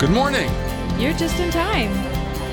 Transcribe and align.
Good 0.00 0.12
morning. 0.12 0.50
You're 0.98 1.12
just 1.12 1.38
in 1.40 1.50
time. 1.50 1.92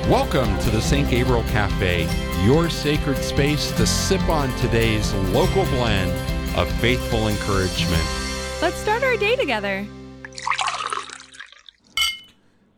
Welcome 0.10 0.60
to 0.60 0.70
the 0.70 0.82
St. 0.82 1.10
Gabriel 1.10 1.44
Cafe, 1.44 2.06
your 2.46 2.70
sacred 2.70 3.16
space 3.20 3.72
to 3.78 3.88
sip 3.88 4.28
on 4.28 4.54
today's 4.58 5.14
local 5.32 5.64
blend 5.68 6.12
of 6.58 6.70
faithful 6.82 7.30
encouragement. 7.30 8.04
Let's 8.62 8.76
start 8.76 9.02
our 9.02 9.16
day 9.16 9.38
together. 9.38 9.88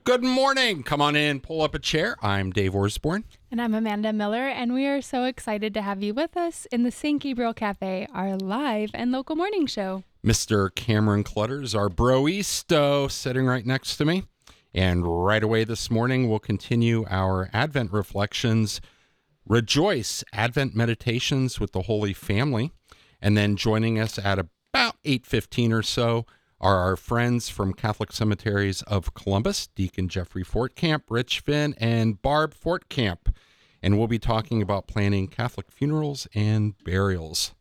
Good 0.03 0.23
morning. 0.23 0.83
Come 0.83 1.01
on 1.01 1.15
in, 1.15 1.39
pull 1.39 1.63
up 1.63 1.73
a 1.73 1.79
chair. 1.79 2.15
I'm 2.21 2.51
Dave 2.51 2.73
Orsborn. 2.73 3.23
And 3.49 3.59
I'm 3.59 3.73
Amanda 3.73 4.13
Miller, 4.13 4.47
and 4.47 4.75
we 4.75 4.85
are 4.85 5.01
so 5.01 5.23
excited 5.23 5.73
to 5.73 5.81
have 5.81 6.03
you 6.03 6.13
with 6.13 6.37
us 6.37 6.67
in 6.71 6.83
the 6.83 6.91
St. 6.91 7.19
Gabriel 7.19 7.55
Cafe, 7.55 8.07
our 8.13 8.37
live 8.37 8.91
and 8.93 9.11
local 9.11 9.35
morning 9.35 9.65
show. 9.65 10.03
Mr. 10.23 10.73
Cameron 10.75 11.23
Clutters, 11.23 11.73
our 11.73 11.89
broisto, 11.89 13.09
sitting 13.09 13.47
right 13.47 13.65
next 13.65 13.97
to 13.97 14.05
me. 14.05 14.25
And 14.73 15.25
right 15.25 15.43
away 15.43 15.63
this 15.63 15.89
morning, 15.89 16.29
we'll 16.29 16.39
continue 16.39 17.05
our 17.09 17.49
Advent 17.53 17.91
reflections. 17.91 18.81
Rejoice 19.47 20.23
Advent 20.31 20.75
meditations 20.75 21.59
with 21.59 21.71
the 21.71 21.83
Holy 21.83 22.13
Family. 22.13 22.71
And 23.21 23.35
then 23.35 23.55
joining 23.55 23.99
us 23.99 24.19
at 24.19 24.39
about 24.39 24.95
8:15 25.03 25.71
or 25.73 25.83
so 25.83 26.25
are 26.61 26.77
our 26.77 26.95
friends 26.95 27.49
from 27.49 27.73
Catholic 27.73 28.11
Cemeteries 28.11 28.81
of 28.83 29.13
Columbus, 29.13 29.67
Deacon 29.67 30.09
Jeffrey 30.09 30.43
Fortcamp, 30.43 31.03
Rich 31.09 31.39
Finn, 31.39 31.73
and 31.77 32.21
Barb 32.21 32.53
Fortcamp. 32.53 33.33
And 33.81 33.97
we'll 33.97 34.07
be 34.07 34.19
talking 34.19 34.61
about 34.61 34.87
planning 34.87 35.27
Catholic 35.27 35.71
funerals 35.71 36.27
and 36.33 36.75
burials. 36.83 37.53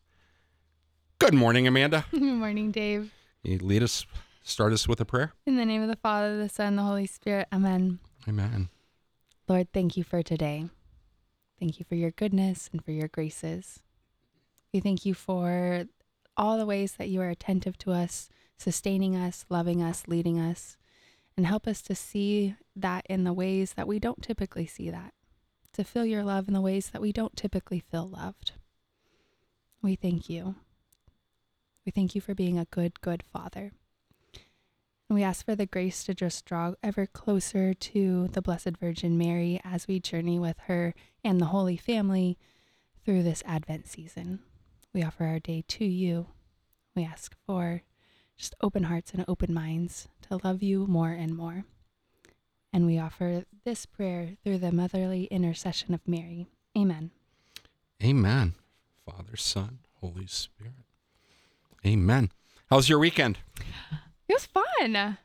Good 1.17 1.33
morning, 1.33 1.65
Amanda. 1.67 2.05
Good 2.11 2.21
morning, 2.21 2.71
Dave. 2.71 3.11
You 3.43 3.57
lead 3.59 3.83
us, 3.83 4.05
start 4.49 4.73
us 4.73 4.87
with 4.87 4.99
a 4.99 5.05
prayer. 5.05 5.33
In 5.45 5.55
the 5.55 5.65
name 5.65 5.81
of 5.81 5.87
the 5.87 5.95
Father, 5.95 6.37
the 6.37 6.49
Son, 6.49 6.75
the 6.75 6.83
Holy 6.83 7.05
Spirit. 7.05 7.47
Amen. 7.53 7.99
Amen. 8.27 8.69
Lord, 9.47 9.71
thank 9.73 9.97
you 9.97 10.03
for 10.03 10.21
today. 10.21 10.69
Thank 11.59 11.79
you 11.79 11.85
for 11.85 11.95
your 11.95 12.11
goodness 12.11 12.69
and 12.71 12.83
for 12.83 12.91
your 12.91 13.07
graces. 13.07 13.81
We 14.73 14.79
thank 14.79 15.05
you 15.05 15.13
for 15.13 15.85
all 16.37 16.57
the 16.57 16.65
ways 16.65 16.93
that 16.93 17.09
you 17.09 17.21
are 17.21 17.29
attentive 17.29 17.77
to 17.79 17.91
us, 17.91 18.29
sustaining 18.57 19.15
us, 19.15 19.45
loving 19.49 19.81
us, 19.81 20.03
leading 20.07 20.39
us, 20.39 20.77
and 21.35 21.45
help 21.45 21.67
us 21.67 21.81
to 21.83 21.95
see 21.95 22.55
that 22.75 23.05
in 23.09 23.23
the 23.23 23.33
ways 23.33 23.73
that 23.73 23.87
we 23.87 23.99
don't 23.99 24.21
typically 24.21 24.65
see 24.65 24.89
that, 24.89 25.13
to 25.73 25.83
feel 25.83 26.05
your 26.05 26.23
love 26.23 26.47
in 26.47 26.53
the 26.53 26.61
ways 26.61 26.89
that 26.91 27.01
we 27.01 27.11
don't 27.11 27.35
typically 27.35 27.79
feel 27.79 28.07
loved. 28.07 28.53
We 29.81 29.95
thank 29.95 30.29
you. 30.29 30.55
We 31.85 31.91
thank 31.91 32.13
you 32.13 32.21
for 32.21 32.35
being 32.35 32.59
a 32.59 32.65
good, 32.65 33.01
good 33.01 33.23
Father. 33.23 33.71
And 35.09 35.15
we 35.15 35.23
ask 35.23 35.43
for 35.43 35.55
the 35.55 35.65
grace 35.65 36.03
to 36.03 36.13
just 36.13 36.45
draw 36.45 36.73
ever 36.83 37.07
closer 37.07 37.73
to 37.73 38.27
the 38.27 38.43
Blessed 38.43 38.77
Virgin 38.79 39.17
Mary 39.17 39.59
as 39.63 39.87
we 39.87 39.99
journey 39.99 40.37
with 40.37 40.57
her 40.67 40.93
and 41.23 41.41
the 41.41 41.47
Holy 41.47 41.77
Family 41.77 42.37
through 43.03 43.23
this 43.23 43.41
Advent 43.43 43.87
season. 43.87 44.39
We 44.93 45.03
offer 45.03 45.25
our 45.25 45.39
day 45.39 45.63
to 45.67 45.83
you. 45.83 46.27
We 46.95 47.03
ask 47.03 47.35
for 47.47 47.81
just 48.37 48.53
open 48.61 48.83
hearts 48.83 49.11
and 49.11 49.25
open 49.27 49.51
minds 49.51 50.07
to 50.29 50.39
love 50.43 50.61
you 50.61 50.85
more 50.85 51.09
and 51.09 51.35
more. 51.35 51.63
And 52.71 52.85
we 52.85 52.99
offer 52.99 53.45
this 53.65 53.87
prayer 53.87 54.37
through 54.43 54.59
the 54.59 54.71
motherly 54.71 55.23
intercession 55.25 55.95
of 55.95 56.07
Mary. 56.07 56.45
Amen. 56.77 57.09
Amen. 58.03 58.53
Father, 59.05 59.35
Son, 59.35 59.79
Holy 60.01 60.27
Spirit. 60.27 60.73
Amen. 61.83 62.31
How's 62.69 62.89
your 62.89 62.99
weekend? 62.99 63.39
It 64.29 64.33
was 64.33 64.45
fun. 64.45 65.17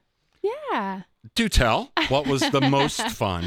Yeah. 0.42 1.02
Do 1.34 1.48
tell. 1.48 1.92
What 2.08 2.26
was 2.26 2.40
the 2.50 2.60
most 2.78 3.00
fun? 3.10 3.44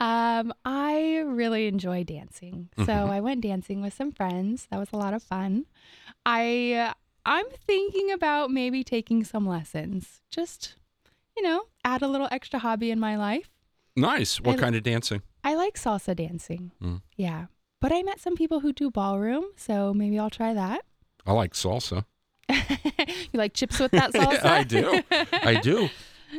Um, 0.00 0.52
I 0.64 1.22
really 1.26 1.66
enjoy 1.66 2.04
dancing. 2.04 2.68
So 2.78 2.84
Mhm. 2.84 3.10
I 3.10 3.20
went 3.20 3.40
dancing 3.42 3.80
with 3.82 3.94
some 3.94 4.12
friends. 4.12 4.66
That 4.70 4.78
was 4.78 4.90
a 4.92 4.96
lot 4.96 5.12
of 5.14 5.22
fun. 5.22 5.66
I 6.24 6.92
I'm 7.24 7.46
thinking 7.66 8.12
about 8.12 8.50
maybe 8.52 8.84
taking 8.84 9.24
some 9.24 9.46
lessons. 9.48 10.20
Just, 10.30 10.76
you 11.36 11.42
know, 11.42 11.64
add 11.84 12.02
a 12.02 12.08
little 12.08 12.28
extra 12.30 12.60
hobby 12.60 12.90
in 12.92 13.00
my 13.00 13.16
life. 13.16 13.50
Nice. 13.96 14.40
What 14.40 14.56
I- 14.58 14.60
kind 14.62 14.76
of 14.76 14.82
dancing? 14.84 15.22
I 15.42 15.54
like 15.54 15.74
salsa 15.76 16.14
dancing. 16.14 16.70
Mm. 16.82 17.02
Yeah. 17.16 17.46
But 17.80 17.92
I 17.92 18.02
met 18.02 18.20
some 18.20 18.36
people 18.36 18.60
who 18.60 18.72
do 18.72 18.90
ballroom, 18.90 19.44
so 19.56 19.92
maybe 19.94 20.18
I'll 20.18 20.30
try 20.30 20.54
that. 20.54 20.82
I 21.26 21.32
like 21.32 21.54
salsa. 21.54 22.04
you 22.48 23.34
like 23.34 23.54
chips 23.54 23.78
with 23.78 23.90
that 23.92 24.12
salsa? 24.12 24.44
I 24.44 24.64
do. 24.64 25.02
I 25.32 25.60
do. 25.60 25.88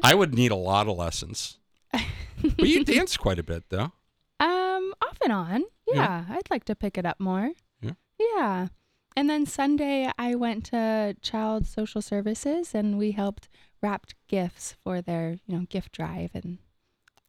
I 0.04 0.16
would 0.16 0.34
need 0.34 0.52
a 0.52 0.56
lot 0.56 0.88
of 0.88 0.98
lessons. 0.98 1.58
But 2.40 2.68
you 2.70 2.86
dance 2.86 3.18
quite 3.18 3.40
a 3.40 3.44
bit, 3.44 3.64
though. 3.70 3.92
Um, 4.40 4.94
off 5.02 5.18
and 5.24 5.34
on. 5.34 5.64
Yeah. 5.88 5.96
Yeah, 5.96 6.26
I'd 6.30 6.52
like 6.52 6.66
to 6.66 6.76
pick 6.76 6.96
it 6.96 7.06
up 7.06 7.20
more. 7.20 7.50
Yeah. 7.82 7.94
Yeah. 8.20 8.68
And 9.16 9.28
then 9.28 9.48
Sunday, 9.48 10.12
I 10.20 10.36
went 10.36 10.66
to 10.66 11.16
Child 11.24 11.66
Social 11.66 12.00
Services 12.00 12.76
and 12.76 13.00
we 13.00 13.14
helped 13.14 13.50
wrapped 13.82 14.14
gifts 14.28 14.76
for 14.84 15.02
their, 15.02 15.38
you 15.48 15.58
know, 15.58 15.66
gift 15.68 15.94
drive. 15.94 16.30
And 16.36 16.60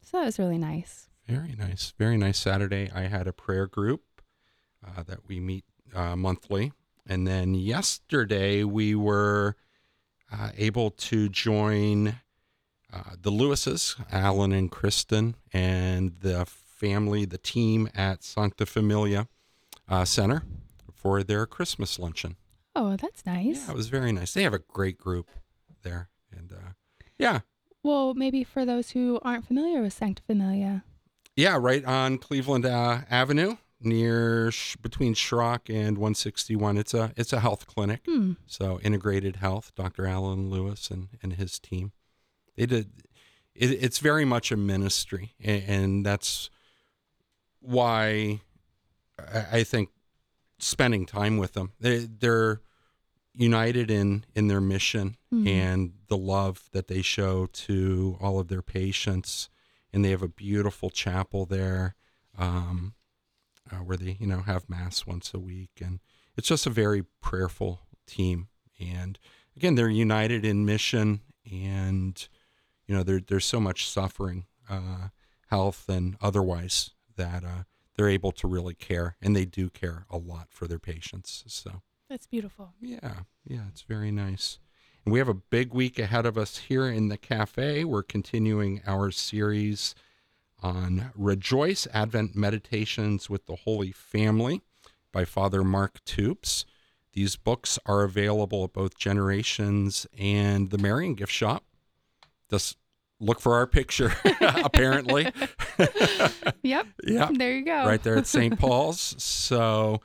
so 0.02 0.18
that 0.18 0.26
was 0.26 0.38
really 0.38 0.58
nice. 0.58 1.08
Very 1.26 1.54
nice. 1.58 1.94
Very 1.98 2.18
nice 2.18 2.38
Saturday. 2.38 2.90
I 2.94 3.02
had 3.02 3.26
a 3.26 3.32
prayer 3.32 3.66
group 3.66 4.02
uh, 4.86 5.02
that 5.04 5.26
we 5.26 5.40
meet 5.40 5.64
uh, 5.94 6.16
monthly. 6.16 6.72
And 7.08 7.26
then 7.26 7.54
yesterday 7.54 8.64
we 8.64 8.94
were 8.94 9.56
uh, 10.30 10.50
able 10.56 10.90
to 10.90 11.28
join 11.28 12.16
uh, 12.92 13.02
the 13.20 13.30
Lewises, 13.30 13.96
Alan 14.12 14.52
and 14.52 14.70
Kristen, 14.70 15.34
and 15.52 16.12
the 16.20 16.44
family, 16.46 17.24
the 17.24 17.38
team 17.38 17.88
at 17.94 18.22
Sancta 18.22 18.66
Familia 18.66 19.26
uh, 19.88 20.04
Center 20.04 20.42
for 20.94 21.22
their 21.22 21.46
Christmas 21.46 21.98
luncheon. 21.98 22.36
Oh, 22.76 22.96
that's 22.96 23.24
nice. 23.26 23.64
Yeah, 23.66 23.72
it 23.72 23.76
was 23.76 23.88
very 23.88 24.12
nice. 24.12 24.34
They 24.34 24.42
have 24.42 24.54
a 24.54 24.58
great 24.60 24.98
group 24.98 25.30
there. 25.82 26.10
And 26.30 26.52
uh, 26.52 26.72
yeah, 27.18 27.40
Well, 27.82 28.14
maybe 28.14 28.44
for 28.44 28.64
those 28.64 28.90
who 28.90 29.18
aren't 29.22 29.46
familiar 29.46 29.80
with 29.82 29.92
Sancta 29.94 30.22
Familia. 30.26 30.84
Yeah, 31.34 31.56
right 31.58 31.84
on 31.84 32.18
Cleveland 32.18 32.66
uh, 32.66 33.00
Avenue, 33.10 33.56
near 33.80 34.50
sh- 34.50 34.76
between 34.76 35.14
Schrock 35.14 35.68
and 35.68 35.98
161. 35.98 36.76
It's 36.78 36.94
a 36.94 37.12
it's 37.16 37.32
a 37.32 37.40
health 37.40 37.66
clinic, 37.66 38.02
Hmm. 38.06 38.32
so 38.46 38.80
integrated 38.80 39.36
health. 39.36 39.72
Dr. 39.74 40.06
Alan 40.06 40.50
Lewis 40.50 40.90
and 40.90 41.08
and 41.22 41.34
his 41.34 41.58
team. 41.58 41.92
They 42.56 42.66
did. 42.66 42.90
It, 43.54 43.70
it's 43.82 43.98
very 43.98 44.24
much 44.24 44.52
a 44.52 44.56
ministry, 44.56 45.34
and, 45.42 45.62
and 45.66 46.06
that's 46.06 46.50
why 47.60 48.40
I, 49.18 49.46
I 49.58 49.64
think 49.64 49.90
spending 50.58 51.06
time 51.06 51.36
with 51.38 51.52
them. 51.54 51.72
They 51.80 51.98
they're 51.98 52.60
united 53.34 53.90
in 53.90 54.24
in 54.34 54.48
their 54.48 54.60
mission 54.60 55.16
Mhm. 55.32 55.46
and 55.48 55.92
the 56.08 56.16
love 56.16 56.68
that 56.72 56.88
they 56.88 57.02
show 57.02 57.46
to 57.46 58.16
all 58.20 58.40
of 58.40 58.48
their 58.48 58.62
patients 58.62 59.48
and 59.92 60.04
they 60.04 60.10
have 60.10 60.22
a 60.22 60.28
beautiful 60.28 60.90
chapel 60.90 61.46
there 61.46 61.94
um, 62.36 62.94
uh, 63.72 63.76
where 63.76 63.96
they 63.96 64.16
you 64.20 64.26
know 64.26 64.40
have 64.40 64.68
mass 64.68 65.06
once 65.06 65.32
a 65.34 65.38
week 65.38 65.70
and 65.80 66.00
it's 66.36 66.48
just 66.48 66.66
a 66.66 66.70
very 66.70 67.04
prayerful 67.20 67.80
team 68.06 68.48
and 68.80 69.18
again 69.56 69.74
they're 69.74 69.88
united 69.88 70.44
in 70.44 70.64
mission 70.64 71.20
and 71.50 72.28
you 72.86 72.94
know 72.94 73.02
there, 73.02 73.20
there's 73.26 73.44
so 73.44 73.60
much 73.60 73.88
suffering 73.88 74.46
uh, 74.70 75.08
health 75.50 75.88
and 75.88 76.16
otherwise 76.20 76.90
that 77.16 77.44
uh, 77.44 77.62
they're 77.96 78.08
able 78.08 78.32
to 78.32 78.46
really 78.46 78.74
care 78.74 79.16
and 79.20 79.34
they 79.34 79.44
do 79.44 79.68
care 79.68 80.04
a 80.10 80.16
lot 80.16 80.48
for 80.50 80.66
their 80.66 80.78
patients 80.78 81.44
so 81.46 81.82
That's 82.08 82.26
beautiful. 82.26 82.74
yeah, 82.80 83.20
yeah, 83.44 83.62
it's 83.68 83.82
very 83.82 84.10
nice. 84.10 84.58
And 85.04 85.12
we 85.12 85.18
have 85.20 85.28
a 85.28 85.34
big 85.34 85.72
week 85.72 85.98
ahead 85.98 86.26
of 86.26 86.36
us 86.36 86.58
here 86.58 86.86
in 86.86 87.08
the 87.08 87.16
cafe. 87.16 87.84
We're 87.84 88.02
continuing 88.02 88.82
our 88.86 89.10
series 89.10 89.94
on 90.62 91.10
Rejoice 91.14 91.86
Advent 91.92 92.34
Meditations 92.36 93.28
with 93.30 93.46
the 93.46 93.56
Holy 93.56 93.92
Family 93.92 94.60
by 95.12 95.24
Father 95.24 95.62
Mark 95.64 95.98
Toups. 96.04 96.64
These 97.12 97.36
books 97.36 97.78
are 97.86 98.02
available 98.02 98.64
at 98.64 98.72
both 98.72 98.96
Generations 98.98 100.06
and 100.18 100.70
the 100.70 100.78
Marian 100.78 101.14
Gift 101.14 101.32
Shop. 101.32 101.64
Just 102.50 102.76
look 103.20 103.40
for 103.40 103.54
our 103.54 103.66
picture, 103.66 104.12
apparently. 104.40 105.32
Yep. 106.62 106.86
yeah 107.04 107.28
There 107.32 107.56
you 107.56 107.64
go. 107.64 107.86
right 107.86 108.02
there 108.02 108.16
at 108.16 108.26
St. 108.26 108.58
Paul's. 108.60 109.14
So 109.22 110.00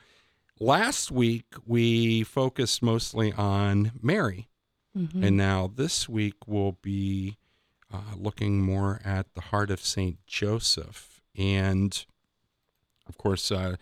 last 0.60 1.10
week 1.10 1.46
we 1.66 2.22
focused 2.22 2.82
mostly 2.82 3.32
on 3.32 3.92
Mary, 4.00 4.48
Mhm. 4.96 5.24
and 5.26 5.36
now 5.36 5.66
this 5.74 6.08
week 6.08 6.34
we'll 6.46 6.78
be 6.80 7.36
uh, 7.94 8.16
looking 8.16 8.60
more 8.60 9.00
at 9.04 9.32
the 9.34 9.40
heart 9.40 9.70
of 9.70 9.80
St. 9.80 10.18
Joseph. 10.26 11.22
And 11.36 12.04
of 13.08 13.16
course, 13.18 13.52
uh, 13.52 13.76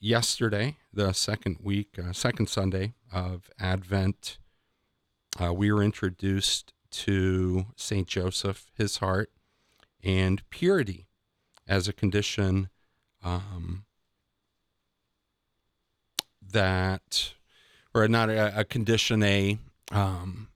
yesterday, 0.00 0.76
the 0.92 1.12
second 1.12 1.58
week, 1.62 1.98
uh, 1.98 2.12
second 2.12 2.48
Sunday 2.48 2.92
of 3.12 3.50
Advent, 3.58 4.38
uh, 5.42 5.52
we 5.54 5.72
were 5.72 5.82
introduced 5.82 6.74
to 6.90 7.66
St. 7.76 8.06
Joseph 8.06 8.66
his 8.74 8.98
heart 8.98 9.30
and 10.04 10.42
purity 10.50 11.06
as 11.66 11.88
a 11.88 11.92
condition 11.92 12.68
um, 13.24 13.84
that, 16.50 17.32
or 17.94 18.06
not 18.08 18.28
a, 18.28 18.60
a 18.60 18.64
condition, 18.64 19.22
a 19.22 19.56
um, 19.90 20.48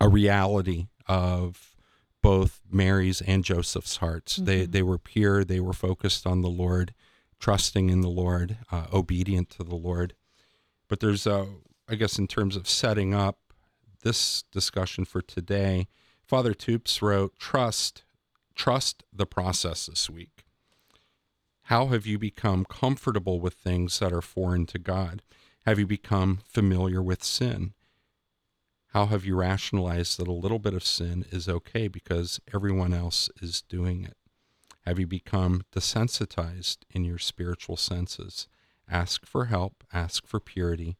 a 0.00 0.08
reality 0.08 0.86
of 1.10 1.74
both 2.22 2.60
Mary's 2.70 3.20
and 3.22 3.44
Joseph's 3.44 3.96
hearts. 3.96 4.36
They 4.36 4.66
Mhm. 4.66 4.72
they 4.72 4.82
were 4.82 4.98
pure. 4.98 5.44
They 5.44 5.60
were 5.60 5.72
focused 5.72 6.26
on 6.26 6.42
the 6.42 6.50
Lord, 6.50 6.94
trusting 7.40 7.90
in 7.90 8.00
the 8.02 8.08
Lord, 8.24 8.58
uh, 8.70 8.86
obedient 8.92 9.50
to 9.50 9.64
the 9.64 9.74
Lord. 9.74 10.14
But 10.88 11.00
there's 11.00 11.26
a, 11.26 11.48
I 11.88 11.96
guess, 11.96 12.18
in 12.18 12.28
terms 12.28 12.56
of 12.56 12.68
setting 12.68 13.14
up 13.14 13.38
this 14.02 14.44
discussion 14.52 15.04
for 15.04 15.22
today, 15.22 15.88
Father 16.26 16.54
Toups 16.54 17.02
wrote, 17.02 17.36
"Trust, 17.38 18.04
trust 18.54 19.02
the 19.12 19.26
process 19.26 19.86
this 19.86 20.08
week." 20.08 20.44
How 21.64 21.88
have 21.88 22.06
you 22.06 22.18
become 22.18 22.64
comfortable 22.64 23.40
with 23.40 23.54
things 23.54 23.98
that 23.98 24.12
are 24.12 24.22
foreign 24.22 24.66
to 24.66 24.78
God? 24.78 25.22
Have 25.66 25.78
you 25.78 25.86
become 25.86 26.40
familiar 26.44 27.02
with 27.02 27.22
sin? 27.24 27.74
How 28.92 29.06
have 29.06 29.24
you 29.24 29.36
rationalized 29.36 30.18
that 30.18 30.26
a 30.28 30.32
little 30.32 30.58
bit 30.58 30.74
of 30.74 30.84
sin 30.84 31.24
is 31.30 31.48
okay 31.48 31.86
because 31.86 32.40
everyone 32.52 32.92
else 32.92 33.30
is 33.40 33.62
doing 33.62 34.04
it? 34.04 34.16
Have 34.84 34.98
you 34.98 35.06
become 35.06 35.62
desensitized 35.72 36.78
in 36.90 37.04
your 37.04 37.18
spiritual 37.18 37.76
senses? 37.76 38.48
Ask 38.90 39.24
for 39.24 39.44
help, 39.46 39.84
ask 39.92 40.26
for 40.26 40.40
purity, 40.40 40.96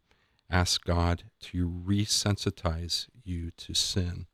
ask 0.49 0.85
God 0.85 1.25
to 1.41 1.69
resensitize 1.69 3.09
you 3.25 3.51
to 3.57 3.75
sin. 3.75 4.27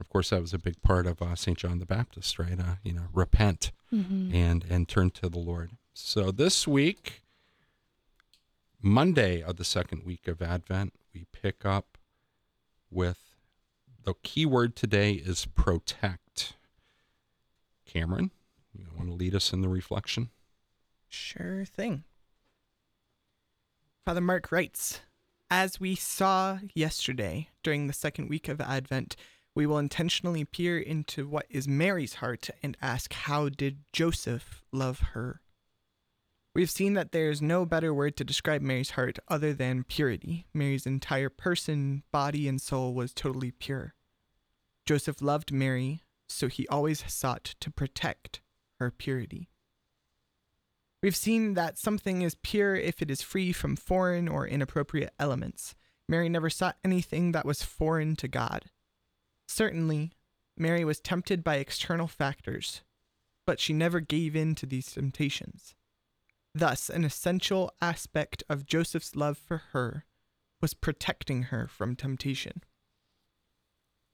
Of 0.00 0.08
course, 0.08 0.30
that 0.30 0.40
was 0.40 0.52
a 0.52 0.58
big 0.58 0.82
part 0.82 1.06
of 1.06 1.22
uh, 1.22 1.36
St. 1.36 1.56
John 1.56 1.78
the 1.78 1.86
Baptist, 1.86 2.38
right? 2.38 2.58
Uh, 2.58 2.76
you 2.82 2.92
know, 2.92 3.06
repent 3.12 3.70
Mhm. 3.92 4.34
and 4.34 4.64
and 4.68 4.88
turn 4.88 5.10
to 5.12 5.28
the 5.28 5.38
Lord. 5.38 5.70
So 5.94 6.32
this 6.32 6.66
week, 6.66 7.22
Monday 8.82 9.42
of 9.42 9.56
the 9.56 9.64
second 9.64 10.04
week 10.04 10.26
of 10.28 10.42
Advent, 10.42 10.92
we 11.14 11.24
pick 11.32 11.64
up 11.64 11.95
with 12.96 13.36
the 14.04 14.14
key 14.22 14.46
word 14.46 14.74
today 14.74 15.12
is 15.12 15.46
protect. 15.54 16.54
Cameron, 17.84 18.30
you 18.72 18.86
want 18.96 19.08
to 19.08 19.14
lead 19.14 19.34
us 19.34 19.52
in 19.52 19.60
the 19.60 19.68
reflection? 19.68 20.30
Sure 21.08 21.64
thing. 21.64 22.04
Father 24.04 24.22
Mark 24.22 24.50
writes 24.50 25.00
As 25.50 25.78
we 25.78 25.94
saw 25.94 26.58
yesterday 26.74 27.50
during 27.62 27.86
the 27.86 27.92
second 27.92 28.28
week 28.30 28.48
of 28.48 28.60
Advent, 28.60 29.14
we 29.54 29.66
will 29.66 29.78
intentionally 29.78 30.44
peer 30.44 30.78
into 30.78 31.28
what 31.28 31.46
is 31.50 31.68
Mary's 31.68 32.14
heart 32.14 32.48
and 32.62 32.76
ask, 32.80 33.12
How 33.12 33.50
did 33.50 33.80
Joseph 33.92 34.62
love 34.72 35.00
her? 35.12 35.40
We've 36.56 36.70
seen 36.70 36.94
that 36.94 37.12
there 37.12 37.28
is 37.28 37.42
no 37.42 37.66
better 37.66 37.92
word 37.92 38.16
to 38.16 38.24
describe 38.24 38.62
Mary's 38.62 38.92
heart 38.92 39.18
other 39.28 39.52
than 39.52 39.84
purity. 39.84 40.46
Mary's 40.54 40.86
entire 40.86 41.28
person, 41.28 42.02
body, 42.10 42.48
and 42.48 42.58
soul 42.58 42.94
was 42.94 43.12
totally 43.12 43.50
pure. 43.50 43.92
Joseph 44.86 45.20
loved 45.20 45.52
Mary, 45.52 46.00
so 46.30 46.48
he 46.48 46.66
always 46.68 47.04
sought 47.12 47.44
to 47.60 47.70
protect 47.70 48.40
her 48.80 48.90
purity. 48.90 49.50
We've 51.02 51.14
seen 51.14 51.52
that 51.52 51.76
something 51.76 52.22
is 52.22 52.38
pure 52.42 52.74
if 52.74 53.02
it 53.02 53.10
is 53.10 53.20
free 53.20 53.52
from 53.52 53.76
foreign 53.76 54.26
or 54.26 54.48
inappropriate 54.48 55.12
elements. 55.18 55.74
Mary 56.08 56.30
never 56.30 56.48
sought 56.48 56.78
anything 56.82 57.32
that 57.32 57.44
was 57.44 57.62
foreign 57.62 58.16
to 58.16 58.28
God. 58.28 58.70
Certainly, 59.46 60.12
Mary 60.56 60.86
was 60.86 61.00
tempted 61.00 61.44
by 61.44 61.56
external 61.56 62.06
factors, 62.06 62.80
but 63.46 63.60
she 63.60 63.74
never 63.74 64.00
gave 64.00 64.34
in 64.34 64.54
to 64.54 64.64
these 64.64 64.90
temptations. 64.90 65.75
Thus, 66.56 66.88
an 66.88 67.04
essential 67.04 67.70
aspect 67.82 68.42
of 68.48 68.64
Joseph's 68.64 69.14
love 69.14 69.36
for 69.36 69.58
her 69.72 70.06
was 70.62 70.72
protecting 70.72 71.42
her 71.44 71.68
from 71.68 71.94
temptation. 71.94 72.62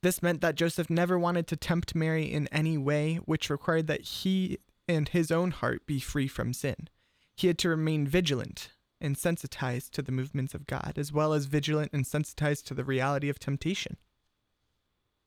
This 0.02 0.24
meant 0.24 0.40
that 0.40 0.56
Joseph 0.56 0.90
never 0.90 1.16
wanted 1.16 1.46
to 1.46 1.56
tempt 1.56 1.94
Mary 1.94 2.24
in 2.24 2.48
any 2.48 2.76
way, 2.76 3.18
which 3.26 3.48
required 3.48 3.86
that 3.86 4.00
he 4.00 4.58
and 4.88 5.08
his 5.08 5.30
own 5.30 5.52
heart 5.52 5.86
be 5.86 6.00
free 6.00 6.26
from 6.26 6.52
sin. 6.52 6.88
He 7.36 7.46
had 7.46 7.58
to 7.58 7.68
remain 7.68 8.08
vigilant 8.08 8.70
and 9.00 9.16
sensitized 9.16 9.94
to 9.94 10.02
the 10.02 10.10
movements 10.10 10.52
of 10.52 10.66
God, 10.66 10.94
as 10.96 11.12
well 11.12 11.32
as 11.34 11.44
vigilant 11.44 11.92
and 11.92 12.04
sensitized 12.04 12.66
to 12.66 12.74
the 12.74 12.82
reality 12.82 13.28
of 13.28 13.38
temptation. 13.38 13.98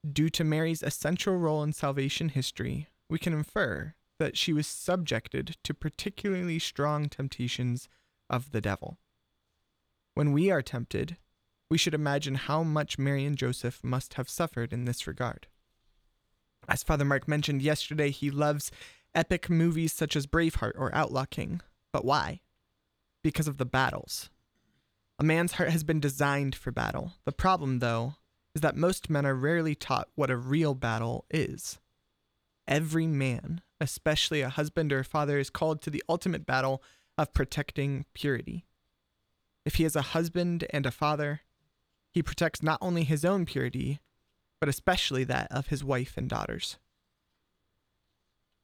Due 0.06 0.30
to 0.32 0.44
Mary's 0.44 0.84
essential 0.84 1.38
role 1.38 1.64
in 1.64 1.72
salvation 1.72 2.28
history, 2.28 2.90
we 3.10 3.18
can 3.18 3.32
infer 3.32 3.96
that 4.20 4.38
she 4.38 4.54
was 4.54 4.68
subjected 4.68 5.58
to 5.64 5.74
particularly 5.74 6.60
strong 6.60 7.10
temptations 7.10 7.90
of 8.30 8.52
the 8.52 8.62
devil. 8.62 8.98
When 10.14 10.32
we 10.32 10.50
are 10.50 10.62
tempted, 10.62 11.18
we 11.70 11.78
should 11.78 11.94
imagine 11.94 12.36
how 12.36 12.64
much 12.64 12.98
Mary 12.98 13.26
and 13.26 13.38
Joseph 13.38 13.84
must 13.84 14.14
have 14.16 14.30
suffered 14.30 14.72
in 14.72 14.86
this 14.86 15.08
regard. 15.08 15.48
As 16.68 16.84
Father 16.84 17.06
Mark 17.06 17.28
mentioned 17.28 17.62
yesterday, 17.62 18.12
he 18.12 18.32
loves 18.32 18.72
epic 19.14 19.50
movies 19.50 19.94
such 19.94 20.16
as 20.16 20.28
Braveheart 20.28 20.74
or 20.78 20.94
Outlaw 20.96 21.26
King. 21.26 21.62
But 21.92 22.06
why? 22.06 22.42
Because 23.24 23.48
of 23.48 23.58
the 23.58 23.66
battles. 23.66 24.30
A 25.20 25.24
man's 25.24 25.54
heart 25.54 25.70
has 25.70 25.84
been 25.84 26.00
designed 26.00 26.56
for 26.56 26.72
battle. 26.72 27.14
The 27.26 27.32
problem, 27.32 27.80
though, 27.80 28.16
is 28.54 28.62
that 28.62 28.76
most 28.76 29.10
men 29.10 29.26
are 29.26 29.36
rarely 29.36 29.76
taught 29.76 30.10
what 30.16 30.30
a 30.30 30.38
real 30.38 30.76
battle 30.76 31.26
is. 31.30 31.80
Every 32.68 33.08
man, 33.08 33.62
especially 33.80 34.42
a 34.42 34.50
husband 34.50 34.92
or 34.92 35.00
a 35.00 35.06
father, 35.06 35.38
is 35.38 35.50
called 35.50 35.82
to 35.84 35.90
the 35.90 36.04
ultimate 36.10 36.46
battle 36.46 36.82
of 37.18 37.34
protecting 37.34 38.06
purity. 38.14 38.66
If 39.66 39.76
he 39.76 39.86
is 39.86 39.96
a 39.96 40.02
husband 40.02 40.66
and 40.72 40.86
a 40.86 40.92
father, 40.92 41.42
he 42.12 42.24
protects 42.24 42.64
not 42.64 42.80
only 42.82 43.04
his 43.04 43.26
own 43.26 43.46
purity, 43.46 44.00
but 44.60 44.70
especially 44.70 45.24
that 45.26 45.52
of 45.52 45.68
his 45.68 45.84
wife 45.84 46.14
and 46.18 46.30
daughters. 46.30 46.78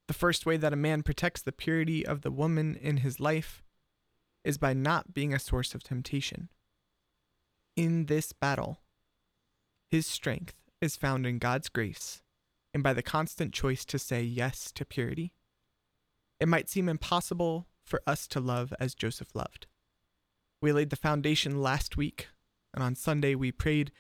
The 0.08 0.14
first 0.14 0.46
way 0.46 0.58
that 0.58 0.74
a 0.74 0.78
man 0.78 1.04
protects 1.04 1.42
the 1.42 1.52
purity 1.52 2.06
of 2.06 2.22
the 2.22 2.32
woman 2.32 2.76
in 2.76 2.98
his 2.98 3.20
life 3.20 3.64
is 4.44 4.58
by 4.58 4.74
not 4.74 5.14
being 5.14 5.34
a 5.34 5.40
source 5.40 5.76
of 5.76 5.84
temptation. 5.84 6.50
In 7.76 8.08
this 8.08 8.34
battle, 8.34 8.80
his 9.90 10.08
strength 10.08 10.56
is 10.82 10.96
found 10.96 11.26
in 11.26 11.38
God's 11.38 11.70
grace 11.70 12.22
and 12.74 12.84
by 12.84 12.94
the 12.94 13.04
constant 13.04 13.54
choice 13.54 13.86
to 13.86 14.00
say 14.00 14.22
yes 14.22 14.72
to 14.72 14.86
purity. 14.86 15.34
It 16.40 16.48
might 16.48 16.70
seem 16.70 16.90
impossible 16.90 17.68
for 17.86 18.02
us 18.08 18.28
to 18.28 18.40
love 18.40 18.74
as 18.80 18.96
Joseph 18.96 19.36
loved. 19.36 19.68
We 20.62 20.72
laid 20.72 20.90
the 20.90 20.96
foundation 20.96 21.62
last 21.62 21.98
week, 21.98 22.28
and 22.74 22.84
on 22.84 22.96
Sunday 22.96 23.36
we 23.36 23.52
prayed 23.52 23.92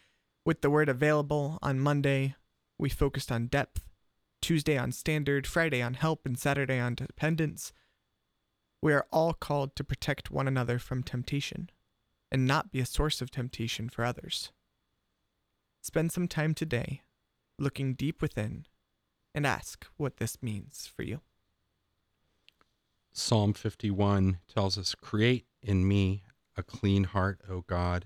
with 0.45 0.61
the 0.61 0.69
word 0.69 0.89
available. 0.89 1.59
On 1.61 1.79
Monday, 1.79 2.35
we 2.77 2.89
focused 2.89 3.31
on 3.31 3.47
depth. 3.47 3.83
Tuesday 4.41 4.77
on 4.77 4.91
standard, 4.91 5.45
Friday 5.45 5.81
on 5.81 5.93
help, 5.93 6.25
and 6.25 6.37
Saturday 6.37 6.79
on 6.79 6.95
dependence. 6.95 7.73
We 8.81 8.93
are 8.93 9.05
all 9.11 9.33
called 9.33 9.75
to 9.75 9.83
protect 9.83 10.31
one 10.31 10.47
another 10.47 10.79
from 10.79 11.03
temptation 11.03 11.69
and 12.31 12.47
not 12.47 12.71
be 12.71 12.79
a 12.79 12.85
source 12.85 13.21
of 13.21 13.29
temptation 13.29 13.89
for 13.89 14.03
others. 14.03 14.51
Spend 15.81 16.11
some 16.11 16.27
time 16.27 16.55
today 16.55 17.01
looking 17.61 17.93
deep 17.93 18.21
within 18.21 18.65
and 19.33 19.45
ask 19.45 19.85
what 19.97 20.17
this 20.17 20.41
means 20.41 20.89
for 20.93 21.03
you. 21.03 21.21
Psalm 23.13 23.53
51 23.53 24.39
tells 24.53 24.77
us, 24.77 24.95
Create 24.95 25.45
in 25.61 25.87
me 25.87 26.23
a 26.57 26.63
clean 26.63 27.05
heart, 27.05 27.39
O 27.49 27.61
God, 27.61 28.05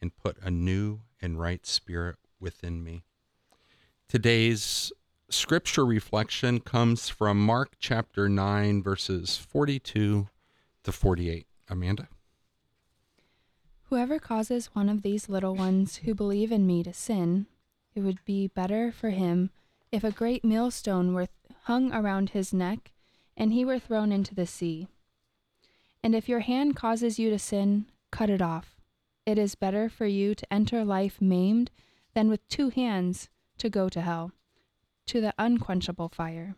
and 0.00 0.16
put 0.16 0.36
a 0.42 0.50
new 0.50 1.00
and 1.20 1.38
right 1.38 1.64
spirit 1.66 2.16
within 2.40 2.82
me. 2.82 3.04
Today's 4.08 4.92
scripture 5.30 5.84
reflection 5.84 6.60
comes 6.60 7.08
from 7.08 7.44
Mark 7.44 7.72
chapter 7.78 8.28
9, 8.28 8.82
verses 8.82 9.36
42 9.36 10.28
to 10.84 10.92
48. 10.92 11.46
Amanda? 11.68 12.08
Whoever 13.88 14.18
causes 14.18 14.70
one 14.74 14.88
of 14.88 15.02
these 15.02 15.28
little 15.28 15.54
ones 15.54 15.96
who 16.04 16.14
believe 16.14 16.52
in 16.52 16.66
me 16.66 16.82
to 16.82 16.92
sin, 16.92 17.46
it 17.94 18.00
would 18.00 18.24
be 18.24 18.48
better 18.48 18.92
for 18.92 19.10
him 19.10 19.50
if 19.92 20.02
a 20.02 20.10
great 20.10 20.44
millstone 20.44 21.14
were 21.14 21.28
hung 21.62 21.92
around 21.92 22.30
his 22.30 22.52
neck 22.52 22.92
and 23.36 23.52
he 23.52 23.64
were 23.64 23.78
thrown 23.78 24.12
into 24.12 24.34
the 24.34 24.46
sea. 24.46 24.88
And 26.02 26.14
if 26.14 26.28
your 26.28 26.40
hand 26.40 26.76
causes 26.76 27.18
you 27.18 27.30
to 27.30 27.38
sin, 27.38 27.86
cut 28.10 28.30
it 28.30 28.42
off. 28.42 28.76
It 29.24 29.38
is 29.38 29.54
better 29.54 29.88
for 29.88 30.06
you 30.06 30.34
to 30.34 30.52
enter 30.52 30.84
life 30.84 31.20
maimed 31.20 31.70
than 32.14 32.28
with 32.28 32.46
two 32.48 32.68
hands 32.68 33.28
to 33.58 33.70
go 33.70 33.88
to 33.88 34.00
hell, 34.00 34.32
to 35.06 35.20
the 35.20 35.34
unquenchable 35.38 36.08
fire. 36.08 36.56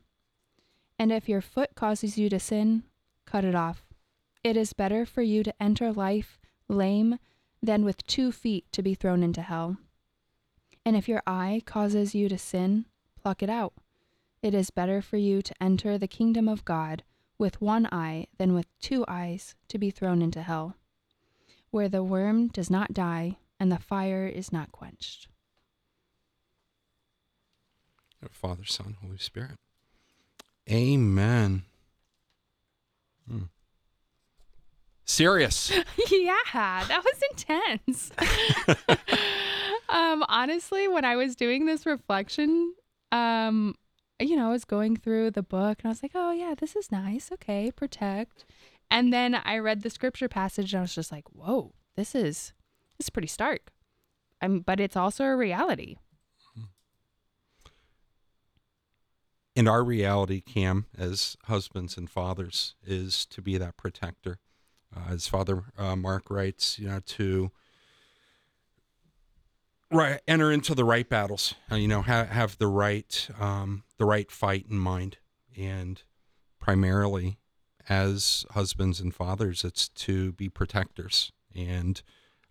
And 0.98 1.12
if 1.12 1.28
your 1.28 1.40
foot 1.40 1.74
causes 1.74 2.18
you 2.18 2.28
to 2.30 2.40
sin, 2.40 2.82
cut 3.26 3.44
it 3.44 3.54
off. 3.54 3.86
It 4.42 4.56
is 4.56 4.72
better 4.72 5.06
for 5.06 5.22
you 5.22 5.42
to 5.42 5.62
enter 5.62 5.92
life 5.92 6.38
lame 6.68 7.18
than 7.62 7.84
with 7.84 8.06
two 8.06 8.32
feet 8.32 8.70
to 8.72 8.82
be 8.82 8.94
thrown 8.94 9.22
into 9.22 9.42
hell. 9.42 9.76
And 10.86 10.96
if 10.96 11.08
your 11.08 11.22
eye 11.26 11.62
causes 11.66 12.14
you 12.14 12.28
to 12.28 12.38
sin, 12.38 12.86
pluck 13.20 13.42
it 13.42 13.50
out. 13.50 13.72
It 14.40 14.54
is 14.54 14.70
better 14.70 15.02
for 15.02 15.16
you 15.16 15.42
to 15.42 15.54
enter 15.60 15.98
the 15.98 16.06
kingdom 16.06 16.48
of 16.48 16.64
God 16.64 17.02
with 17.38 17.60
one 17.60 17.88
eye 17.90 18.28
than 18.38 18.54
with 18.54 18.66
two 18.78 19.04
eyes 19.08 19.56
to 19.66 19.78
be 19.78 19.90
thrown 19.90 20.22
into 20.22 20.42
hell, 20.42 20.76
where 21.72 21.88
the 21.88 22.04
worm 22.04 22.46
does 22.46 22.70
not 22.70 22.94
die 22.94 23.36
and 23.58 23.72
the 23.72 23.80
fire 23.80 24.28
is 24.28 24.52
not 24.52 24.70
quenched. 24.70 25.26
Father, 28.30 28.64
Son, 28.64 28.96
Holy 29.02 29.18
Spirit. 29.18 29.58
Amen. 30.70 31.64
Hmm. 33.28 33.42
Serious. 35.04 35.70
yeah, 36.10 36.36
that 36.46 37.02
was 37.04 37.20
intense. 37.32 38.12
um, 39.88 40.24
honestly, 40.28 40.88
when 40.88 41.04
I 41.04 41.16
was 41.16 41.36
doing 41.36 41.66
this 41.66 41.86
reflection, 41.86 42.74
um, 43.12 43.74
you 44.20 44.36
know, 44.36 44.48
I 44.48 44.52
was 44.52 44.64
going 44.64 44.96
through 44.96 45.32
the 45.32 45.42
book 45.42 45.78
and 45.80 45.86
I 45.86 45.88
was 45.88 46.02
like, 46.02 46.12
oh, 46.14 46.32
yeah, 46.32 46.54
this 46.56 46.74
is 46.76 46.90
nice. 46.90 47.30
Okay, 47.32 47.70
protect. 47.70 48.44
And 48.90 49.12
then 49.12 49.34
I 49.34 49.58
read 49.58 49.82
the 49.82 49.90
scripture 49.90 50.28
passage 50.28 50.72
and 50.72 50.78
I 50.78 50.82
was 50.82 50.94
just 50.94 51.12
like, 51.12 51.28
whoa, 51.32 51.74
this 51.96 52.14
is 52.14 52.52
this 52.98 53.06
is 53.06 53.10
pretty 53.10 53.28
stark. 53.28 53.72
Um, 54.40 54.60
but 54.60 54.80
it's 54.80 54.96
also 54.96 55.24
a 55.24 55.36
reality. 55.36 55.96
And 59.56 59.68
our 59.70 59.82
reality, 59.82 60.42
Cam, 60.42 60.84
as 60.98 61.38
husbands 61.44 61.96
and 61.96 62.10
fathers, 62.10 62.74
is 62.84 63.24
to 63.26 63.40
be 63.40 63.56
that 63.56 63.78
protector. 63.78 64.38
Uh, 64.94 65.12
as 65.12 65.26
Father 65.28 65.64
uh, 65.78 65.96
Mark 65.96 66.30
writes, 66.30 66.78
you 66.78 66.88
know, 66.88 67.00
to 67.06 67.50
right 69.90 70.20
enter 70.26 70.52
into 70.52 70.74
the 70.74 70.84
right 70.84 71.08
battles. 71.08 71.54
Uh, 71.70 71.76
you 71.76 71.88
know, 71.88 72.02
ha- 72.02 72.24
have 72.24 72.58
the 72.58 72.66
right 72.66 73.28
um, 73.40 73.84
the 73.98 74.04
right 74.04 74.30
fight 74.30 74.66
in 74.68 74.78
mind, 74.78 75.18
and 75.56 76.02
primarily 76.58 77.38
as 77.88 78.44
husbands 78.50 79.00
and 79.00 79.14
fathers, 79.14 79.64
it's 79.64 79.88
to 79.88 80.32
be 80.32 80.48
protectors, 80.48 81.32
and 81.54 82.02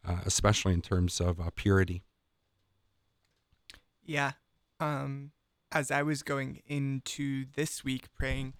uh, 0.08 0.20
especially 0.26 0.74
in 0.74 0.82
terms 0.82 1.20
of 1.20 1.40
uh, 1.40 1.50
purity. 1.56 2.04
Yeah. 4.04 4.34
Um, 4.80 5.32
as 5.72 5.92
I 5.92 6.04
was 6.04 6.24
going 6.24 6.62
into 6.68 7.46
this 7.56 7.84
week 7.84 8.08
praying, 8.16 8.54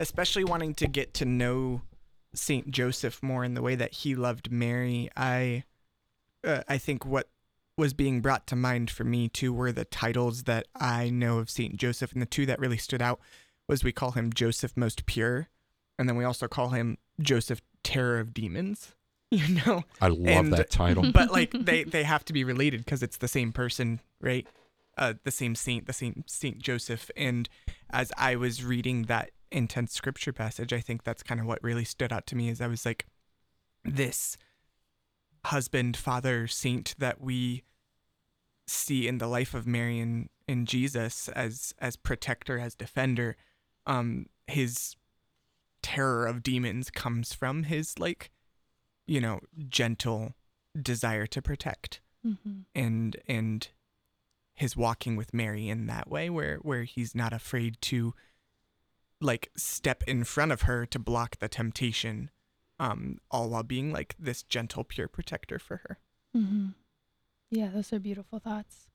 especially 0.00 0.44
wanting 0.44 0.74
to 0.74 0.86
get 0.86 1.14
to 1.14 1.24
know 1.24 1.82
Saint 2.34 2.70
Joseph 2.70 3.22
more 3.22 3.44
in 3.44 3.54
the 3.54 3.62
way 3.62 3.74
that 3.74 3.92
he 3.92 4.14
loved 4.14 4.50
Mary, 4.50 5.08
I 5.16 5.64
uh, 6.44 6.62
I 6.68 6.78
think 6.78 7.06
what 7.06 7.28
was 7.78 7.94
being 7.94 8.20
brought 8.20 8.46
to 8.48 8.56
mind 8.56 8.90
for 8.90 9.04
me 9.04 9.28
too 9.28 9.52
were 9.52 9.72
the 9.72 9.84
titles 9.84 10.42
that 10.44 10.66
I 10.74 11.08
know 11.10 11.38
of 11.38 11.48
Saint 11.48 11.76
Joseph, 11.76 12.12
and 12.12 12.20
the 12.20 12.26
two 12.26 12.44
that 12.46 12.58
really 12.58 12.76
stood 12.78 13.00
out 13.00 13.20
was 13.68 13.84
we 13.84 13.92
call 13.92 14.10
him 14.12 14.32
Joseph 14.32 14.76
Most 14.76 15.06
Pure, 15.06 15.48
and 15.98 16.08
then 16.08 16.16
we 16.16 16.24
also 16.24 16.48
call 16.48 16.70
him 16.70 16.98
Joseph 17.20 17.60
Terror 17.82 18.18
of 18.18 18.34
Demons. 18.34 18.94
You 19.30 19.60
know, 19.66 19.84
I 20.00 20.08
love 20.08 20.46
And- 20.46 20.52
that 20.54 20.70
title. 20.70 21.12
but 21.12 21.30
like 21.30 21.50
they 21.52 21.84
they 21.84 22.02
have 22.04 22.24
to 22.24 22.32
be 22.32 22.44
related 22.44 22.82
because 22.86 23.02
it's 23.02 23.18
the 23.18 23.28
same 23.28 23.52
person, 23.52 24.00
right? 24.22 24.46
Uh, 24.96 25.12
the 25.24 25.30
same 25.30 25.54
saint, 25.54 25.86
the 25.86 25.92
same 25.92 26.24
Saint 26.26 26.60
Joseph. 26.60 27.10
And 27.14 27.46
as 27.90 28.10
I 28.16 28.36
was 28.36 28.64
reading 28.64 29.02
that 29.02 29.32
intense 29.52 29.92
scripture 29.92 30.32
passage, 30.32 30.72
I 30.72 30.80
think 30.80 31.04
that's 31.04 31.22
kind 31.22 31.40
of 31.40 31.46
what 31.46 31.62
really 31.62 31.84
stood 31.84 32.10
out 32.10 32.26
to 32.28 32.36
me. 32.36 32.48
Is 32.48 32.62
I 32.62 32.68
was 32.68 32.86
like, 32.86 33.04
this 33.84 34.38
husband, 35.48 35.96
father, 35.96 36.46
saint 36.46 36.94
that 36.98 37.20
we 37.20 37.62
see 38.66 39.08
in 39.08 39.18
the 39.18 39.26
life 39.26 39.54
of 39.54 39.66
Mary 39.66 39.98
and, 39.98 40.28
and 40.46 40.66
Jesus 40.66 41.28
as 41.28 41.74
as 41.78 41.96
protector, 41.96 42.58
as 42.58 42.74
defender. 42.74 43.36
Um, 43.86 44.26
his 44.46 44.96
terror 45.82 46.26
of 46.26 46.42
demons 46.42 46.90
comes 46.90 47.32
from 47.32 47.64
his 47.64 47.98
like, 47.98 48.30
you 49.06 49.20
know, 49.20 49.40
gentle 49.68 50.34
desire 50.80 51.26
to 51.26 51.42
protect 51.42 52.00
Mm-hmm. 52.26 52.62
and 52.74 53.16
and 53.28 53.68
his 54.54 54.76
walking 54.76 55.14
with 55.14 55.32
Mary 55.32 55.68
in 55.68 55.86
that 55.86 56.10
way 56.10 56.28
where 56.28 56.56
where 56.56 56.82
he's 56.82 57.14
not 57.14 57.32
afraid 57.32 57.80
to 57.82 58.12
like 59.20 59.52
step 59.56 60.02
in 60.08 60.24
front 60.24 60.50
of 60.50 60.62
her 60.62 60.84
to 60.86 60.98
block 60.98 61.38
the 61.38 61.48
temptation 61.48 62.30
um 62.78 63.18
all 63.30 63.48
while 63.48 63.62
being 63.62 63.92
like 63.92 64.14
this 64.18 64.42
gentle 64.42 64.84
pure 64.84 65.08
protector 65.08 65.58
for 65.58 65.78
her. 65.78 65.98
Mm-hmm. 66.36 66.68
Yeah, 67.50 67.68
those 67.68 67.92
are 67.92 67.98
beautiful 67.98 68.38
thoughts. 68.38 68.88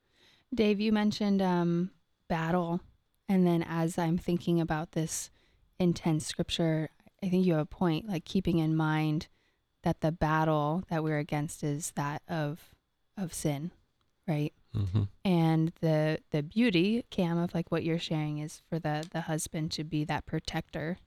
Dave, 0.54 0.80
you 0.80 0.92
mentioned 0.92 1.42
um, 1.42 1.92
battle. 2.30 2.82
And 3.28 3.48
then 3.48 3.64
as 3.64 3.98
I'm 3.98 4.18
thinking 4.18 4.62
about 4.62 4.92
this 4.92 5.32
intense 5.80 6.26
scripture, 6.26 6.90
I 7.24 7.30
think 7.30 7.46
you 7.46 7.54
have 7.54 7.62
a 7.62 7.66
point, 7.66 8.08
like 8.08 8.26
keeping 8.26 8.60
in 8.60 8.76
mind 8.76 9.28
that 9.84 10.02
the 10.02 10.12
battle 10.12 10.84
that 10.90 11.04
we're 11.04 11.18
against 11.18 11.64
is 11.64 11.92
that 11.96 12.22
of 12.28 12.76
of 13.18 13.34
sin, 13.34 13.72
right? 14.28 14.54
Mm-hmm. 14.76 15.04
And 15.24 15.72
the 15.82 16.20
the 16.32 16.44
beauty, 16.44 17.06
Cam, 17.10 17.38
of 17.38 17.54
like 17.54 17.72
what 17.72 17.84
you're 17.84 18.00
sharing 18.00 18.40
is 18.40 18.62
for 18.70 18.78
the 18.78 19.08
the 19.12 19.22
husband 19.22 19.72
to 19.74 19.84
be 19.84 20.04
that 20.06 20.26
protector. 20.26 20.98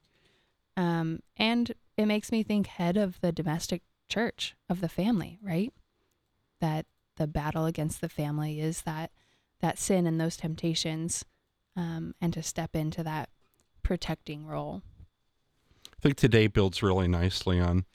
Um, 0.75 1.21
and 1.37 1.73
it 1.97 2.05
makes 2.05 2.31
me 2.31 2.43
think 2.43 2.67
head 2.67 2.95
of 2.95 3.19
the 3.21 3.31
domestic 3.31 3.81
church 4.07 4.55
of 4.69 4.81
the 4.81 4.89
family, 4.89 5.39
right? 5.41 5.73
That 6.61 6.85
the 7.17 7.27
battle 7.27 7.65
against 7.65 7.99
the 7.99 8.09
family 8.09 8.59
is 8.59 8.83
that 8.83 9.11
that 9.59 9.79
sin 9.79 10.05
and 10.05 10.21
those 10.21 10.37
temptations, 10.37 11.25
um, 11.75 12.13
and 12.21 12.31
to 12.33 12.43
step 12.43 12.75
into 12.75 13.03
that 13.03 13.29
protecting 13.81 14.45
role. 14.45 14.83
I 15.87 15.99
think 15.99 16.15
today 16.15 16.45
builds 16.45 16.83
really 16.83 17.07
nicely 17.07 17.59
on 17.59 17.85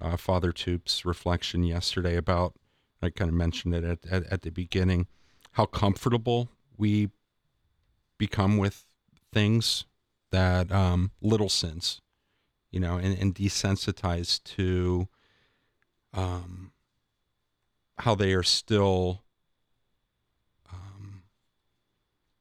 uh, 0.00 0.16
Father 0.16 0.50
Toups's 0.50 1.04
reflection 1.04 1.62
yesterday 1.62 2.16
about, 2.16 2.54
I 3.00 3.10
kind 3.10 3.28
of 3.28 3.34
mentioned 3.36 3.74
it 3.74 3.84
at, 3.84 3.98
at, 4.10 4.26
at 4.32 4.42
the 4.42 4.50
beginning, 4.50 5.06
how 5.52 5.66
comfortable 5.66 6.48
we 6.76 7.10
become 8.18 8.56
with 8.56 8.86
things 9.32 9.84
that 10.32 10.72
um, 10.72 11.12
little 11.22 11.48
sins, 11.48 12.00
you 12.74 12.80
know, 12.80 12.96
and, 12.96 13.16
and 13.16 13.36
desensitized 13.36 14.42
to 14.42 15.06
um, 16.12 16.72
how 17.98 18.16
they 18.16 18.32
are 18.32 18.42
still 18.42 19.22
um, 20.72 21.22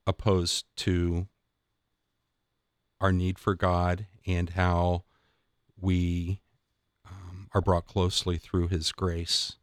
opposed 0.08 0.66
to 0.76 1.28
our 3.00 3.12
need 3.12 3.38
for 3.38 3.54
God 3.54 4.08
and 4.26 4.50
how 4.52 5.04
we 5.80 6.42
um, 7.08 7.48
are 7.54 7.62
brought 7.62 7.86
closely 7.86 8.40
through 8.40 8.70
His 8.70 8.92
grace, 8.92 9.58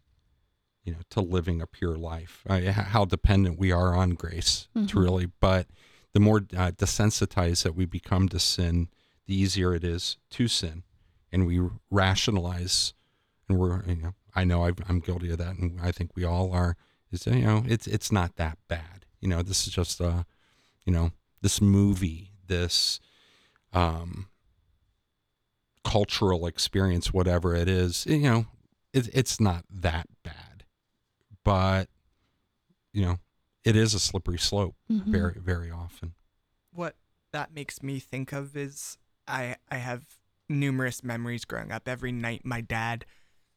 you 0.84 0.92
know, 0.92 1.00
to 1.10 1.20
living 1.20 1.60
a 1.60 1.66
pure 1.66 1.96
life. 1.96 2.44
H- 2.48 2.66
how 2.74 3.04
dependent 3.06 3.58
we 3.58 3.72
are 3.72 3.96
on 3.96 4.10
grace, 4.10 4.68
to 4.74 4.80
Mhm. 4.80 4.94
really. 5.02 5.26
But 5.40 5.66
the 6.12 6.20
more 6.20 6.38
uh, 6.56 6.70
desensitized 6.70 7.64
that 7.64 7.74
we 7.74 7.86
become 7.86 8.28
to 8.28 8.38
sin, 8.38 8.88
the 9.30 9.36
easier 9.36 9.72
it 9.72 9.84
is 9.84 10.18
to 10.28 10.48
sin, 10.48 10.82
and 11.30 11.46
we 11.46 11.60
rationalize. 11.88 12.94
And 13.48 13.58
we're, 13.58 13.84
you 13.84 13.94
know, 13.94 14.14
I 14.34 14.42
know 14.42 14.64
I've, 14.64 14.78
I'm 14.88 14.98
guilty 14.98 15.30
of 15.30 15.38
that, 15.38 15.56
and 15.56 15.80
I 15.80 15.92
think 15.92 16.10
we 16.16 16.24
all 16.24 16.52
are. 16.52 16.76
Is 17.12 17.26
you 17.26 17.36
know, 17.36 17.62
it's 17.66 17.86
it's 17.86 18.10
not 18.10 18.34
that 18.36 18.58
bad. 18.66 19.06
You 19.20 19.28
know, 19.28 19.42
this 19.42 19.68
is 19.68 19.72
just 19.72 20.00
a, 20.00 20.26
you 20.84 20.92
know, 20.92 21.12
this 21.42 21.60
movie, 21.60 22.32
this 22.48 22.98
um, 23.72 24.26
cultural 25.84 26.46
experience, 26.46 27.12
whatever 27.12 27.54
it 27.54 27.68
is, 27.68 28.06
you 28.06 28.18
know, 28.18 28.46
it, 28.92 29.08
it's 29.12 29.38
not 29.40 29.64
that 29.70 30.06
bad, 30.24 30.64
but 31.44 31.88
you 32.92 33.04
know, 33.04 33.18
it 33.64 33.76
is 33.76 33.94
a 33.94 34.00
slippery 34.00 34.38
slope 34.38 34.74
Mhm. 34.90 35.04
very, 35.06 35.38
very 35.38 35.70
often. 35.70 36.14
What 36.72 36.96
that 37.30 37.54
makes 37.54 37.80
me 37.80 38.00
think 38.00 38.32
of 38.32 38.56
is 38.56 38.98
I 39.30 39.56
I 39.70 39.76
have 39.76 40.04
numerous 40.48 41.02
memories 41.04 41.44
growing 41.44 41.70
up. 41.72 41.86
Every 41.88 42.12
night 42.12 42.42
my 42.44 42.60
dad 42.60 43.06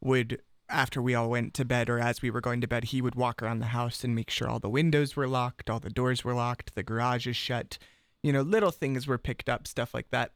would 0.02 0.42
after 0.70 1.02
we 1.02 1.14
all 1.14 1.30
went 1.30 1.54
to 1.56 1.66
bed 1.66 1.90
or 1.90 2.00
as 2.00 2.22
we 2.22 2.32
were 2.32 2.42
going 2.42 2.62
to 2.62 2.68
bed, 2.68 2.86
he 2.86 3.02
would 3.02 3.16
walk 3.16 3.44
around 3.44 3.60
the 3.60 3.68
house 3.68 4.04
and 4.04 4.16
make 4.16 4.30
sure 4.30 4.48
all 4.50 4.60
the 4.60 4.70
windows 4.70 5.16
were 5.16 5.28
locked, 5.28 5.70
all 5.70 5.80
the 5.80 5.90
doors 5.90 6.24
were 6.24 6.34
locked, 6.34 6.74
the 6.76 6.84
garage 6.84 7.28
is 7.28 7.36
shut. 7.36 7.78
You 8.24 8.32
know, 8.32 8.42
little 8.42 8.72
things 8.72 9.06
were 9.06 9.18
picked 9.18 9.50
up, 9.50 9.68
stuff 9.68 9.94
like 9.94 10.10
that. 10.12 10.32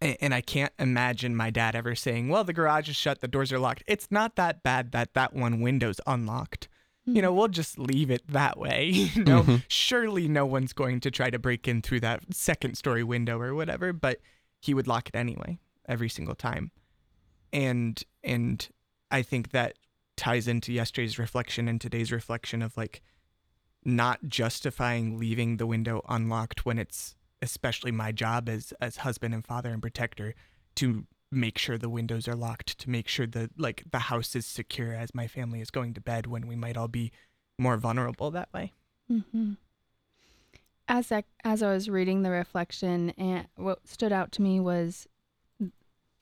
A- 0.00 0.16
And 0.22 0.32
I 0.32 0.40
can't 0.40 0.72
imagine 0.78 1.36
my 1.36 1.50
dad 1.50 1.74
ever 1.76 1.94
saying, 1.94 2.28
"Well, 2.28 2.44
the 2.44 2.52
garage 2.52 2.88
is 2.88 2.96
shut, 2.96 3.20
the 3.20 3.28
doors 3.28 3.52
are 3.52 3.58
locked. 3.58 3.82
It's 3.86 4.10
not 4.10 4.36
that 4.36 4.62
bad 4.62 4.92
that 4.92 5.14
that 5.14 5.34
one 5.34 5.60
window's 5.60 6.00
unlocked." 6.06 6.68
You 7.14 7.22
know, 7.22 7.32
we'll 7.32 7.48
just 7.48 7.78
leave 7.78 8.10
it 8.10 8.22
that 8.28 8.58
way. 8.58 8.86
you 9.14 9.24
know, 9.24 9.42
Mhm. 9.42 9.62
surely 9.68 10.28
no 10.28 10.44
one's 10.46 10.72
going 10.72 11.00
to 11.00 11.10
try 11.10 11.30
to 11.30 11.38
break 11.38 11.66
in 11.66 11.82
through 11.82 12.00
that 12.00 12.22
second 12.34 12.76
story 12.76 13.02
window 13.02 13.40
or 13.40 13.54
whatever, 13.54 13.92
but 13.92 14.20
he 14.60 14.74
would 14.74 14.86
lock 14.86 15.08
it 15.08 15.16
anyway 15.16 15.58
every 15.88 16.08
single 16.08 16.34
time. 16.34 16.70
And 17.52 18.02
and 18.22 18.68
I 19.10 19.22
think 19.22 19.50
that 19.52 19.74
ties 20.16 20.48
into 20.48 20.72
yesterday's 20.72 21.18
reflection 21.18 21.68
and 21.68 21.80
today's 21.80 22.12
reflection 22.12 22.60
of 22.60 22.76
like 22.76 23.00
not 23.84 24.26
justifying 24.28 25.18
leaving 25.18 25.56
the 25.56 25.66
window 25.66 26.04
unlocked 26.08 26.66
when 26.66 26.78
it's 26.78 27.14
especially 27.40 27.92
my 27.92 28.10
job 28.12 28.48
as 28.48 28.72
as 28.80 28.98
husband 28.98 29.32
and 29.32 29.44
father 29.46 29.70
and 29.70 29.80
protector 29.80 30.34
to 30.74 31.06
make 31.30 31.58
sure 31.58 31.76
the 31.76 31.90
windows 31.90 32.26
are 32.26 32.34
locked 32.34 32.78
to 32.78 32.90
make 32.90 33.06
sure 33.06 33.26
that 33.26 33.50
like 33.58 33.84
the 33.90 33.98
house 33.98 34.34
is 34.34 34.46
secure 34.46 34.94
as 34.94 35.14
my 35.14 35.26
family 35.26 35.60
is 35.60 35.70
going 35.70 35.92
to 35.94 36.00
bed 36.00 36.26
when 36.26 36.46
we 36.46 36.56
might 36.56 36.76
all 36.76 36.88
be 36.88 37.12
more 37.58 37.76
vulnerable 37.76 38.30
that 38.30 38.48
way 38.54 38.72
Mm-hmm. 39.10 39.52
As 40.86 41.12
I, 41.12 41.24
as 41.44 41.62
I 41.62 41.72
was 41.72 41.88
reading 41.88 42.22
the 42.22 42.30
reflection, 42.30 43.10
and 43.10 43.46
what 43.56 43.86
stood 43.86 44.12
out 44.12 44.32
to 44.32 44.42
me 44.42 44.58
was 44.60 45.06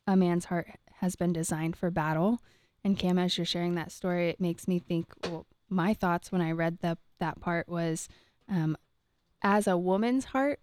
a 0.06 0.16
man's 0.16 0.46
heart 0.46 0.68
has 1.00 1.14
been 1.16 1.32
designed 1.32 1.76
for 1.76 1.90
battle. 1.90 2.40
And 2.84 2.98
Cam, 2.98 3.18
as 3.18 3.36
you're 3.36 3.44
sharing 3.44 3.74
that 3.74 3.92
story, 3.92 4.28
it 4.28 4.40
makes 4.40 4.66
me 4.66 4.78
think. 4.78 5.06
Well, 5.24 5.46
my 5.68 5.94
thoughts 5.94 6.30
when 6.30 6.40
I 6.40 6.52
read 6.52 6.78
the 6.80 6.98
that 7.18 7.40
part 7.40 7.68
was, 7.68 8.08
um, 8.48 8.76
as 9.42 9.66
a 9.66 9.76
woman's 9.76 10.26
heart, 10.26 10.60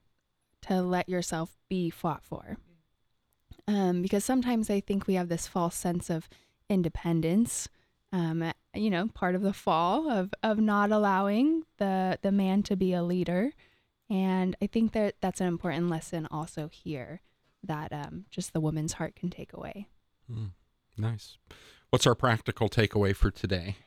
to 0.64 0.82
let 0.82 1.10
yourself 1.10 1.58
be 1.68 1.90
fought 1.90 2.24
for. 2.24 2.58
Um, 3.68 4.02
because 4.02 4.26
sometimes 4.26 4.70
I 4.70 4.82
think 4.82 5.08
we 5.08 5.14
have 5.14 5.30
this 5.30 5.48
false 5.48 5.76
sense 5.76 6.10
of 6.10 6.28
independence 6.70 7.70
um, 8.14 8.54
you 8.76 8.92
know, 8.92 9.08
part 9.08 9.34
of 9.34 9.42
the 9.42 9.54
fall 9.54 10.10
of 10.10 10.34
of 10.44 10.60
not 10.60 10.92
allowing 10.92 11.64
the 11.78 12.20
the 12.22 12.32
man 12.32 12.62
to 12.64 12.76
be 12.76 12.94
a 12.94 13.04
leader, 13.04 13.52
and 14.10 14.56
I 14.62 14.68
think 14.68 14.94
that 14.94 15.16
that's 15.20 15.42
an 15.42 15.48
important 15.48 15.90
lesson 15.90 16.28
also 16.30 16.70
here 16.72 17.22
that 17.64 17.92
um, 17.92 18.26
just 18.30 18.54
the 18.54 18.60
woman's 18.60 18.94
heart 18.94 19.16
can 19.16 19.32
take 19.32 19.52
away. 19.52 19.88
Mm, 20.32 20.52
nice. 20.96 21.38
What's 21.90 22.06
our 22.06 22.14
practical 22.16 22.70
takeaway 22.70 23.16
for 23.16 23.32
today? 23.32 23.78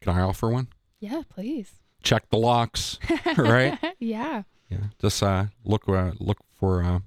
Can 0.00 0.16
I 0.16 0.22
offer 0.22 0.48
one? 0.48 0.68
Yeah, 0.98 1.22
please. 1.28 1.74
Check 2.02 2.30
the 2.30 2.38
locks, 2.38 2.98
right? 3.36 3.78
yeah. 3.98 4.42
Yeah. 4.68 4.88
Just 5.00 5.22
uh, 5.22 5.46
look 5.64 5.88
uh, 5.88 6.12
look 6.18 6.38
for 6.58 6.82
uh, 6.82 7.00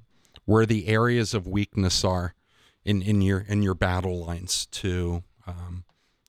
where 0.46 0.66
the 0.66 0.88
areas 0.88 1.34
of 1.34 1.48
weakness 1.48 2.04
are 2.04 2.34
in, 2.86 3.02
in 3.02 3.22
your 3.22 3.40
in 3.40 3.62
your 3.62 3.74
battle 3.74 4.26
lines 4.26 4.66
to 4.68 5.24
um, 5.46 5.84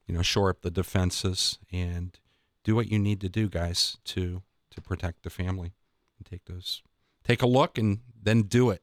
you 0.07 0.15
know 0.15 0.23
shore 0.23 0.51
up 0.51 0.63
the 0.63 0.71
defenses 0.71 1.59
and 1.73 2.19
do 2.65 2.75
what 2.75 2.91
you 2.91 2.99
need 2.99 3.21
to 3.21 3.29
do, 3.29 3.49
guys, 3.49 3.99
to 4.05 4.43
to 4.71 4.81
protect 4.81 5.23
the 5.23 5.31
family 5.31 5.73
and 6.19 6.27
take 6.27 6.45
those 6.47 6.83
take 7.25 7.43
a 7.43 7.47
look 7.47 7.79
and 7.79 8.01
then 8.21 8.43
do 8.43 8.71
it. 8.71 8.83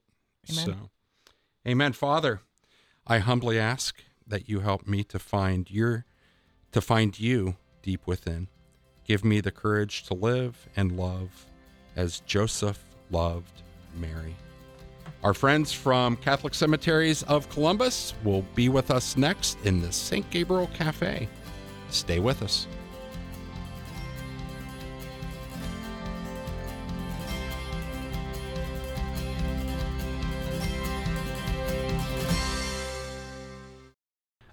Amen. 0.49 0.65
So, 0.65 0.89
Amen, 1.67 1.93
Father. 1.93 2.41
I 3.07 3.19
humbly 3.19 3.59
ask 3.59 4.03
that 4.25 4.49
you 4.49 4.61
help 4.61 4.87
me 4.87 5.03
to 5.05 5.19
find 5.19 5.69
your 5.69 6.05
to 6.71 6.81
find 6.81 7.19
you 7.19 7.57
deep 7.81 8.07
within. 8.07 8.47
Give 9.03 9.23
me 9.23 9.41
the 9.41 9.51
courage 9.51 10.03
to 10.03 10.13
live 10.13 10.67
and 10.75 10.97
love 10.97 11.45
as 11.95 12.21
Joseph 12.21 12.83
loved 13.11 13.61
Mary. 13.97 14.35
Our 15.23 15.33
friends 15.33 15.73
from 15.73 16.17
Catholic 16.17 16.53
Cemeteries 16.53 17.23
of 17.23 17.49
Columbus 17.49 18.13
will 18.23 18.43
be 18.53 18.69
with 18.69 18.91
us 18.91 19.17
next 19.17 19.57
in 19.65 19.81
the 19.81 19.91
St. 19.91 20.29
Gabriel 20.29 20.69
Cafe. 20.73 21.27
Stay 21.89 22.19
with 22.19 22.43
us. 22.43 22.67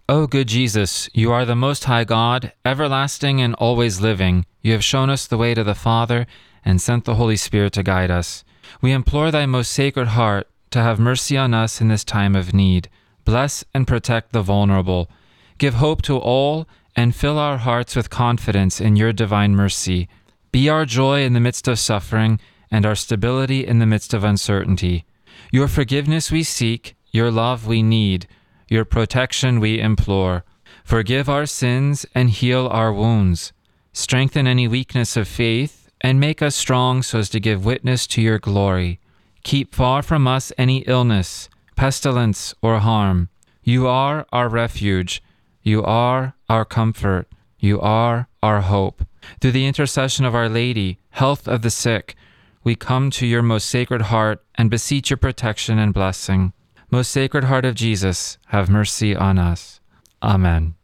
O 0.08 0.26
good 0.26 0.48
Jesus, 0.48 1.08
you 1.14 1.32
are 1.32 1.44
the 1.44 1.56
Most 1.56 1.84
High 1.84 2.04
God, 2.04 2.52
everlasting 2.64 3.40
and 3.40 3.54
always 3.54 4.00
living. 4.00 4.44
You 4.60 4.72
have 4.72 4.84
shown 4.84 5.08
us 5.08 5.26
the 5.26 5.38
way 5.38 5.54
to 5.54 5.64
the 5.64 5.74
Father 5.74 6.26
and 6.64 6.80
sent 6.80 7.04
the 7.04 7.16
Holy 7.16 7.36
Spirit 7.36 7.72
to 7.74 7.82
guide 7.82 8.10
us. 8.10 8.44
We 8.80 8.92
implore 8.92 9.30
thy 9.30 9.46
most 9.46 9.72
sacred 9.72 10.08
heart 10.08 10.48
to 10.70 10.80
have 10.80 10.98
mercy 10.98 11.36
on 11.36 11.54
us 11.54 11.80
in 11.80 11.88
this 11.88 12.04
time 12.04 12.34
of 12.34 12.54
need. 12.54 12.88
Bless 13.24 13.64
and 13.74 13.86
protect 13.86 14.32
the 14.32 14.42
vulnerable. 14.42 15.10
Give 15.58 15.74
hope 15.74 16.02
to 16.02 16.16
all 16.16 16.66
and 16.96 17.14
fill 17.14 17.38
our 17.38 17.58
hearts 17.58 17.94
with 17.94 18.10
confidence 18.10 18.80
in 18.80 18.96
your 18.96 19.12
divine 19.12 19.54
mercy. 19.54 20.08
Be 20.50 20.68
our 20.68 20.84
joy 20.84 21.22
in 21.22 21.32
the 21.32 21.40
midst 21.40 21.68
of 21.68 21.78
suffering 21.78 22.40
and 22.70 22.84
our 22.84 22.94
stability 22.94 23.66
in 23.66 23.78
the 23.78 23.86
midst 23.86 24.14
of 24.14 24.24
uncertainty. 24.24 25.04
Your 25.50 25.68
forgiveness 25.68 26.30
we 26.30 26.42
seek, 26.42 26.94
your 27.10 27.30
love 27.30 27.66
we 27.66 27.82
need, 27.82 28.26
your 28.68 28.84
protection 28.84 29.60
we 29.60 29.78
implore. 29.78 30.44
Forgive 30.84 31.28
our 31.28 31.46
sins 31.46 32.06
and 32.14 32.30
heal 32.30 32.68
our 32.68 32.92
wounds. 32.92 33.52
Strengthen 33.92 34.46
any 34.46 34.66
weakness 34.66 35.16
of 35.16 35.28
faith 35.28 35.81
and 36.02 36.20
make 36.20 36.42
us 36.42 36.54
strong 36.54 37.02
so 37.02 37.20
as 37.20 37.30
to 37.30 37.40
give 37.40 37.64
witness 37.64 38.06
to 38.08 38.20
your 38.20 38.38
glory. 38.38 39.00
Keep 39.44 39.74
far 39.74 40.02
from 40.02 40.26
us 40.26 40.52
any 40.58 40.78
illness, 40.78 41.48
pestilence, 41.76 42.54
or 42.60 42.80
harm. 42.80 43.28
You 43.62 43.86
are 43.86 44.26
our 44.32 44.48
refuge. 44.48 45.22
You 45.62 45.82
are 45.84 46.34
our 46.48 46.64
comfort. 46.64 47.28
You 47.58 47.80
are 47.80 48.28
our 48.42 48.60
hope. 48.60 49.06
Through 49.40 49.52
the 49.52 49.66
intercession 49.66 50.24
of 50.24 50.34
Our 50.34 50.48
Lady, 50.48 50.98
health 51.10 51.46
of 51.46 51.62
the 51.62 51.70
sick, 51.70 52.16
we 52.64 52.74
come 52.74 53.10
to 53.12 53.26
your 53.26 53.42
most 53.42 53.68
sacred 53.68 54.02
heart 54.02 54.44
and 54.56 54.68
beseech 54.70 55.10
your 55.10 55.16
protection 55.16 55.78
and 55.78 55.94
blessing. 55.94 56.52
Most 56.90 57.10
Sacred 57.10 57.44
Heart 57.44 57.64
of 57.64 57.74
Jesus, 57.74 58.36
have 58.48 58.68
mercy 58.68 59.16
on 59.16 59.38
us. 59.38 59.80
Amen. 60.22 60.74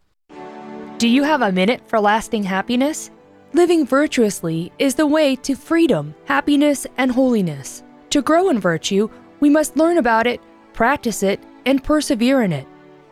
Do 0.96 1.06
you 1.06 1.22
have 1.22 1.42
a 1.42 1.52
minute 1.52 1.86
for 1.86 2.00
lasting 2.00 2.44
happiness? 2.44 3.10
Living 3.54 3.86
virtuously 3.86 4.70
is 4.78 4.94
the 4.94 5.06
way 5.06 5.34
to 5.34 5.54
freedom, 5.54 6.14
happiness, 6.26 6.86
and 6.98 7.10
holiness. 7.10 7.82
To 8.10 8.20
grow 8.20 8.50
in 8.50 8.60
virtue, 8.60 9.08
we 9.40 9.48
must 9.48 9.76
learn 9.76 9.96
about 9.96 10.26
it, 10.26 10.42
practice 10.74 11.22
it, 11.22 11.40
and 11.64 11.82
persevere 11.82 12.42
in 12.42 12.52
it. 12.52 12.66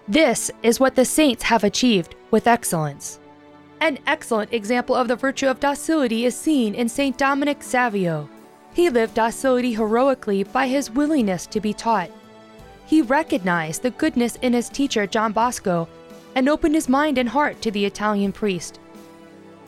This 0.06 0.50
is 0.62 0.78
what 0.78 0.94
the 0.94 1.06
saints 1.06 1.42
have 1.44 1.64
achieved 1.64 2.16
with 2.30 2.46
excellence. 2.46 3.18
An 3.80 3.98
excellent 4.06 4.52
example 4.52 4.94
of 4.94 5.08
the 5.08 5.16
virtue 5.16 5.46
of 5.46 5.58
docility 5.58 6.26
is 6.26 6.36
seen 6.36 6.74
in 6.74 6.88
St. 6.88 7.16
Dominic 7.16 7.62
Savio. 7.62 8.28
He 8.74 8.90
lived 8.90 9.14
docility 9.14 9.72
heroically 9.72 10.44
by 10.44 10.68
his 10.68 10.90
willingness 10.90 11.46
to 11.46 11.60
be 11.60 11.72
taught. 11.72 12.10
He 12.84 13.00
recognized 13.00 13.82
the 13.82 13.90
goodness 13.90 14.36
in 14.42 14.52
his 14.52 14.68
teacher 14.68 15.06
John 15.06 15.32
Bosco 15.32 15.88
and 16.34 16.46
opened 16.46 16.74
his 16.74 16.90
mind 16.90 17.16
and 17.16 17.28
heart 17.28 17.62
to 17.62 17.70
the 17.70 17.86
Italian 17.86 18.32
priest. 18.32 18.80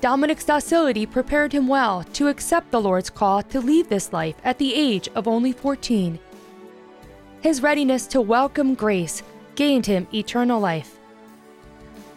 Dominic's 0.01 0.45
docility 0.45 1.07
prepared 1.07 1.53
him 1.53 1.67
well 1.67 2.05
to 2.13 2.29
accept 2.29 2.71
the 2.71 2.81
Lord's 2.81 3.11
call 3.11 3.43
to 3.43 3.61
leave 3.61 3.89
this 3.89 4.13
life 4.13 4.37
at 4.45 4.57
the 4.59 4.73
age 4.73 5.09
of 5.17 5.27
only 5.27 5.51
14. 5.51 6.21
His 7.41 7.63
readiness 7.63 8.07
to 8.09 8.21
welcome 8.21 8.75
grace 8.75 9.25
gained 9.57 9.87
him 9.87 10.07
eternal 10.15 10.61
life. 10.61 10.99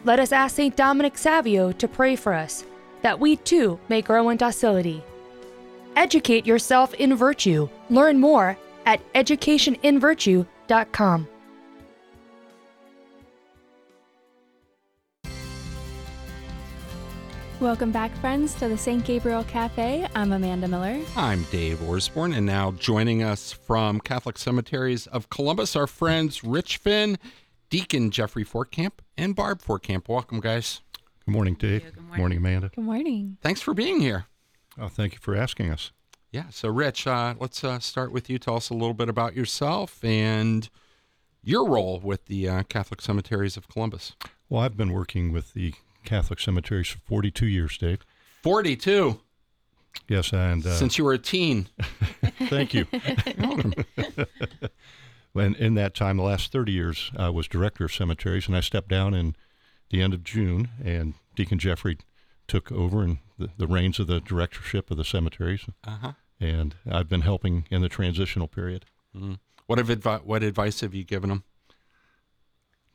Let 0.03 0.19
us 0.19 0.31
ask 0.31 0.55
St. 0.55 0.75
Dominic 0.75 1.17
Savio 1.17 1.71
to 1.71 1.87
pray 1.87 2.15
for 2.15 2.33
us, 2.33 2.65
that 3.01 3.19
we 3.19 3.37
too 3.37 3.79
may 3.89 4.03
grow 4.03 4.29
in 4.29 4.37
docility. 4.37 5.03
Educate 5.95 6.45
yourself 6.45 6.93
in 6.95 7.15
virtue. 7.15 7.67
Learn 7.89 8.19
more 8.19 8.57
at 8.85 9.01
educationinvirtue.com. 9.13 11.27
Welcome 17.61 17.91
back, 17.91 18.11
friends, 18.15 18.55
to 18.55 18.67
the 18.67 18.75
St. 18.75 19.05
Gabriel 19.05 19.43
Cafe. 19.43 20.07
I'm 20.15 20.31
Amanda 20.31 20.67
Miller. 20.67 20.99
I'm 21.15 21.43
Dave 21.51 21.77
Orsborn, 21.77 22.35
and 22.35 22.43
now 22.43 22.71
joining 22.71 23.21
us 23.21 23.51
from 23.51 23.99
Catholic 23.99 24.39
Cemeteries 24.39 25.05
of 25.05 25.29
Columbus, 25.29 25.75
our 25.75 25.85
friends 25.85 26.43
Rich 26.43 26.77
Finn, 26.77 27.19
Deacon 27.69 28.09
Jeffrey 28.09 28.43
Fortcamp, 28.43 28.93
and 29.15 29.35
Barb 29.35 29.61
Fortcamp. 29.61 30.07
Welcome, 30.07 30.39
guys. 30.39 30.81
Good 31.23 31.33
morning, 31.33 31.53
Dave. 31.53 31.83
Good 31.83 32.17
morning. 32.17 32.39
Amanda. 32.39 32.71
Good 32.73 32.83
morning. 32.83 33.37
Thanks 33.41 33.61
for 33.61 33.75
being 33.75 33.99
here. 33.99 34.25
Oh, 34.79 34.87
thank 34.87 35.13
you 35.13 35.19
for 35.19 35.35
asking 35.35 35.69
us. 35.69 35.91
Yeah, 36.31 36.45
so 36.49 36.67
Rich, 36.67 37.05
uh, 37.05 37.35
let's 37.39 37.63
uh, 37.63 37.77
start 37.77 38.11
with 38.11 38.27
you. 38.27 38.39
Tell 38.39 38.55
us 38.55 38.71
a 38.71 38.73
little 38.73 38.95
bit 38.95 39.07
about 39.07 39.35
yourself 39.35 40.03
and 40.03 40.67
your 41.43 41.69
role 41.69 41.99
with 41.99 42.25
the 42.25 42.49
uh, 42.49 42.63
Catholic 42.63 43.01
Cemeteries 43.01 43.55
of 43.55 43.67
Columbus. 43.67 44.13
Well, 44.49 44.63
I've 44.63 44.75
been 44.75 44.93
working 44.93 45.31
with 45.31 45.53
the 45.53 45.75
Catholic 46.03 46.39
cemeteries 46.39 46.87
for 46.89 46.99
42 46.99 47.45
years, 47.47 47.77
Dave. 47.77 47.99
42 48.43 49.19
Yes, 50.07 50.31
and 50.31 50.65
uh, 50.65 50.73
since 50.75 50.97
you 50.97 51.03
were 51.03 51.13
a 51.13 51.17
teen. 51.17 51.67
thank 52.47 52.73
you. 52.73 52.87
welcome. 53.37 53.73
and 55.35 55.55
in 55.57 55.73
that 55.75 55.93
time, 55.93 56.17
the 56.17 56.23
last 56.23 56.51
30 56.51 56.71
years, 56.71 57.11
I 57.17 57.29
was 57.29 57.47
director 57.47 57.83
of 57.85 57.93
cemeteries, 57.93 58.47
and 58.47 58.55
I 58.55 58.61
stepped 58.61 58.87
down 58.87 59.13
in 59.13 59.35
the 59.89 60.01
end 60.01 60.13
of 60.13 60.23
June, 60.23 60.69
and 60.83 61.13
Deacon 61.35 61.59
Jeffrey 61.59 61.97
took 62.47 62.71
over 62.71 63.03
and 63.03 63.17
the, 63.37 63.49
the 63.57 63.67
reins 63.67 63.99
of 63.99 64.07
the 64.07 64.21
directorship 64.21 64.89
of 64.91 64.97
the 64.97 65.03
cemeteries, 65.03 65.65
Uh 65.85 65.97
huh. 66.01 66.11
and 66.39 66.75
I've 66.89 67.09
been 67.09 67.21
helping 67.21 67.65
in 67.69 67.81
the 67.81 67.89
transitional 67.89 68.47
period. 68.47 68.85
Mm. 69.15 69.39
What 69.67 69.77
have 69.77 69.87
advi- 69.89 70.23
what 70.23 70.41
advice 70.43 70.79
have 70.81 70.93
you 70.93 71.03
given 71.03 71.29
them? 71.29 71.43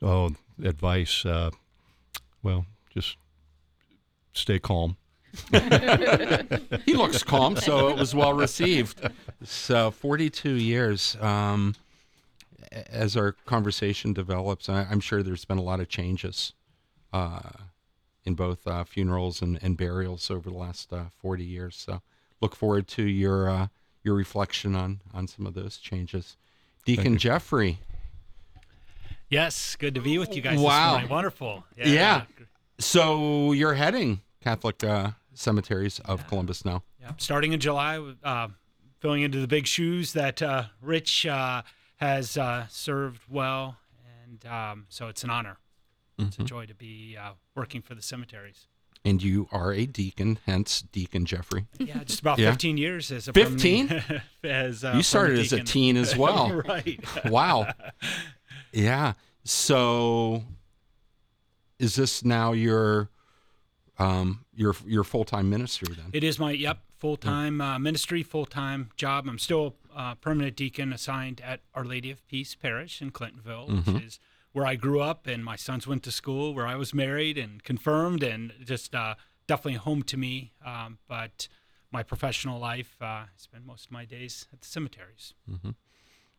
Oh, 0.01 0.31
advice. 0.63 1.25
Uh, 1.25 1.51
well, 2.43 2.65
just 2.97 3.17
stay 4.33 4.57
calm. 4.57 4.97
he 6.85 6.95
looks 6.95 7.21
calm, 7.21 7.55
so 7.55 7.89
it 7.89 7.97
was 7.97 8.15
well 8.15 8.33
received. 8.33 9.07
So 9.43 9.91
42 9.91 10.53
years. 10.53 11.15
Um, 11.21 11.75
as 12.89 13.15
our 13.15 13.33
conversation 13.45 14.13
develops, 14.13 14.67
I, 14.67 14.87
I'm 14.89 14.99
sure 14.99 15.21
there's 15.21 15.45
been 15.45 15.59
a 15.59 15.63
lot 15.63 15.79
of 15.79 15.89
changes 15.89 16.53
uh, 17.13 17.49
in 18.25 18.33
both 18.33 18.65
uh, 18.65 18.83
funerals 18.83 19.43
and, 19.43 19.59
and 19.61 19.77
burials 19.77 20.31
over 20.31 20.49
the 20.49 20.57
last 20.57 20.91
uh, 20.91 21.05
40 21.21 21.43
years. 21.45 21.75
So 21.75 22.01
look 22.41 22.55
forward 22.55 22.87
to 22.89 23.03
your 23.03 23.47
uh, 23.47 23.67
your 24.03 24.15
reflection 24.15 24.75
on 24.75 25.01
on 25.13 25.27
some 25.27 25.45
of 25.45 25.53
those 25.53 25.77
changes. 25.77 26.35
Deacon. 26.83 27.17
Jeffrey, 27.17 27.77
Yes, 29.29 29.75
good 29.75 29.93
to 29.95 30.01
be 30.01 30.17
with 30.17 30.33
you 30.35 30.41
guys 30.41 30.57
Wow. 30.57 30.85
this 30.85 30.91
morning. 30.93 31.09
Wonderful. 31.09 31.63
Yeah. 31.75 32.23
So 32.79 33.51
you're 33.51 33.73
heading 33.73 34.21
Catholic 34.41 34.83
uh, 34.83 35.11
cemeteries 35.33 35.99
of 36.05 36.27
Columbus 36.27 36.65
now. 36.65 36.83
Yeah. 37.01 37.11
Starting 37.17 37.53
in 37.53 37.59
July, 37.59 37.97
uh, 38.23 38.47
filling 38.99 39.21
into 39.21 39.39
the 39.39 39.47
big 39.47 39.67
shoes 39.67 40.13
that 40.13 40.41
uh, 40.41 40.63
Rich 40.81 41.25
uh, 41.25 41.61
has 41.97 42.37
uh, 42.37 42.67
served 42.69 43.23
well, 43.29 43.77
and 44.23 44.45
um, 44.45 44.85
so 44.89 45.07
it's 45.07 45.23
an 45.23 45.29
honor. 45.29 45.57
It's 46.19 46.39
a 46.39 46.43
joy 46.43 46.65
to 46.65 46.73
be 46.73 47.15
uh, 47.15 47.33
working 47.55 47.83
for 47.83 47.93
the 47.93 48.01
cemeteries. 48.01 48.67
And 49.05 49.21
you 49.21 49.47
are 49.51 49.71
a 49.71 49.85
deacon, 49.85 50.39
hence 50.47 50.81
Deacon 50.81 51.25
Jeffrey. 51.27 51.67
Yeah, 51.77 52.03
just 52.03 52.21
about 52.21 52.39
Yeah. 52.39 52.49
15 52.49 52.77
years 52.77 53.11
as 53.11 53.27
a 53.27 53.33
15? 53.33 54.03
as 54.43 54.83
uh, 54.83 54.93
you 54.95 55.03
started 55.03 55.37
as 55.37 55.53
a 55.53 55.63
teen 55.63 55.95
as 55.95 56.17
well. 56.17 56.51
right. 56.67 56.99
wow. 57.25 57.71
Yeah. 58.73 59.13
So 59.45 60.43
is 61.79 61.95
this 61.95 62.23
now 62.23 62.53
your 62.53 63.09
um 63.97 64.45
your 64.53 64.75
your 64.85 65.03
full-time 65.03 65.49
ministry 65.49 65.93
then? 65.95 66.09
It 66.13 66.23
is 66.23 66.39
my 66.39 66.51
yep 66.51 66.79
full 66.97 67.17
time 67.17 67.61
uh, 67.61 67.79
ministry, 67.79 68.23
full 68.23 68.45
time 68.45 68.89
job. 68.95 69.27
I'm 69.27 69.39
still 69.39 69.75
uh, 69.95 70.15
permanent 70.15 70.55
deacon 70.55 70.93
assigned 70.93 71.41
at 71.41 71.61
Our 71.73 71.85
Lady 71.85 72.11
of 72.11 72.25
Peace 72.27 72.55
Parish 72.55 73.01
in 73.01 73.11
Clintonville, 73.11 73.93
which 73.93 74.03
is 74.03 74.19
where 74.51 74.65
I 74.65 74.75
grew 74.75 75.01
up, 75.01 75.27
and 75.27 75.43
my 75.43 75.55
sons 75.55 75.87
went 75.87 76.03
to 76.03 76.11
school, 76.11 76.53
where 76.53 76.67
I 76.67 76.75
was 76.75 76.93
married 76.93 77.37
and 77.37 77.63
confirmed, 77.63 78.23
and 78.23 78.53
just 78.63 78.95
uh, 78.95 79.15
definitely 79.47 79.75
home 79.75 80.03
to 80.03 80.17
me. 80.17 80.53
Um, 80.65 80.97
but 81.07 81.47
my 81.91 82.03
professional 82.03 82.59
life, 82.59 82.95
uh, 83.01 83.05
I 83.05 83.25
spend 83.37 83.65
most 83.65 83.85
of 83.85 83.91
my 83.91 84.05
days 84.05 84.47
at 84.51 84.61
the 84.61 84.67
cemeteries. 84.67 85.33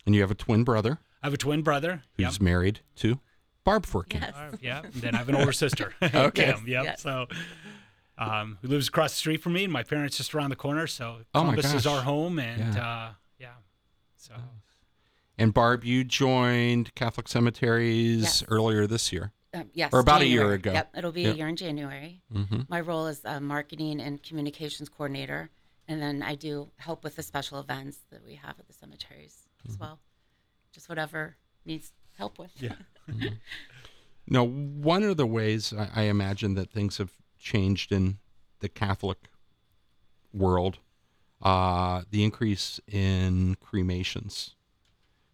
and 0.06 0.14
you 0.14 0.20
have 0.20 0.30
a 0.30 0.34
twin 0.34 0.64
brother 0.64 0.98
I 1.22 1.26
have 1.26 1.34
a 1.34 1.38
twin 1.38 1.62
brother. 1.62 2.02
Yep. 2.16 2.40
married 2.40 2.80
to 2.96 3.20
Barb 3.64 3.84
Fortcamp. 3.86 4.20
Yes. 4.22 4.34
Uh, 4.34 4.56
yeah, 4.60 4.82
and 4.82 4.92
then 4.94 5.14
I 5.14 5.18
have 5.18 5.28
an 5.28 5.34
older 5.34 5.52
sister. 5.52 5.94
Okay. 6.02 6.52
Kim, 6.54 6.66
yep. 6.66 6.84
Yes. 6.84 7.02
So, 7.02 7.26
um, 8.16 8.58
who 8.62 8.68
lives 8.68 8.88
across 8.88 9.12
the 9.12 9.16
street 9.18 9.42
from 9.42 9.52
me, 9.52 9.64
and 9.64 9.72
my 9.72 9.82
parents 9.82 10.16
just 10.16 10.34
around 10.34 10.50
the 10.50 10.56
corner. 10.56 10.86
So 10.86 11.18
Oh 11.34 11.44
my 11.44 11.54
Columbus 11.54 11.74
is 11.74 11.86
our 11.86 12.02
home, 12.02 12.38
and 12.38 12.74
Yeah. 12.74 12.88
uh, 12.88 13.10
yeah. 13.38 13.48
So 14.16 14.34
And 15.38 15.52
Barb, 15.54 15.84
you 15.84 16.02
joined 16.04 16.94
Catholic 16.94 17.28
Cemeteries 17.28 18.22
Yes. 18.22 18.44
earlier 18.48 18.86
this 18.86 19.12
year. 19.12 19.32
Um, 19.54 19.70
yes. 19.72 19.92
Or 19.92 20.00
about 20.00 20.20
a 20.22 20.26
year 20.26 20.52
ago. 20.52 20.72
Yep, 20.72 20.90
it'll 20.98 21.12
be 21.12 21.22
Yep. 21.22 21.34
a 21.34 21.36
year 21.38 21.48
in 21.48 21.56
January. 21.56 22.22
Mm-hmm. 22.34 22.62
My 22.68 22.80
role 22.80 23.06
is 23.06 23.24
a 23.24 23.40
marketing 23.40 24.00
and 24.00 24.22
communications 24.22 24.88
coordinator, 24.88 25.50
and 25.86 26.02
then 26.02 26.22
I 26.22 26.34
do 26.34 26.70
help 26.76 27.04
with 27.04 27.16
the 27.16 27.22
special 27.22 27.60
events 27.60 27.98
that 28.10 28.24
we 28.24 28.34
have 28.34 28.58
at 28.58 28.66
the 28.66 28.72
cemeteries 28.74 29.46
Mm-hmm. 29.60 29.72
as 29.72 29.78
well. 29.78 30.00
Just 30.72 30.88
whatever 30.88 31.36
needs 31.64 31.92
help 32.16 32.38
with. 32.38 32.50
Yeah. 32.56 32.74
Now, 34.30 34.44
one 34.44 35.02
of 35.02 35.16
the 35.16 35.26
ways 35.26 35.72
I, 35.72 35.88
I 35.94 36.02
imagine 36.02 36.54
that 36.54 36.70
things 36.70 36.98
have 36.98 37.12
changed 37.38 37.92
in 37.92 38.18
the 38.60 38.68
Catholic 38.68 39.18
world, 40.34 40.78
uh, 41.40 42.02
the 42.10 42.24
increase 42.24 42.78
in 42.86 43.56
cremations. 43.60 44.54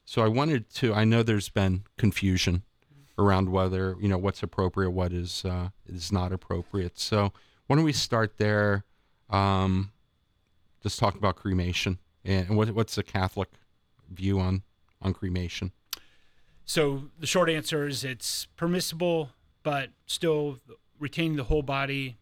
So 0.04 0.22
I 0.22 0.28
wanted 0.28 0.70
to. 0.74 0.94
I 0.94 1.04
know 1.04 1.22
there's 1.22 1.48
been 1.48 1.84
confusion 1.96 2.62
around 3.18 3.50
whether 3.50 3.96
you 4.00 4.08
know 4.08 4.18
what's 4.18 4.42
appropriate, 4.42 4.90
what 4.90 5.12
is 5.12 5.44
uh, 5.44 5.70
is 5.86 6.12
not 6.12 6.32
appropriate. 6.32 6.98
So 6.98 7.32
why 7.66 7.76
don't 7.76 7.84
we 7.84 7.92
start 7.92 8.36
there? 8.36 8.84
Um, 9.30 9.90
just 10.82 10.98
talk 10.98 11.16
about 11.16 11.36
cremation 11.36 11.98
and 12.24 12.56
what, 12.56 12.70
what's 12.72 12.94
the 12.94 13.02
Catholic 13.02 13.48
view 14.10 14.38
on 14.38 14.62
on 15.00 15.14
cremation? 15.14 15.72
So 16.64 17.04
the 17.18 17.26
short 17.26 17.50
answer 17.50 17.86
is 17.86 18.04
it's 18.04 18.46
permissible, 18.56 19.30
but 19.62 19.90
still 20.06 20.58
retaining 20.98 21.36
the 21.36 21.44
whole 21.44 21.62
body, 21.62 22.16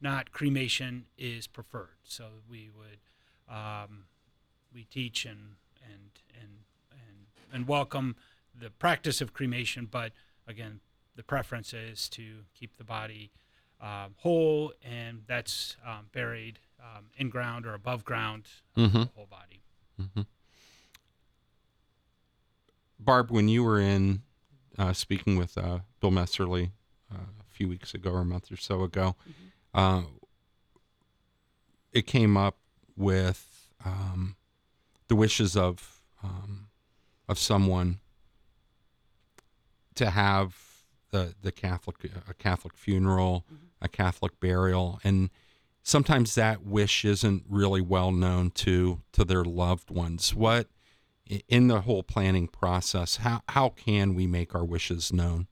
not 0.00 0.30
cremation, 0.32 1.06
is 1.18 1.46
preferred. 1.46 1.96
So 2.04 2.26
we 2.48 2.70
would 2.76 2.98
um, 3.54 4.04
we 4.72 4.84
teach 4.84 5.24
and 5.24 5.56
and 5.84 6.10
and 6.40 6.50
and 6.92 7.26
and 7.52 7.68
welcome 7.68 8.16
the 8.58 8.70
practice 8.70 9.20
of 9.20 9.32
cremation, 9.32 9.86
but 9.90 10.12
again, 10.46 10.80
the 11.16 11.22
preference 11.22 11.72
is 11.72 12.08
to 12.10 12.44
keep 12.54 12.76
the 12.76 12.84
body 12.84 13.30
um, 13.80 14.14
whole, 14.18 14.72
and 14.84 15.22
that's 15.26 15.76
um, 15.86 16.06
buried 16.12 16.58
um, 16.78 17.06
in 17.16 17.28
ground 17.30 17.66
or 17.66 17.74
above 17.74 18.04
ground, 18.04 18.44
uh, 18.76 18.80
Mhm. 18.82 18.92
the 18.92 19.10
whole 19.16 19.26
body. 19.26 19.62
Barb, 23.00 23.30
when 23.30 23.48
you 23.48 23.64
were 23.64 23.80
in 23.80 24.22
uh, 24.78 24.92
speaking 24.92 25.36
with 25.36 25.56
uh, 25.56 25.80
Bill 26.00 26.10
Messerly 26.10 26.70
uh, 27.12 27.16
a 27.40 27.50
few 27.50 27.68
weeks 27.68 27.94
ago 27.94 28.10
or 28.10 28.20
a 28.20 28.24
month 28.24 28.52
or 28.52 28.56
so 28.56 28.82
ago, 28.82 29.16
uh, 29.74 30.02
it 31.92 32.06
came 32.06 32.36
up 32.36 32.58
with 32.96 33.70
um, 33.84 34.36
the 35.08 35.16
wishes 35.16 35.56
of 35.56 36.02
um, 36.22 36.68
of 37.28 37.38
someone 37.38 38.00
to 39.94 40.10
have 40.10 40.56
the 41.10 41.34
the 41.42 41.52
Catholic 41.52 41.96
a 42.28 42.34
Catholic 42.34 42.76
funeral, 42.76 43.44
a 43.80 43.88
Catholic 43.88 44.38
burial, 44.40 45.00
and 45.02 45.30
sometimes 45.82 46.34
that 46.34 46.64
wish 46.64 47.04
isn't 47.04 47.44
really 47.48 47.80
well 47.80 48.12
known 48.12 48.50
to 48.50 49.00
to 49.12 49.24
their 49.24 49.44
loved 49.44 49.90
ones. 49.90 50.34
What 50.34 50.68
in 51.48 51.68
the 51.68 51.82
whole 51.82 52.02
planning 52.02 52.48
process, 52.48 53.16
how 53.16 53.42
how 53.48 53.70
can 53.70 54.14
we 54.14 54.26
make 54.26 54.54
our 54.54 54.64
wishes 54.64 55.12
known? 55.12 55.46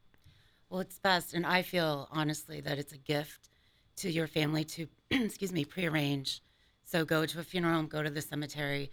Well, 0.68 0.80
it's 0.80 0.98
best, 0.98 1.32
and 1.34 1.46
I 1.46 1.62
feel 1.62 2.08
honestly 2.10 2.60
that 2.60 2.78
it's 2.78 2.92
a 2.92 2.98
gift 2.98 3.48
to 3.96 4.10
your 4.10 4.26
family 4.26 4.64
to, 4.64 4.86
excuse 5.10 5.52
me, 5.52 5.64
prearrange. 5.64 6.42
So 6.84 7.04
go 7.04 7.26
to 7.26 7.40
a 7.40 7.42
funeral 7.42 7.74
home, 7.74 7.86
go 7.86 8.02
to 8.02 8.10
the 8.10 8.22
cemetery, 8.22 8.90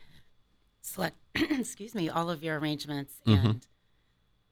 select, 0.81 1.17
excuse 1.35 1.95
me, 1.95 2.09
all 2.09 2.29
of 2.29 2.43
your 2.43 2.59
arrangements, 2.59 3.13
and 3.25 3.65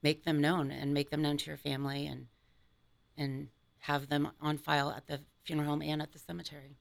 make 0.02 0.24
them 0.24 0.42
known, 0.42 0.72
and 0.72 0.94
make 0.94 1.10
them 1.10 1.22
known 1.22 1.38
to 1.38 1.48
your 1.48 1.58
family, 1.58 2.08
and 2.08 2.28
and 3.18 3.50
have 3.80 4.10
them 4.10 4.30
on 4.42 4.58
file 4.58 4.92
at 4.92 5.08
the 5.08 5.20
funeral 5.44 5.70
home 5.70 5.82
and 5.82 6.02
at 6.02 6.12
the 6.14 6.20
cemetery. 6.20 6.78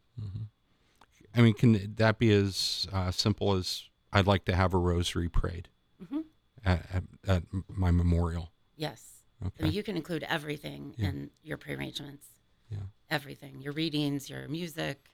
I 1.35 1.41
mean, 1.41 1.55
can 1.55 1.95
that 1.97 2.19
be 2.19 2.33
as 2.33 2.87
uh, 2.93 3.11
simple 3.11 3.55
as 3.55 3.85
I'd 4.13 4.27
like 4.27 4.45
to 4.47 4.55
have 4.55 4.75
a 4.75 4.79
rosary 4.79 5.29
prayed 5.29 5.69
Mhm. 6.03 6.25
at, 6.65 6.87
at, 6.93 7.05
at 7.27 7.43
my 7.69 7.91
memorial? 7.91 8.53
Yes. 8.77 9.25
I 9.59 9.65
mean, 9.65 9.73
you 9.73 9.83
can 9.83 9.97
include 9.97 10.23
everything 10.25 10.95
Yeah. 10.97 11.09
in 11.09 11.31
your 11.43 11.57
prearrangements. 11.57 12.27
Yeah. 12.71 12.79
Everything, 13.11 13.61
your 13.61 13.73
readings, 13.73 14.31
your 14.31 14.47
music, 14.49 15.11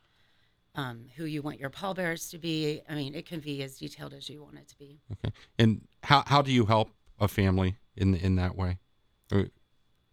um, 0.75 1.07
who 1.17 1.25
you 1.25 1.41
want 1.43 1.59
your 1.59 1.71
pallbearers 1.71 2.29
to 2.31 2.39
be. 2.39 2.83
I 2.89 2.95
mean, 2.95 3.15
it 3.15 3.27
can 3.27 3.41
be 3.41 3.63
as 3.63 3.79
detailed 3.79 4.13
as 4.13 4.29
you 4.29 4.43
want 4.43 4.59
it 4.59 4.69
to 4.69 4.79
be. 4.79 5.01
Okay. 5.13 5.35
And 5.59 5.89
how 6.05 6.23
how 6.27 6.43
do 6.43 6.53
you 6.53 6.67
help 6.67 6.91
a 7.19 7.27
family 7.27 7.77
in 7.97 8.15
in 8.15 8.37
that 8.37 8.55
way? 8.55 8.79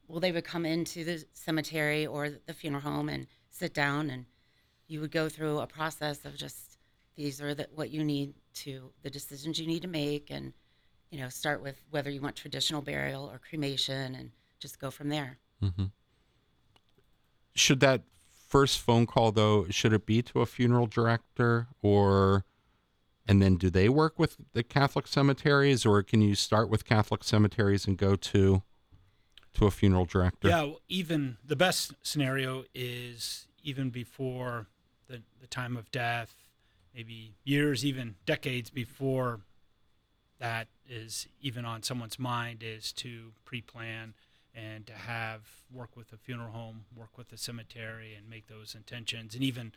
Well, 0.08 0.20
they 0.20 0.32
would 0.32 0.46
come 0.46 0.66
into 0.66 1.04
the 1.04 1.26
cemetery 1.34 2.06
or 2.06 2.30
the 2.30 2.54
funeral 2.54 2.82
home 2.84 3.10
and 3.10 3.28
sit 3.50 3.74
down, 3.74 4.10
and 4.10 4.26
you 4.88 5.02
would 5.02 5.12
go 5.12 5.30
through 5.30 5.60
a 5.60 5.68
process 5.68 6.26
of 6.26 6.36
just 6.36 6.78
these 7.16 7.42
are 7.42 7.54
the, 7.56 7.68
what 7.74 7.90
you 7.92 8.04
need 8.04 8.34
to 8.56 8.92
the 9.04 9.10
decisions 9.10 9.60
you 9.60 9.68
need 9.68 9.82
to 9.82 9.88
make, 9.88 10.30
and 10.30 10.54
you 11.12 11.20
know, 11.20 11.30
start 11.30 11.62
with 11.62 11.82
whether 11.90 12.10
you 12.10 12.22
want 12.22 12.36
traditional 12.36 12.82
burial 12.82 13.26
or 13.26 13.40
cremation, 13.40 14.16
and 14.16 14.32
just 14.60 14.80
go 14.80 14.90
from 14.92 15.10
there. 15.10 15.38
Mm-hmm. 15.62 15.86
Should 17.56 17.80
that 17.80 18.02
first 18.48 18.80
phone 18.80 19.06
call 19.06 19.32
though 19.32 19.66
should 19.70 19.92
it 19.92 20.06
be 20.06 20.22
to 20.22 20.40
a 20.40 20.46
funeral 20.46 20.88
director 20.88 21.68
or 21.82 22.46
and 23.28 23.42
then 23.42 23.58
do 23.58 23.70
they 23.70 23.90
work 23.90 24.20
with 24.20 24.38
the 24.54 24.64
Catholic 24.64 25.08
cemeteries 25.08 25.86
or 25.86 26.02
can 26.04 26.22
you 26.22 26.36
start 26.36 26.70
with 26.70 26.86
Catholic 26.86 27.24
cemeteries 27.24 27.88
and 27.88 27.98
go 27.98 28.16
to 28.16 28.62
to 29.56 29.66
a 29.66 29.72
funeral 29.72 30.06
director? 30.06 30.50
Yeah, 30.50 30.62
well, 30.64 30.82
even 30.88 31.38
the 31.44 31.56
best 31.56 31.94
scenario 32.02 32.66
is 32.74 33.48
even 33.64 33.90
before 33.90 34.68
the, 35.08 35.22
the 35.42 35.48
time 35.48 35.76
of 35.76 35.92
death, 35.92 36.36
maybe 36.96 37.34
years, 37.44 37.86
even 37.86 38.16
decades 38.26 38.70
before 38.70 39.42
that 40.40 40.68
is 40.88 41.28
even 41.42 41.66
on 41.66 41.84
someone's 41.84 42.20
mind, 42.20 42.64
is 42.64 42.92
to 42.94 43.32
pre 43.44 43.62
plan 43.62 44.14
and 44.54 44.88
to 44.88 44.94
have 44.94 45.42
work 45.72 45.98
with 45.98 46.10
the 46.10 46.18
funeral 46.18 46.52
home, 46.52 46.86
work 46.96 47.18
with 47.18 47.30
the 47.30 47.38
cemetery, 47.38 48.16
and 48.16 48.30
make 48.30 48.48
those 48.48 48.74
intentions, 48.76 49.36
and 49.36 49.44
even 49.44 49.74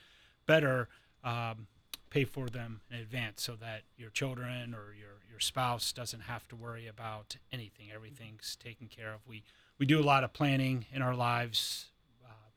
better, 0.46 0.88
um, 1.24 1.66
pay 2.11 2.24
for 2.24 2.48
them 2.48 2.81
in 2.90 2.98
advance 2.98 3.42
so 3.42 3.54
that 3.57 3.83
your 3.96 4.11
children 4.11 4.74
or 4.74 4.94
your 4.94 5.18
your 5.31 5.40
spouse 5.40 5.92
doesn't 5.92 6.22
have 6.22 6.46
to 6.48 6.57
worry 6.57 6.87
about 6.87 7.37
anything. 7.52 7.87
Everything's 7.94 8.57
taken 8.57 8.88
care 8.88 9.12
of. 9.12 9.20
We 9.26 9.42
we 9.78 9.87
do 9.87 10.00
a 10.00 10.02
lot 10.02 10.24
of 10.24 10.33
planning 10.33 10.87
in 10.92 11.02
our 11.02 11.14
lives, 11.14 11.87
uh, 12.24 12.50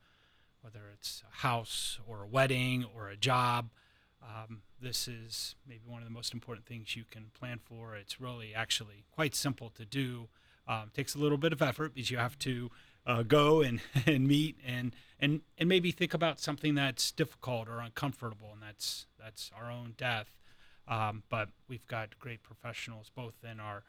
whether 0.60 0.80
it's 0.92 1.22
a 1.32 1.36
house 1.38 1.98
or 2.06 2.22
a 2.22 2.26
wedding 2.26 2.84
or 2.96 3.08
a 3.08 3.16
job. 3.16 3.70
Um, 4.22 4.62
this 4.80 5.08
is 5.08 5.54
maybe 5.66 5.82
one 5.86 6.00
of 6.00 6.08
the 6.08 6.14
most 6.14 6.32
important 6.32 6.66
things 6.66 6.96
you 6.96 7.04
can 7.10 7.30
plan 7.38 7.58
for. 7.62 7.96
It's 7.96 8.20
really 8.20 8.54
actually 8.54 9.04
quite 9.10 9.34
simple 9.34 9.70
to 9.70 9.84
do. 9.84 10.28
Um, 10.68 10.90
takes 10.94 11.14
a 11.14 11.18
little 11.18 11.38
bit 11.38 11.52
of 11.52 11.60
effort 11.60 11.94
because 11.94 12.10
you 12.10 12.18
have 12.18 12.38
to 12.40 12.70
uh, 13.04 13.22
go 13.24 13.62
and, 13.62 13.80
and 14.06 14.28
meet 14.28 14.56
and, 14.64 14.94
and 15.18 15.40
and 15.58 15.68
maybe 15.68 15.90
think 15.90 16.14
about 16.14 16.40
something 16.40 16.74
that's 16.74 17.10
difficult 17.12 17.68
or 17.68 17.80
uncomfortable, 17.80 18.50
and 18.52 18.62
that's 18.62 19.06
that's 19.18 19.50
our 19.56 19.70
own 19.70 19.94
death. 19.96 20.36
Um, 20.86 21.22
but 21.28 21.48
we've 21.68 21.86
got 21.86 22.18
great 22.18 22.42
professionals 22.42 23.10
both 23.14 23.34
in 23.48 23.60
our 23.60 23.84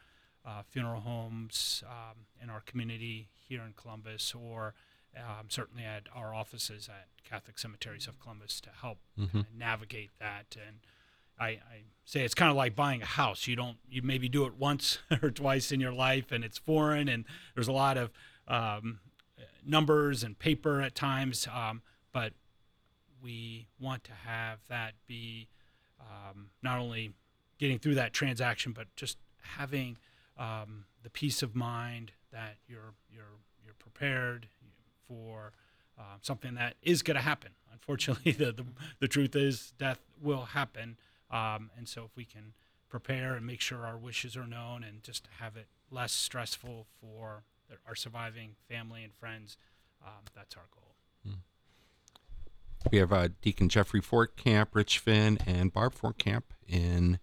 uh, 0.46 0.62
funeral 0.69 1.02
homes 1.02 1.84
um, 1.88 2.26
in 2.41 2.50
our 2.50 2.62
community 2.62 3.30
here 3.36 3.62
in 3.63 3.74
Columbus, 3.74 4.34
or 4.36 4.74
um, 5.17 5.47
certainly 5.49 5.84
at 5.84 6.04
our 6.15 6.34
offices 6.34 6.89
at 6.89 7.08
Catholic 7.23 7.58
Cemeteries 7.60 8.08
of 8.08 8.19
Columbus 8.19 8.60
to 8.62 8.69
help 8.82 8.97
kinda 9.15 9.47
navigate 9.56 10.12
that. 10.19 10.56
And 10.67 10.78
I, 11.39 11.47
I 11.47 11.84
say 12.06 12.23
it's 12.23 12.34
kind 12.34 12.49
of 12.52 12.58
like 12.58 12.76
buying 12.76 13.02
a 13.02 13.06
house. 13.06 13.47
You 13.47 13.56
don't, 13.56 13.78
you 13.89 14.02
maybe 14.02 14.30
do 14.30 14.45
it 14.45 14.56
once 14.56 14.99
or 15.21 15.32
twice 15.32 15.71
in 15.71 15.80
your 15.80 15.93
life, 15.93 16.32
and 16.32 16.43
it's 16.43 16.58
foreign, 16.58 17.08
and 17.08 17.26
there's 17.56 17.67
a 17.67 17.71
lot 17.73 17.97
of 17.97 18.12
um, 18.47 18.99
numbers 19.65 20.23
and 20.23 20.38
paper 20.38 20.82
at 20.82 20.95
times. 20.95 21.47
Um, 21.54 21.82
but 22.12 22.34
we 23.21 23.67
want 23.80 24.04
to 24.06 24.12
have 24.12 24.60
that 24.69 24.93
be 25.08 25.47
um, 25.99 26.49
not 26.62 26.80
only 26.80 27.13
getting 27.58 27.80
through 27.80 27.95
that 27.95 28.13
transaction, 28.13 28.73
but 28.73 28.88
just 28.95 29.17
having 29.41 29.97
um, 30.38 30.86
the 31.02 31.10
peace 31.10 31.41
of 31.41 31.56
mind 31.56 32.12
that 32.32 32.58
you're 32.67 32.93
you're 33.10 33.39
you're 33.63 33.76
prepared 33.76 34.47
for 35.13 35.52
uh, 35.97 36.17
something 36.21 36.56
that 36.56 36.76
is 36.82 37.02
going 37.02 37.15
to 37.15 37.21
happen. 37.21 37.52
Unfortunately, 37.71 38.32
the, 38.43 38.52
the 38.52 38.65
the 38.99 39.08
truth 39.08 39.36
is 39.36 39.73
death 39.78 39.99
will 40.21 40.45
happen, 40.45 40.97
um, 41.30 41.69
and 41.78 41.88
so 41.88 42.04
if 42.04 42.15
we 42.15 42.26
can 42.26 42.54
prepare 42.89 43.34
and 43.36 43.45
make 43.45 43.60
sure 43.62 43.86
our 43.86 43.97
wishes 43.97 44.38
are 44.38 44.47
known 44.47 44.84
and 44.84 45.04
just 45.04 45.28
have 45.39 45.58
it 45.58 45.67
less 45.89 46.12
stressful 46.12 46.86
for 47.02 47.43
our 47.88 47.95
surviving 47.95 48.52
family 48.69 49.04
and 49.04 49.13
friends, 49.15 49.58
um, 50.06 50.21
that's 50.36 50.56
our 50.56 50.65
goal. 50.73 50.84
We 52.91 52.97
have 52.97 53.13
uh, 53.13 53.30
Deacon 53.41 53.69
Jeffrey 53.69 54.02
Fortcamp, 54.02 54.67
Rich 54.73 54.99
Finn, 54.99 55.39
and 55.45 55.71
Barb 55.71 55.95
Fortcamp 55.95 56.43
in 56.67 57.19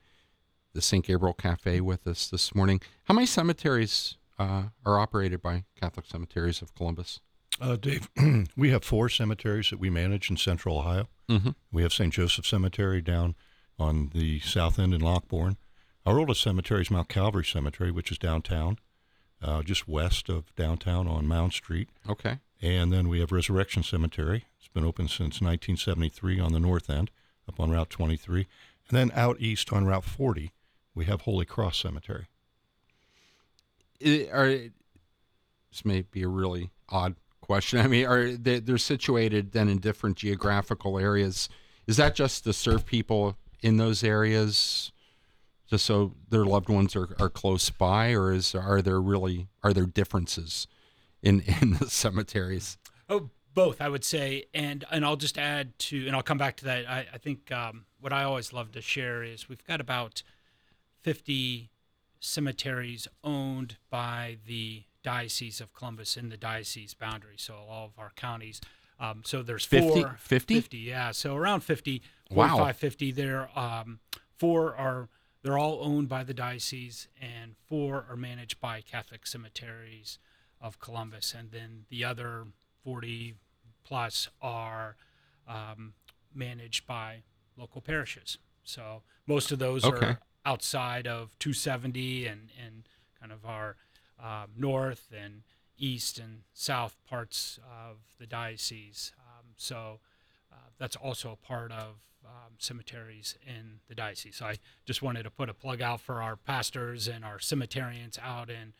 the 0.72 0.80
St. 0.80 1.04
Gabriel 1.04 1.34
Cafe 1.34 1.80
with 1.80 2.06
us 2.06 2.28
this 2.28 2.54
morning. 2.54 2.80
How 3.04 3.14
many 3.14 3.26
cemeteries 3.26 4.16
uh, 4.38 4.64
are 4.86 4.98
operated 4.98 5.42
by 5.42 5.64
Catholic 5.78 6.06
Cemeteries 6.06 6.62
of 6.62 6.74
Columbus? 6.74 7.20
Uh, 7.60 7.76
Dave, 7.76 8.08
we 8.56 8.70
have 8.70 8.84
four 8.84 9.08
cemeteries 9.08 9.70
that 9.70 9.78
we 9.78 9.90
manage 9.90 10.30
in 10.30 10.36
central 10.36 10.78
Ohio. 10.78 11.08
Mm-hmm. 11.28 11.50
We 11.70 11.82
have 11.82 11.92
St. 11.92 12.12
Joseph 12.12 12.46
Cemetery 12.46 13.00
down 13.00 13.34
on 13.78 14.10
the 14.14 14.40
south 14.40 14.78
end 14.78 14.94
in 14.94 15.00
Lockbourne. 15.00 15.56
Our 16.06 16.18
oldest 16.18 16.40
cemetery 16.42 16.82
is 16.82 16.90
Mount 16.90 17.08
Calvary 17.08 17.44
Cemetery, 17.44 17.90
which 17.90 18.10
is 18.10 18.18
downtown, 18.18 18.78
uh, 19.42 19.62
just 19.62 19.86
west 19.86 20.28
of 20.28 20.54
downtown 20.56 21.06
on 21.06 21.26
Mound 21.26 21.52
Street. 21.52 21.88
Okay. 22.08 22.38
And 22.62 22.92
then 22.92 23.08
we 23.08 23.20
have 23.20 23.32
Resurrection 23.32 23.82
Cemetery. 23.82 24.46
It's 24.58 24.68
been 24.68 24.84
open 24.84 25.08
since 25.08 25.40
1973 25.40 26.40
on 26.40 26.52
the 26.52 26.60
north 26.60 26.88
end, 26.88 27.10
up 27.48 27.60
on 27.60 27.70
Route 27.70 27.90
23. 27.90 28.46
And 28.88 28.98
then 28.98 29.12
out 29.14 29.36
east 29.40 29.72
on 29.72 29.84
Route 29.84 30.04
40, 30.04 30.52
we 30.94 31.04
have 31.04 31.22
Holy 31.22 31.44
Cross 31.44 31.78
Cemetery. 31.82 32.26
I- 34.04 34.28
are 34.32 34.48
this 34.48 35.84
may 35.84 36.02
be 36.02 36.22
a 36.22 36.28
really 36.28 36.70
odd 36.88 37.14
question. 37.50 37.80
I 37.80 37.88
mean, 37.88 38.06
are 38.06 38.30
they 38.30 38.60
they're 38.60 38.78
situated 38.78 39.50
then 39.50 39.68
in 39.68 39.78
different 39.78 40.16
geographical 40.16 41.00
areas? 41.00 41.48
Is 41.88 41.96
that 41.96 42.14
just 42.14 42.44
to 42.44 42.52
serve 42.52 42.86
people 42.86 43.36
in 43.60 43.76
those 43.76 44.04
areas, 44.04 44.92
just 45.68 45.84
so 45.84 46.14
their 46.28 46.44
loved 46.44 46.68
ones 46.68 46.94
are, 46.94 47.16
are 47.18 47.28
close 47.28 47.68
by, 47.68 48.12
or 48.12 48.32
is 48.32 48.54
are 48.54 48.80
there 48.80 49.00
really 49.00 49.48
are 49.64 49.72
there 49.72 49.86
differences 49.86 50.68
in 51.22 51.40
in 51.60 51.72
the 51.72 51.90
cemeteries? 51.90 52.78
Oh, 53.08 53.30
both, 53.52 53.80
I 53.80 53.88
would 53.88 54.04
say, 54.04 54.44
and 54.54 54.84
and 54.88 55.04
I'll 55.04 55.16
just 55.16 55.36
add 55.36 55.76
to, 55.90 56.06
and 56.06 56.14
I'll 56.14 56.22
come 56.22 56.38
back 56.38 56.56
to 56.58 56.64
that. 56.66 56.88
I, 56.88 57.06
I 57.12 57.18
think 57.18 57.50
um, 57.50 57.84
what 57.98 58.12
I 58.12 58.22
always 58.22 58.52
love 58.52 58.70
to 58.72 58.80
share 58.80 59.24
is 59.24 59.48
we've 59.48 59.66
got 59.66 59.80
about 59.80 60.22
fifty 61.02 61.70
cemeteries 62.20 63.08
owned 63.24 63.76
by 63.90 64.36
the 64.46 64.84
diocese 65.02 65.60
of 65.60 65.72
Columbus 65.74 66.16
in 66.16 66.28
the 66.28 66.36
diocese 66.36 66.94
boundary, 66.94 67.36
so 67.36 67.54
all 67.68 67.86
of 67.86 67.98
our 67.98 68.10
counties. 68.16 68.60
Um, 68.98 69.22
so 69.24 69.42
there's 69.42 69.64
50? 69.64 70.02
four, 70.02 70.16
50? 70.18 70.54
50, 70.54 70.76
yeah. 70.78 71.10
So 71.12 71.34
around 71.36 71.60
50, 71.60 72.02
Wow. 72.30 72.48
45, 72.48 72.76
50. 72.76 73.12
There, 73.12 73.58
um, 73.58 74.00
four 74.38 74.74
are 74.76 75.08
they're 75.42 75.56
all 75.58 75.78
owned 75.82 76.08
by 76.08 76.22
the 76.22 76.34
diocese, 76.34 77.08
and 77.20 77.54
four 77.66 78.04
are 78.10 78.16
managed 78.16 78.60
by 78.60 78.82
Catholic 78.82 79.26
cemeteries 79.26 80.18
of 80.60 80.78
Columbus, 80.78 81.34
and 81.36 81.50
then 81.50 81.86
the 81.88 82.04
other 82.04 82.44
40 82.84 83.36
plus 83.82 84.28
are 84.42 84.96
um, 85.48 85.94
managed 86.34 86.86
by 86.86 87.22
local 87.56 87.80
parishes. 87.80 88.36
So 88.64 89.02
most 89.26 89.50
of 89.50 89.58
those 89.58 89.82
Okay. 89.84 90.06
are 90.06 90.20
outside 90.44 91.06
of 91.06 91.38
270 91.38 92.26
and 92.26 92.50
and 92.62 92.86
kind 93.18 93.32
of 93.32 93.44
our 93.46 93.76
um, 94.22 94.50
north 94.56 95.12
and 95.16 95.42
east 95.78 96.18
and 96.18 96.42
south 96.52 96.96
parts 97.08 97.58
of 97.64 97.96
the 98.18 98.26
diocese. 98.26 99.12
Um, 99.18 99.46
so 99.56 100.00
uh, 100.52 100.56
that's 100.78 100.96
also 100.96 101.32
a 101.32 101.36
part 101.36 101.72
of 101.72 102.02
um, 102.24 102.52
cemeteries 102.58 103.38
in 103.46 103.80
the 103.88 103.94
diocese. 103.94 104.36
So 104.36 104.46
I 104.46 104.56
just 104.84 105.00
wanted 105.02 105.22
to 105.22 105.30
put 105.30 105.48
a 105.48 105.54
plug 105.54 105.80
out 105.80 106.00
for 106.00 106.20
our 106.20 106.36
pastors 106.36 107.08
and 107.08 107.24
our 107.24 107.38
cemeterians 107.38 108.18
out 108.18 108.50
in 108.50 108.74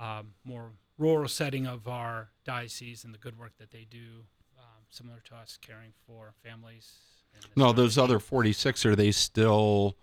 um, 0.00 0.34
more 0.44 0.70
rural 0.98 1.28
setting 1.28 1.66
of 1.66 1.86
our 1.86 2.30
diocese 2.44 3.04
and 3.04 3.12
the 3.12 3.18
good 3.18 3.38
work 3.38 3.52
that 3.58 3.70
they 3.70 3.86
do, 3.90 4.24
um, 4.58 4.82
similar 4.88 5.20
to 5.24 5.34
us 5.34 5.58
caring 5.60 5.92
for 6.06 6.32
families. 6.42 6.92
No, 7.54 7.72
those 7.72 7.98
other 7.98 8.18
forty 8.18 8.54
six 8.54 8.86
are 8.86 8.96
they 8.96 9.12
still 9.12 9.94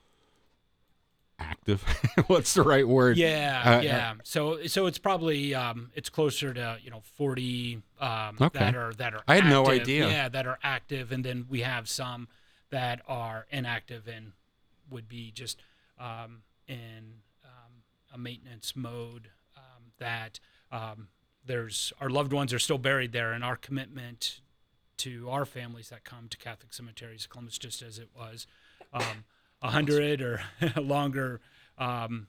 active? 1.39 1.83
What's 2.27 2.53
the 2.53 2.63
right 2.63 2.87
word? 2.87 3.17
Yeah, 3.17 3.61
Uh, 3.65 3.77
uh, 3.77 3.81
yeah. 3.81 4.13
So 4.23 4.65
so 4.67 4.85
it's 4.85 4.97
probably 4.97 5.53
um, 5.55 5.91
it's 5.95 6.09
closer 6.09 6.53
to 6.53 6.77
you 6.83 6.91
know 6.91 7.01
forty 7.15 7.81
um, 7.99 8.37
Okay. 8.39 8.59
that 8.59 8.75
are 8.75 8.93
that 8.95 9.13
are. 9.13 9.23
I 9.27 9.35
had 9.35 9.45
no 9.45 9.61
active. 9.65 9.81
idea. 9.81 10.07
Yeah, 10.09 10.29
that 10.29 10.47
are 10.47 10.59
active, 10.63 11.11
and 11.11 11.23
then 11.23 11.45
we 11.49 11.61
have 11.61 11.89
some 11.89 12.27
that 12.69 13.01
are 13.07 13.45
inactive 13.51 14.07
and 14.07 14.31
would 14.89 15.07
be 15.07 15.31
just 15.31 15.61
um, 15.99 16.41
in 16.67 17.21
um, 17.43 17.83
a 18.13 18.17
maintenance 18.17 18.75
mode. 18.75 19.29
Um, 19.55 19.91
that 19.99 20.39
um, 20.71 21.07
there's 21.45 21.93
our 22.01 22.09
loved 22.09 22.33
ones 22.33 22.53
are 22.53 22.59
still 22.59 22.77
buried 22.77 23.11
there, 23.11 23.31
and 23.33 23.43
our 23.43 23.55
commitment 23.55 24.39
to 24.97 25.29
our 25.29 25.45
families 25.45 25.89
that 25.89 26.03
come 26.03 26.27
to 26.29 26.37
Catholic 26.37 26.71
cemeteries, 26.73 27.25
Columbus, 27.27 27.57
just 27.57 27.81
as 27.81 27.97
it 27.97 28.09
was 28.15 28.45
um, 28.93 29.25
a 29.63 29.71
hundred 29.71 30.21
or 30.21 30.41
longer, 30.77 31.41
um, 31.79 32.27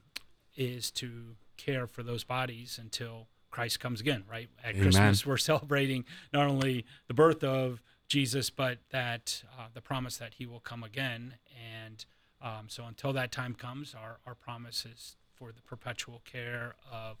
is 0.55 0.89
to 0.89 1.35
care 1.57 1.85
for 1.85 2.01
those 2.01 2.23
bodies 2.23 2.79
until 2.81 3.27
Christ 3.51 3.79
comes 3.79 4.01
again. 4.01 4.23
Right 4.29 4.49
at 4.63 4.71
Amen. 4.71 4.83
Christmas, 4.83 5.25
we're 5.25 5.37
celebrating 5.51 6.05
not 6.33 6.47
only 6.47 6.85
the 7.07 7.13
birth 7.13 7.43
of 7.43 7.83
Jesus, 8.07 8.49
but 8.49 8.79
that 8.89 9.43
uh, 9.57 9.67
the 9.73 9.81
promise 9.81 10.17
that 10.17 10.35
He 10.35 10.45
will 10.45 10.59
come 10.59 10.83
again. 10.83 11.35
And 11.83 12.05
um, 12.41 12.65
so, 12.67 12.85
until 12.85 13.13
that 13.13 13.31
time 13.31 13.53
comes, 13.53 13.93
our 13.93 14.17
our 14.25 14.35
promise 14.35 14.85
is 14.85 15.15
for 15.33 15.51
the 15.51 15.61
perpetual 15.61 16.21
care 16.25 16.75
of 16.91 17.17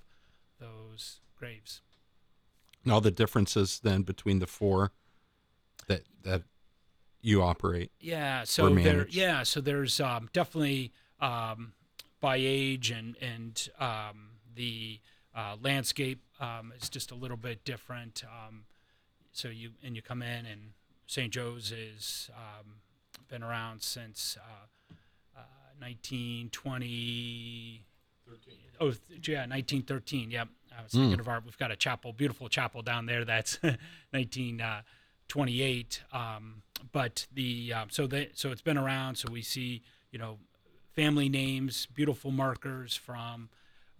those 0.59 1.19
graves. 1.37 1.81
Now 2.83 2.99
the 2.99 3.11
differences 3.11 3.79
then 3.83 4.03
between 4.03 4.39
the 4.39 4.47
four 4.47 4.91
that 5.87 6.03
that 6.23 6.43
you 7.25 7.41
operate. 7.41 7.91
Yeah, 7.99 8.43
so 8.43 8.69
there, 8.69 9.07
yeah, 9.09 9.43
so 9.43 9.59
there's 9.59 9.99
um, 9.99 10.29
definitely 10.31 10.91
um, 11.19 11.73
by 12.21 12.37
age 12.39 12.91
and 12.91 13.17
and 13.19 13.67
um, 13.79 14.29
the 14.55 14.99
uh, 15.35 15.55
landscape 15.61 16.21
um, 16.39 16.71
is 16.79 16.87
just 16.87 17.09
a 17.11 17.15
little 17.15 17.37
bit 17.37 17.65
different. 17.65 18.23
Um, 18.25 18.65
so 19.31 19.47
you 19.47 19.71
and 19.83 19.95
you 19.95 20.03
come 20.03 20.21
in 20.21 20.45
and 20.45 20.73
St. 21.07 21.33
Joe's 21.33 21.71
is 21.71 22.29
um, 22.35 22.75
been 23.27 23.41
around 23.41 23.81
since 23.81 24.37
uh, 24.39 24.67
uh, 25.35 25.41
1920. 25.79 27.85
Oh, 28.79 28.91
th- 28.91 29.27
yeah, 29.27 29.47
1913. 29.47 30.29
Yep. 30.29 30.47
I 30.77 30.83
was 30.83 30.91
thinking 30.91 31.19
of 31.19 31.27
our. 31.27 31.41
We've 31.43 31.57
got 31.57 31.71
a 31.71 31.75
chapel, 31.75 32.13
beautiful 32.13 32.49
chapel 32.49 32.83
down 32.83 33.07
there. 33.07 33.25
That's 33.25 33.57
1928. 35.33 36.03
Um, 36.11 36.61
but 36.91 37.27
the 37.33 37.73
um, 37.73 37.89
so 37.89 38.07
they 38.07 38.29
so 38.33 38.51
it's 38.51 38.61
been 38.61 38.77
around. 38.77 39.15
So 39.15 39.31
we 39.31 39.41
see 39.41 39.81
you 40.11 40.19
know 40.19 40.37
family 40.93 41.29
names, 41.29 41.87
beautiful 41.93 42.31
markers 42.31 42.95
from 42.95 43.49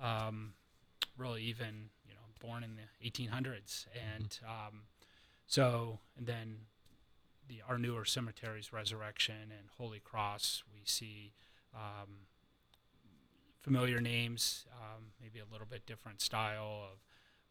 um, 0.02 0.54
really 1.18 1.44
even 1.44 1.90
you 2.08 2.14
know 2.14 2.22
born 2.40 2.64
in 2.64 2.76
the 2.76 3.10
1800s, 3.10 3.86
and 4.18 4.40
um, 4.46 4.84
so 5.48 6.00
and 6.18 6.28
then 6.28 6.58
the 7.48 7.62
our 7.68 7.78
newer 7.78 8.06
cemeteries, 8.06 8.72
Resurrection 8.74 9.52
and 9.52 9.70
Holy 9.78 10.00
Cross, 10.00 10.64
we 10.74 10.82
see 10.86 11.34
um, 11.74 12.28
familiar 13.62 14.00
names, 14.00 14.66
um, 14.74 15.08
maybe 15.22 15.40
a 15.40 15.52
little 15.52 15.68
bit 15.70 15.86
different 15.86 16.22
style 16.22 16.84
of 16.92 17.00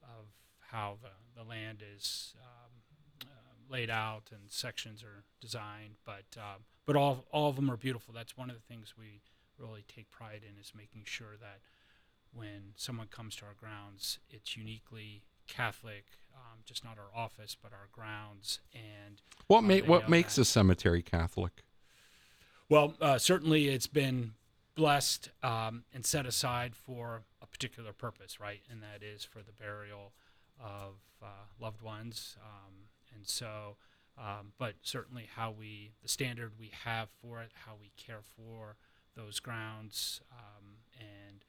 of 0.02 0.26
how 0.70 0.98
the, 1.02 1.40
the 1.40 1.48
land 1.48 1.82
is 1.96 2.34
um, 2.42 2.44
uh, 2.44 2.83
laid 3.70 3.90
out 3.90 4.30
and 4.30 4.50
sections 4.50 5.02
are 5.02 5.24
designed, 5.40 5.96
but 6.04 6.24
um, 6.36 6.64
but 6.86 6.96
all 6.96 7.24
all 7.30 7.48
of 7.50 7.56
them 7.56 7.70
are 7.70 7.76
beautiful. 7.76 8.14
That's 8.14 8.36
one 8.36 8.50
of 8.50 8.56
the 8.56 8.62
things 8.62 8.94
we 8.98 9.20
really 9.58 9.84
take 9.86 10.10
pride 10.10 10.42
in 10.42 10.60
is 10.60 10.72
making 10.76 11.02
sure 11.04 11.36
that 11.40 11.60
when 12.32 12.72
someone 12.76 13.06
comes 13.06 13.36
to 13.36 13.44
our 13.46 13.54
grounds, 13.54 14.18
it's 14.28 14.56
uniquely 14.56 15.22
Catholic, 15.46 16.04
um, 16.34 16.60
just 16.64 16.84
not 16.84 16.96
our 16.98 17.16
office, 17.16 17.56
but 17.60 17.72
our 17.72 17.88
grounds. 17.92 18.58
And 18.74 19.20
What 19.46 19.58
uh, 19.58 19.62
ma- 19.62 19.86
what 19.86 20.08
makes 20.10 20.34
that. 20.36 20.42
a 20.42 20.44
cemetery 20.44 21.02
Catholic? 21.02 21.62
Well, 22.68 22.94
uh, 23.00 23.18
certainly 23.18 23.68
it's 23.68 23.86
been 23.86 24.32
blessed 24.74 25.30
um, 25.42 25.84
and 25.92 26.04
set 26.04 26.26
aside 26.26 26.74
for 26.74 27.22
a 27.40 27.46
particular 27.46 27.92
purpose, 27.92 28.40
right? 28.40 28.62
And 28.70 28.82
that 28.82 29.02
is 29.04 29.22
for 29.22 29.38
the 29.40 29.52
burial 29.52 30.12
of 30.58 30.94
uh, 31.22 31.26
loved 31.60 31.82
ones. 31.82 32.36
Um, 32.42 32.72
and 33.14 33.26
so, 33.26 33.76
um, 34.18 34.52
but 34.58 34.74
certainly 34.82 35.28
how 35.34 35.50
we, 35.50 35.92
the 36.02 36.08
standard 36.08 36.52
we 36.58 36.70
have 36.84 37.08
for 37.22 37.40
it, 37.42 37.50
how 37.66 37.72
we 37.80 37.90
care 37.96 38.20
for 38.36 38.76
those 39.16 39.40
grounds, 39.40 40.20
um, 40.32 40.64
and 40.98 41.44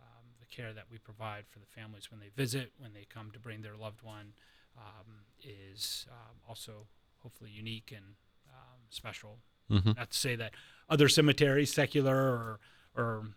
um, 0.00 0.24
the 0.38 0.46
care 0.46 0.72
that 0.72 0.84
we 0.90 0.98
provide 0.98 1.44
for 1.48 1.58
the 1.58 1.66
families 1.66 2.10
when 2.10 2.20
they 2.20 2.30
visit, 2.36 2.72
when 2.78 2.92
they 2.92 3.06
come 3.08 3.30
to 3.32 3.38
bring 3.38 3.62
their 3.62 3.76
loved 3.76 4.02
one, 4.02 4.32
um, 4.76 5.24
is 5.42 6.06
um, 6.10 6.36
also 6.48 6.86
hopefully 7.22 7.50
unique 7.50 7.92
and 7.94 8.04
um, 8.50 8.78
special. 8.90 9.38
hmm 9.68 9.92
Not 9.96 10.10
to 10.10 10.18
say 10.18 10.36
that 10.36 10.52
other 10.88 11.08
cemeteries, 11.08 11.72
secular 11.72 12.14
or 12.16 12.60
or 12.96 13.18
um, 13.18 13.34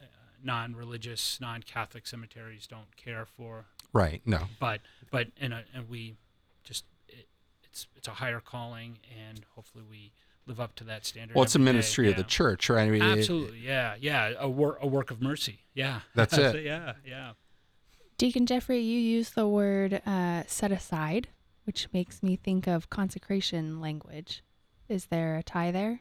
uh, 0.00 0.04
non-religious, 0.42 1.40
non-Catholic 1.40 2.06
cemeteries, 2.06 2.66
don't 2.66 2.96
care 2.96 3.24
for, 3.24 3.66
Right. 3.92 4.20
No. 4.26 4.46
but 4.60 4.80
but 5.10 5.28
and 5.40 5.52
and 5.74 5.88
we 5.88 6.14
just 6.66 6.84
it, 7.08 7.26
it's 7.64 7.86
it's 7.96 8.08
a 8.08 8.12
higher 8.12 8.40
calling, 8.40 8.98
and 9.26 9.46
hopefully 9.54 9.84
we 9.88 10.12
live 10.46 10.60
up 10.60 10.74
to 10.76 10.84
that 10.84 11.06
standard. 11.06 11.34
Well, 11.34 11.44
it's 11.44 11.54
a 11.54 11.58
every 11.58 11.64
day. 11.66 11.72
ministry 11.72 12.10
of 12.10 12.16
the 12.16 12.24
church, 12.24 12.68
right? 12.68 12.86
I 12.86 12.90
mean, 12.90 13.02
it- 13.02 13.18
Absolutely, 13.18 13.60
yeah, 13.60 13.94
yeah, 13.98 14.32
a 14.38 14.48
work 14.48 14.78
a 14.82 14.86
work 14.86 15.10
of 15.10 15.22
mercy. 15.22 15.60
Yeah, 15.74 16.00
That's 16.14 16.36
it. 16.38 16.64
yeah, 16.64 16.94
yeah. 17.06 17.32
Deacon 18.18 18.46
Jeffrey, 18.46 18.80
you 18.80 18.98
use 18.98 19.30
the 19.30 19.46
word 19.46 20.00
uh, 20.06 20.42
set 20.46 20.72
aside, 20.72 21.28
which 21.64 21.88
makes 21.92 22.22
me 22.22 22.36
think 22.36 22.66
of 22.66 22.88
consecration 22.88 23.80
language. 23.80 24.42
Is 24.88 25.06
there 25.06 25.36
a 25.36 25.42
tie 25.42 25.70
there? 25.70 26.00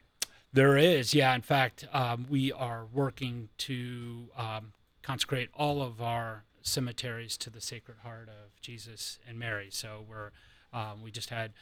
There 0.54 0.78
is, 0.78 1.13
yeah. 1.13 1.36
In 1.36 1.41
fact, 1.41 1.86
um, 1.91 2.25
we 2.30 2.54
are 2.54 2.86
working 2.93 3.49
to 3.58 4.30
um, 4.38 4.71
consecrate 5.01 5.49
all 5.54 5.82
of 5.82 6.01
our 6.01 6.45
cemeteries 6.62 7.36
to 7.39 7.49
the 7.49 7.60
Sacred 7.60 7.97
Heart 8.04 8.30
of 8.30 8.62
Jesus 8.62 9.19
and 9.28 9.38
Mary. 9.38 9.67
So 9.69 10.06
we're 10.08 10.32
um, 10.75 11.01
we 11.01 11.11
just 11.11 11.29
had 11.29 11.53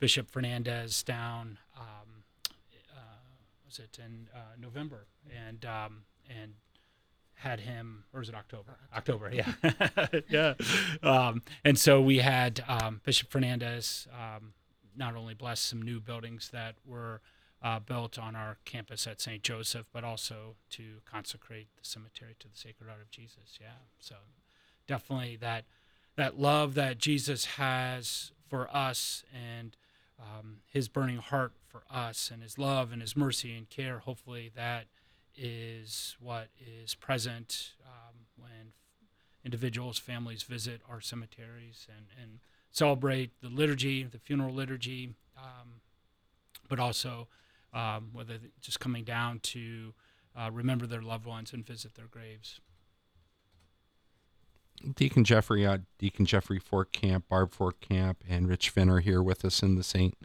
Bishop 0.00 0.30
Fernandes 0.30 1.04
down. 1.04 1.58
Um, 1.78 2.24
uh, 2.94 3.00
was 3.66 3.78
it 3.78 3.98
in 4.04 4.28
uh, 4.34 4.56
November? 4.60 5.06
And 5.46 5.64
um, 5.64 6.04
and 6.28 6.54
had 7.34 7.60
him, 7.60 8.04
or 8.12 8.20
was 8.20 8.28
it 8.28 8.34
October? 8.34 8.78
October, 8.96 9.30
yeah, 9.32 9.52
yeah. 10.28 10.54
Um, 11.02 11.42
and 11.64 11.78
so 11.78 12.00
we 12.00 12.18
had 12.18 12.64
um, 12.68 13.00
Bishop 13.04 13.30
Fernandes 13.30 14.06
um, 14.08 14.54
not 14.96 15.16
only 15.16 15.34
bless 15.34 15.60
some 15.60 15.82
new 15.82 16.00
buildings 16.00 16.50
that 16.52 16.76
were 16.84 17.20
uh, 17.62 17.80
built 17.80 18.18
on 18.18 18.36
our 18.36 18.58
campus 18.64 19.06
at 19.06 19.20
St. 19.20 19.42
Joseph, 19.42 19.86
but 19.92 20.04
also 20.04 20.56
to 20.70 20.98
consecrate 21.04 21.68
the 21.76 21.84
cemetery 21.84 22.34
to 22.38 22.48
the 22.48 22.56
Sacred 22.56 22.88
Heart 22.88 23.02
of 23.02 23.10
Jesus. 23.10 23.58
Yeah, 23.60 23.68
so 23.98 24.14
definitely 24.86 25.36
that 25.36 25.64
that 26.16 26.38
love 26.38 26.74
that 26.74 26.98
Jesus 26.98 27.44
has 27.44 28.32
for 28.52 28.68
us 28.76 29.24
and 29.32 29.78
um, 30.20 30.58
his 30.66 30.86
burning 30.86 31.16
heart 31.16 31.52
for 31.66 31.84
us 31.90 32.30
and 32.30 32.42
his 32.42 32.58
love 32.58 32.92
and 32.92 33.00
his 33.00 33.16
mercy 33.16 33.56
and 33.56 33.70
care. 33.70 34.00
Hopefully, 34.00 34.50
that 34.54 34.88
is 35.34 36.16
what 36.20 36.48
is 36.60 36.94
present 36.94 37.72
um, 37.86 38.26
when 38.36 38.74
individuals, 39.42 39.96
families 39.96 40.42
visit 40.42 40.82
our 40.86 41.00
cemeteries 41.00 41.86
and, 41.96 42.08
and 42.20 42.40
celebrate 42.70 43.30
the 43.40 43.48
liturgy, 43.48 44.02
the 44.02 44.18
funeral 44.18 44.52
liturgy, 44.52 45.14
um, 45.38 45.80
but 46.68 46.78
also 46.78 47.28
um, 47.72 48.10
whether 48.12 48.34
just 48.60 48.80
coming 48.80 49.02
down 49.02 49.40
to 49.40 49.94
uh, 50.38 50.50
remember 50.52 50.86
their 50.86 51.00
loved 51.00 51.24
ones 51.24 51.54
and 51.54 51.66
visit 51.66 51.94
their 51.94 52.06
graves. 52.06 52.60
Deacon 54.94 55.24
Jeffrey, 55.24 55.66
uh, 55.66 55.78
Deacon 55.98 56.26
Jeffrey 56.26 56.60
Fortcamp, 56.60 57.24
Barb 57.28 57.52
Fortcamp, 57.52 58.16
and 58.28 58.48
Rich 58.48 58.70
Finn 58.70 58.88
are 58.88 59.00
here 59.00 59.22
with 59.22 59.44
us 59.44 59.62
in 59.62 59.76
the 59.76 59.82
St. 59.82 60.16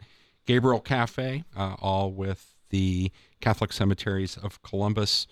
Gabriel 0.46 0.80
Cafe, 0.80 1.44
uh, 1.56 1.76
all 1.78 2.10
with 2.10 2.54
the 2.70 3.12
Catholic 3.40 3.72
Cemeteries 3.72 4.36
of 4.36 4.62
Columbus. 4.62 5.26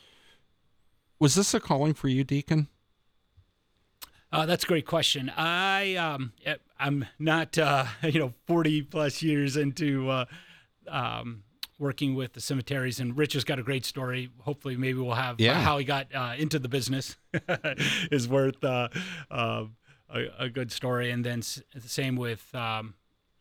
Was 1.18 1.35
this 1.35 1.55
a 1.55 1.61
calling 1.61 1.94
for 1.94 2.09
you, 2.09 2.24
Deacon? 2.24 2.68
Uh, 4.33 4.44
that's 4.44 4.64
a 4.64 4.66
great 4.66 4.87
question. 4.87 5.33
I 5.37 5.94
um, 5.96 6.33
eh, 6.44 6.57
I'm 6.79 7.07
not 7.18 7.57
uh, 7.57 7.87
you 8.02 8.20
know 8.20 8.35
40 8.46 8.83
plus 8.83 9.22
years 9.22 9.57
into 9.57 10.11
uh, 10.11 10.24
um, 10.88 11.42
working 11.78 12.14
with 12.14 12.32
the 12.32 12.40
cemeteries, 12.40 13.00
and 13.00 13.16
Rich 13.16 13.34
has 13.34 13.44
got 13.44 13.58
a 13.58 13.62
great 13.62 13.84
story. 13.84 14.30
Hopefully, 14.40 14.76
maybe 14.76 14.98
we'll 14.98 15.14
have 15.14 15.34
uh, 15.34 15.44
Yeah. 15.44 15.60
how 15.60 15.78
he 15.78 15.84
got 15.84 16.14
uh, 16.14 16.34
into 16.38 16.58
the 16.58 16.68
business 16.68 17.16
is 18.10 18.26
worth 18.28 18.62
uh, 18.64 18.88
uh, 19.30 19.64
a, 20.08 20.24
a 20.38 20.48
good 20.48 20.72
story. 20.72 21.10
And 21.10 21.24
then 21.24 21.40
s- 21.40 21.62
the 21.74 21.88
same 21.88 22.16
with 22.16 22.54
um, 22.54 22.94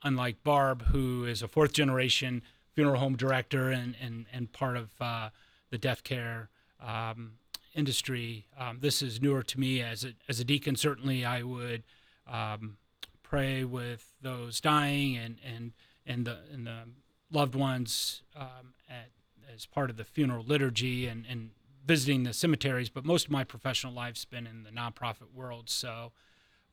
unlike 0.04 0.44
Barb, 0.44 0.84
who 0.88 1.26
is 1.26 1.42
a 1.42 1.48
fourth 1.48 1.74
generation 1.74 2.42
funeral 2.74 3.00
home 3.00 3.16
director 3.16 3.70
and 3.70 3.96
and 4.02 4.26
and 4.34 4.52
part 4.52 4.76
of 4.76 4.90
uh, 5.00 5.30
the 5.70 5.78
death 5.78 6.04
care. 6.04 6.50
Um, 6.86 7.34
industry. 7.74 8.46
Um, 8.58 8.78
this 8.80 9.02
is 9.02 9.22
newer 9.22 9.44
to 9.44 9.60
me 9.60 9.82
as 9.82 10.04
a 10.06 10.14
as 10.30 10.40
a 10.40 10.44
deacon. 10.46 10.76
Certainly, 10.76 11.26
I 11.26 11.42
would 11.44 11.84
um, 12.26 12.78
pray 13.24 13.64
with 13.66 14.14
those 14.22 14.62
dying 14.62 15.18
and 15.18 15.38
and 15.46 15.74
and 16.06 16.26
the 16.26 16.38
and 16.54 16.66
the 16.68 16.84
loved 17.32 17.56
ones 17.56 18.22
um, 18.36 18.74
at, 18.90 19.10
as 19.54 19.66
part 19.66 19.90
of 19.90 19.98
the 19.98 20.04
funeral 20.06 20.44
liturgy 20.44 21.08
and 21.08 21.26
and 21.30 21.52
visiting 21.86 22.24
the 22.24 22.34
cemeteries. 22.34 22.90
But 22.90 23.06
most 23.06 23.26
of 23.26 23.32
my 23.32 23.44
professional 23.44 23.94
life's 23.94 24.26
been 24.26 24.48
in 24.48 24.64
the 24.64 24.72
nonprofit 24.72 25.34
world, 25.34 25.70
so 25.70 26.12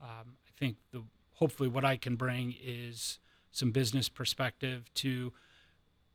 um, 0.01 0.37
I 0.47 0.51
think 0.59 0.77
the 0.91 1.03
hopefully 1.35 1.69
what 1.69 1.85
I 1.85 1.97
can 1.97 2.17
bring 2.17 2.55
is 2.63 3.19
some 3.51 3.71
business 3.73 4.09
perspective 4.09 4.91
to 4.95 5.33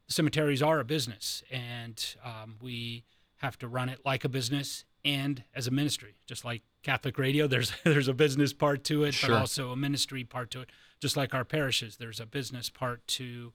cemeteries 0.07 0.61
are 0.61 0.79
a 0.79 0.85
business 0.85 1.43
and 1.51 2.15
um, 2.23 2.55
we 2.61 3.03
have 3.37 3.57
to 3.59 3.67
run 3.67 3.89
it 3.89 3.99
like 4.05 4.23
a 4.23 4.29
business 4.29 4.85
and 5.03 5.43
as 5.53 5.67
a 5.67 5.71
ministry 5.71 6.15
just 6.25 6.45
like 6.45 6.61
catholic 6.81 7.17
radio 7.19 7.45
there's 7.45 7.73
there's 7.83 8.07
a 8.07 8.13
business 8.13 8.53
part 8.53 8.83
to 8.85 9.03
it 9.03 9.13
Sure. 9.13 9.31
but 9.31 9.39
also 9.39 9.71
a 9.71 9.75
ministry 9.75 10.23
part 10.23 10.49
to 10.51 10.61
it 10.61 10.69
just 11.01 11.17
like 11.17 11.33
our 11.33 11.43
parishes 11.43 11.97
there's 11.97 12.19
a 12.21 12.25
business 12.25 12.69
part 12.69 13.05
to 13.07 13.51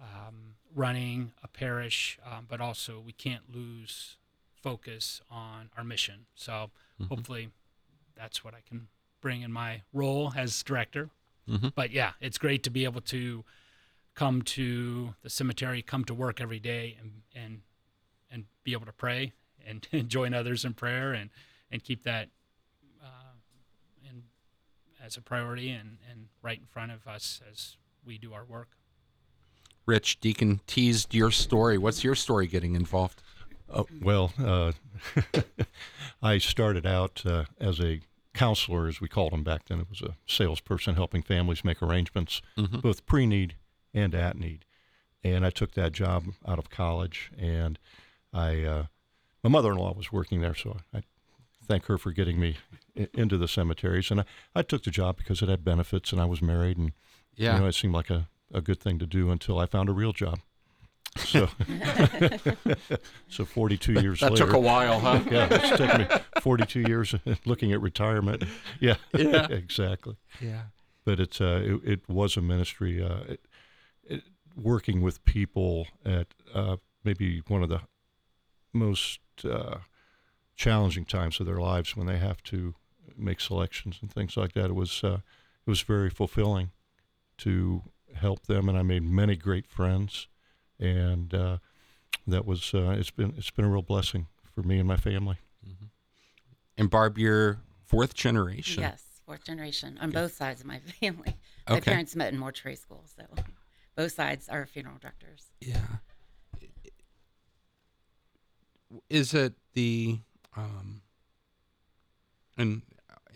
um, 0.00 0.54
running 0.74 1.32
a 1.42 1.48
parish 1.48 2.18
um, 2.24 2.46
but 2.48 2.60
also 2.60 3.00
we 3.04 3.12
can't 3.12 3.52
lose 3.54 4.16
focus 4.62 5.20
on 5.30 5.70
our 5.76 5.84
mission 5.84 6.26
so 6.34 6.70
hopefully 7.08 7.48
that's 8.16 8.42
what 8.44 8.54
i 8.54 8.58
can 8.68 8.88
bring 9.20 9.42
in 9.42 9.52
my 9.52 9.82
role 9.92 10.32
as 10.36 10.62
director 10.62 11.10
Mhm. 11.48 11.72
but 11.74 11.90
yeah 11.92 12.12
it's 12.20 12.36
great 12.38 12.62
to 12.64 12.70
be 12.70 12.84
able 12.84 13.00
to 13.02 13.44
come 14.14 14.42
to 14.42 15.14
the 15.22 15.30
cemetery, 15.30 15.80
come 15.80 16.04
to 16.04 16.12
work 16.12 16.40
every 16.40 16.58
day, 16.58 16.96
and 17.00 17.22
and 17.34 17.60
and 18.30 18.44
be 18.64 18.72
able 18.72 18.84
to 18.84 18.92
pray 18.92 19.32
and, 19.64 19.86
and 19.92 20.08
join 20.16 20.34
others 20.34 20.64
in 20.64 20.74
prayer 20.74 21.12
and 21.12 21.30
and 21.70 21.82
keep 21.84 22.02
that 22.02 22.28
uh, 23.02 23.34
in 24.06 24.24
as 25.02 25.16
a 25.16 25.22
priority 25.22 25.70
and 25.70 25.98
and 26.10 26.26
right 26.42 26.58
in 26.58 26.66
front 26.66 26.90
of 26.92 27.06
us 27.06 27.40
as 27.50 27.76
we 28.04 28.18
do 28.18 28.34
our 28.34 28.44
work. 28.44 28.70
Rich, 29.88 30.20
Deacon 30.20 30.60
teased 30.66 31.14
your 31.14 31.30
story. 31.30 31.78
What's 31.78 32.04
your 32.04 32.14
story 32.14 32.46
getting 32.46 32.74
involved? 32.74 33.22
Uh, 33.72 33.84
well, 34.02 34.34
uh, 34.38 34.72
I 36.22 36.36
started 36.36 36.84
out 36.84 37.22
uh, 37.24 37.44
as 37.58 37.80
a 37.80 38.02
counselor, 38.34 38.86
as 38.86 39.00
we 39.00 39.08
called 39.08 39.32
them 39.32 39.42
back 39.42 39.64
then. 39.64 39.80
It 39.80 39.86
was 39.88 40.02
a 40.02 40.14
salesperson 40.26 40.94
helping 40.94 41.22
families 41.22 41.64
make 41.64 41.82
arrangements, 41.82 42.42
Mhm. 42.58 42.82
both 42.82 43.06
pre 43.06 43.24
need 43.24 43.54
and 43.94 44.14
at 44.14 44.36
need. 44.36 44.66
And 45.24 45.44
I 45.46 45.48
took 45.50 45.72
that 45.72 45.92
job 45.92 46.24
out 46.46 46.58
of 46.58 46.68
college, 46.68 47.32
and 47.38 47.78
I, 48.30 48.62
uh, 48.64 48.86
my 49.42 49.48
mother-in-law 49.48 49.94
was 49.94 50.12
working 50.12 50.42
there, 50.42 50.54
so 50.54 50.80
I 50.92 51.00
thank 51.66 51.86
her 51.86 51.96
for 51.96 52.12
getting 52.12 52.38
me 52.38 52.58
into 53.14 53.38
the 53.38 53.48
cemeteries. 53.48 54.10
And 54.10 54.20
I, 54.20 54.24
I 54.54 54.60
took 54.62 54.84
the 54.84 54.90
job 54.90 55.16
because 55.16 55.40
it 55.40 55.48
had 55.48 55.64
benefits, 55.64 56.12
and 56.12 56.20
I 56.20 56.26
was 56.26 56.42
married, 56.42 56.76
and 56.76 56.92
Yeah. 57.36 57.54
you 57.54 57.60
know, 57.62 57.66
it 57.68 57.74
seemed 57.74 57.94
like 57.94 58.10
a, 58.10 58.28
a 58.52 58.60
good 58.60 58.80
thing 58.80 58.98
to 58.98 59.06
do 59.06 59.30
until 59.30 59.58
I 59.58 59.66
found 59.66 59.88
a 59.88 59.92
real 59.92 60.12
job. 60.12 60.40
So, 61.16 61.48
so 63.28 63.44
42 63.44 63.94
years 63.94 64.20
that 64.20 64.32
later. 64.32 64.46
took 64.46 64.54
a 64.54 64.58
while, 64.58 65.00
huh? 65.00 65.20
yeah, 65.30 65.48
it's 65.50 65.76
taken 65.78 66.02
me 66.02 66.06
42 66.40 66.80
years 66.82 67.14
looking 67.44 67.72
at 67.72 67.80
retirement. 67.80 68.44
Yeah, 68.80 68.96
Yeah. 69.16 69.46
exactly. 69.50 70.16
yeah. 70.40 70.62
But 71.04 71.18
it's 71.20 71.40
uh, 71.40 71.62
it, 71.64 71.92
it 71.92 72.08
was 72.08 72.36
a 72.36 72.42
ministry. 72.42 73.02
Uh, 73.02 73.20
it, 73.28 73.40
it, 74.04 74.22
working 74.56 75.00
with 75.00 75.24
people 75.24 75.86
at 76.04 76.26
uh, 76.54 76.76
maybe 77.02 77.42
one 77.48 77.62
of 77.62 77.68
the 77.70 77.80
most 78.74 79.20
uh, 79.44 79.78
challenging 80.54 81.04
times 81.06 81.40
of 81.40 81.46
their 81.46 81.58
lives 81.60 81.96
when 81.96 82.06
they 82.06 82.18
have 82.18 82.42
to 82.44 82.74
make 83.16 83.40
selections 83.40 83.98
and 84.02 84.12
things 84.12 84.36
like 84.36 84.52
that. 84.52 84.66
It 84.66 84.74
was 84.74 85.02
uh, 85.02 85.20
it 85.66 85.70
was 85.70 85.80
very 85.80 86.10
fulfilling 86.10 86.70
to 87.38 87.82
help 88.14 88.46
them, 88.46 88.68
and 88.68 88.76
I 88.78 88.82
made 88.82 89.02
many 89.02 89.36
great 89.36 89.66
friends, 89.66 90.28
and 90.78 91.32
uh, 91.34 91.58
that 92.26 92.46
was 92.46 92.72
uh, 92.74 92.90
it's 92.90 93.10
been 93.10 93.34
it's 93.36 93.50
been 93.50 93.64
a 93.64 93.68
real 93.68 93.82
blessing 93.82 94.26
for 94.54 94.62
me 94.62 94.78
and 94.78 94.88
my 94.88 94.96
family. 94.96 95.38
And 96.76 96.88
Barb, 96.90 97.18
you're 97.18 97.58
fourth 97.84 98.14
generation. 98.14 98.82
Yes, 98.82 99.02
fourth 99.26 99.44
generation 99.44 99.98
on 100.00 100.10
both 100.10 100.34
sides 100.34 100.60
of 100.60 100.66
my 100.66 100.78
family. 101.00 101.36
My 101.68 101.76
Okay. 101.76 101.90
parents 101.90 102.14
met 102.14 102.32
in 102.32 102.38
mortuary 102.38 102.76
school, 102.76 103.04
so 103.16 103.24
both 103.96 104.12
sides 104.12 104.48
are 104.48 104.64
funeral 104.66 104.96
directors. 105.00 105.46
Yeah. 105.60 105.80
Is 109.10 109.34
it 109.34 109.54
the 109.74 110.20
um 110.56 111.02
and 112.56 112.82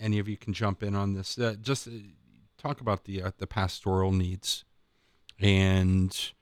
any 0.01 0.19
of 0.19 0.29
you 0.29 0.37
can 0.37 0.53
jump 0.53 0.83
in 0.83 0.95
on 0.95 1.15
this. 1.15 1.39
Uh, 1.39 1.55
just 1.61 1.87
uh, 1.87 1.93
talk 2.63 2.81
about 2.81 3.05
the 3.05 3.23
uh, 3.23 3.31
the 3.39 3.47
pastoral 3.47 4.13
needs 4.13 4.65
and 5.41 6.33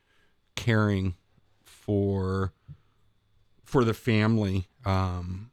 caring 0.54 1.14
for 1.64 2.52
for 3.64 3.84
the 3.84 3.94
family 3.94 4.66
um 4.84 5.50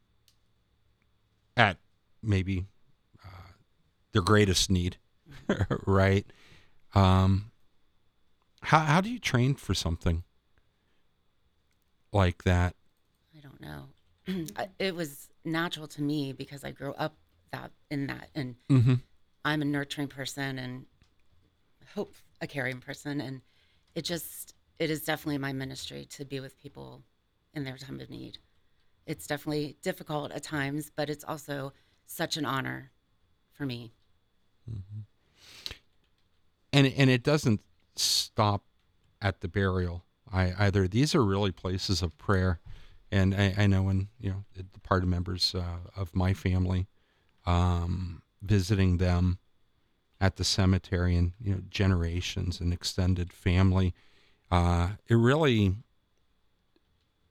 at 1.56 1.78
maybe 2.22 2.66
uh, 3.24 3.52
their 4.12 4.22
greatest 4.22 4.70
need, 4.70 4.98
right? 5.86 6.26
Um 6.94 7.50
how 8.62 8.80
how 8.80 9.00
do 9.00 9.08
you 9.10 9.18
train 9.18 9.54
for 9.54 9.72
something 9.74 10.24
like 12.12 12.42
that? 12.44 12.74
I 13.36 13.40
don't 13.40 13.60
know. 13.60 13.88
It 14.78 14.94
was 14.94 15.28
natural 15.44 15.88
to 15.88 16.02
me 16.02 16.32
because 16.32 16.64
I 16.64 16.70
grew 16.72 16.92
up 16.94 17.16
that 17.52 17.70
in 17.90 18.06
that, 18.08 18.28
and 18.34 18.56
Mm-hmm. 18.70 18.94
I'm 19.48 19.62
a 19.62 19.64
nurturing 19.64 20.08
person 20.08 20.58
and 20.58 20.84
hope 21.94 22.14
a 22.42 22.46
caring 22.46 22.80
person, 22.80 23.20
and 23.20 23.40
it 23.94 24.02
just 24.04 24.54
it 24.78 24.90
is 24.90 25.04
definitely 25.04 25.38
my 25.38 25.54
ministry 25.54 26.04
to 26.10 26.24
be 26.26 26.38
with 26.38 26.60
people 26.60 27.02
in 27.54 27.64
their 27.64 27.78
time 27.78 27.98
of 28.00 28.10
need. 28.10 28.38
It's 29.06 29.26
definitely 29.26 29.78
difficult 29.82 30.32
at 30.32 30.42
times, 30.42 30.90
but 30.94 31.08
it's 31.08 31.24
also 31.24 31.72
such 32.04 32.36
an 32.36 32.44
honor 32.44 32.90
for 33.52 33.64
me. 33.64 33.92
Mm-hmm. 34.70 35.00
and 36.74 36.86
and 36.98 37.08
it 37.08 37.22
doesn't 37.22 37.62
stop 37.96 38.64
at 39.22 39.40
the 39.40 39.48
burial 39.48 40.04
I, 40.30 40.52
either. 40.58 40.86
These 40.86 41.14
are 41.14 41.24
really 41.24 41.52
places 41.52 42.02
of 42.02 42.18
prayer, 42.18 42.60
and 43.10 43.34
I, 43.34 43.54
I 43.56 43.66
know 43.66 43.82
when 43.82 44.08
you 44.20 44.28
know 44.28 44.44
the 44.54 44.64
departed 44.64 45.06
members 45.06 45.54
uh, 45.54 45.78
of 45.96 46.14
my 46.14 46.34
family, 46.34 46.86
um, 47.46 48.20
visiting 48.42 48.98
them 48.98 49.38
at 50.20 50.36
the 50.36 50.44
cemetery, 50.44 51.16
and 51.16 51.32
you 51.40 51.54
know 51.54 51.62
generations 51.68 52.60
and 52.60 52.72
extended 52.72 53.32
family, 53.32 53.94
uh, 54.50 54.90
it 55.06 55.14
really 55.14 55.76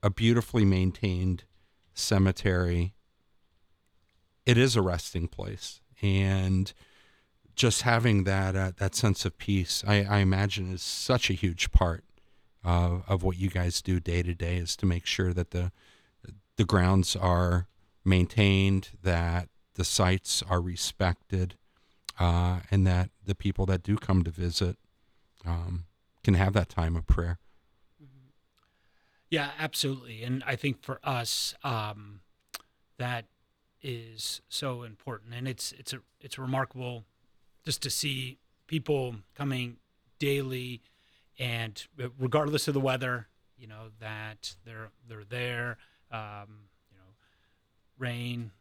a 0.03 0.10
beautifully 0.10 0.66
maintained 0.66 1.43
cemetery. 1.93 2.93
It 4.45 4.58
is 4.58 4.76
a 4.76 4.82
resting 4.82 5.28
place, 5.28 5.82
and 6.01 6.72
just 7.55 7.82
having 7.82 8.24
that 8.24 8.55
uh, 8.55 8.72
that 8.78 8.95
sense 8.95 9.26
of 9.26 9.38
peace, 9.38 9.84
I, 9.86 10.03
I 10.03 10.18
imagine, 10.20 10.74
is 10.74 10.82
such 10.82 11.30
a 11.30 11.34
huge 11.34 11.72
part 11.72 12.05
uh, 12.64 12.99
of 13.08 13.24
what 13.24 13.38
you 13.38 13.49
guys 13.49 13.82
do 13.82 13.99
day 13.99 14.24
to 14.24 14.34
day. 14.34 14.58
Is 14.58 14.78
to 14.78 14.86
make 14.86 15.05
sure 15.05 15.34
that 15.34 15.51
the 15.51 15.72
the 16.55 16.66
grounds 16.66 17.16
are 17.16 17.68
maintained, 18.05 18.89
that 19.03 19.49
the 19.78 19.86
sites 19.86 20.43
are 20.49 20.59
respected, 20.59 21.55
uh, 22.19 22.59
and 22.69 22.86
that 22.86 23.11
the 23.25 23.36
people 23.36 23.65
that 23.67 23.84
do 23.84 23.95
come 23.95 24.23
to 24.23 24.32
visit 24.32 24.78
um, 25.45 25.86
can 26.23 26.34
have 26.34 26.53
that 26.53 26.67
time 26.67 26.95
of 26.95 27.07
prayer. 27.07 27.39
Yeah, 29.30 29.51
absolutely. 29.59 30.23
And 30.23 30.43
I 30.45 30.55
think 30.55 30.82
for 30.82 30.99
us, 31.03 31.53
um, 31.63 32.21
that 32.97 33.25
is 33.82 34.41
so 34.49 34.84
important. 34.84 35.34
And 35.34 35.47
it's 35.47 35.73
it's 35.73 35.93
a 35.93 35.99
it's 36.19 36.39
remarkable 36.39 37.03
just 37.65 37.82
to 37.84 37.89
see 37.89 38.38
people 38.67 39.17
coming 39.36 39.78
daily, 40.17 40.82
and 41.38 41.86
regardless 42.17 42.67
of 42.67 42.73
the 42.73 42.80
weather, 42.80 43.28
you 43.57 43.67
know 43.67 43.89
that 43.99 44.55
they're 44.65 44.89
they're 45.07 45.25
there. 45.25 45.78
Um, 46.09 46.69
you 46.89 46.97
know, 46.97 47.13
rain, 47.99 48.51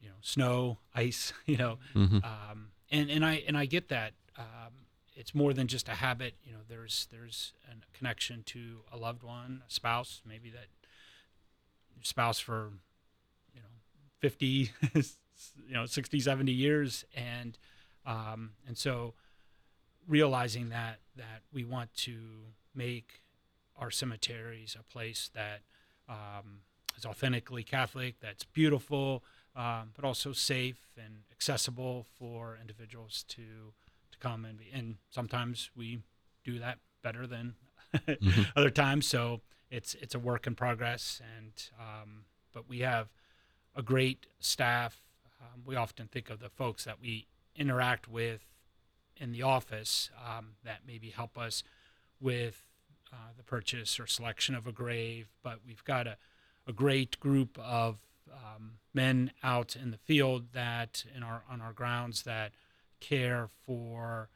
you 0.00 0.08
know, 0.08 0.14
snow, 0.20 0.78
ice. 0.94 1.32
You 1.46 1.56
know, 1.56 1.78
Mm-hmm. 1.94 2.18
um, 2.24 2.70
and 2.90 3.10
and 3.10 3.24
I 3.24 3.42
and 3.46 3.56
I 3.56 3.66
get 3.66 3.88
that. 3.88 4.12
Um, 4.36 4.86
it's 5.14 5.34
more 5.34 5.52
than 5.52 5.66
just 5.66 5.88
a 5.88 5.94
habit. 5.94 6.34
You 6.44 6.52
know, 6.52 6.60
there's 6.68 7.08
there's 7.10 7.52
a 7.70 7.96
connection 7.96 8.42
to 8.44 8.80
a 8.92 8.96
loved 8.96 9.22
one, 9.22 9.62
a 9.68 9.70
spouse, 9.70 10.22
maybe 10.24 10.50
that 10.50 10.66
spouse 12.02 12.38
for 12.38 12.70
you 13.54 13.60
know 13.60 13.66
50, 14.20 14.70
you 14.94 15.74
know 15.74 15.86
60, 15.86 16.20
70 16.20 16.52
years, 16.52 17.04
and 17.14 17.58
um, 18.06 18.52
and 18.66 18.78
so 18.78 19.14
realizing 20.06 20.68
that 20.70 21.00
that 21.16 21.42
we 21.52 21.64
want 21.64 21.92
to 21.94 22.18
make 22.74 23.22
our 23.76 23.90
cemeteries 23.90 24.76
a 24.78 24.82
place 24.82 25.30
that 25.34 25.60
um, 26.08 26.60
is 26.96 27.04
authentically 27.04 27.62
Catholic, 27.62 28.16
that's 28.20 28.44
beautiful, 28.44 29.22
um, 29.58 29.90
but 29.94 30.04
also 30.04 30.32
safe 30.32 30.78
and 30.96 31.24
accessible 31.32 32.06
for 32.18 32.56
individuals 32.60 33.24
to 33.28 33.72
to 34.12 34.18
come 34.20 34.44
and 34.44 34.58
be. 34.58 34.70
And 34.72 34.96
sometimes 35.10 35.70
we 35.76 35.98
do 36.44 36.58
that 36.60 36.78
better 37.02 37.26
than 37.26 37.54
other 38.56 38.70
times. 38.70 39.06
So 39.06 39.40
it's 39.70 39.94
it's 39.94 40.14
a 40.14 40.18
work 40.18 40.46
in 40.46 40.54
progress, 40.54 41.20
and 41.36 41.52
um, 41.78 42.24
but 42.54 42.68
we 42.68 42.78
have 42.80 43.08
a 43.74 43.82
great 43.82 44.26
staff. 44.38 45.02
Um, 45.40 45.62
we 45.66 45.76
often 45.76 46.06
think 46.06 46.30
of 46.30 46.38
the 46.38 46.48
folks 46.48 46.84
that 46.84 47.00
we 47.00 47.26
interact 47.56 48.08
with 48.08 48.46
in 49.16 49.32
the 49.32 49.42
office 49.42 50.10
um, 50.24 50.50
that 50.64 50.80
maybe 50.86 51.10
help 51.10 51.36
us 51.36 51.64
with 52.20 52.62
uh, 53.12 53.32
the 53.36 53.42
purchase 53.42 53.98
or 53.98 54.06
selection 54.06 54.54
of 54.54 54.66
a 54.66 54.72
grave, 54.72 55.28
but 55.42 55.58
we've 55.66 55.84
got 55.84 56.06
a, 56.06 56.16
a 56.66 56.72
great 56.72 57.18
group 57.18 57.58
of 57.58 57.98
um, 58.32 58.78
men 58.94 59.32
out 59.42 59.76
in 59.76 59.90
the 59.90 59.98
field 59.98 60.52
that 60.52 61.04
in 61.14 61.22
our 61.22 61.42
on 61.50 61.60
our 61.60 61.72
grounds 61.72 62.22
that 62.22 62.52
care 63.00 63.48
for 63.64 64.28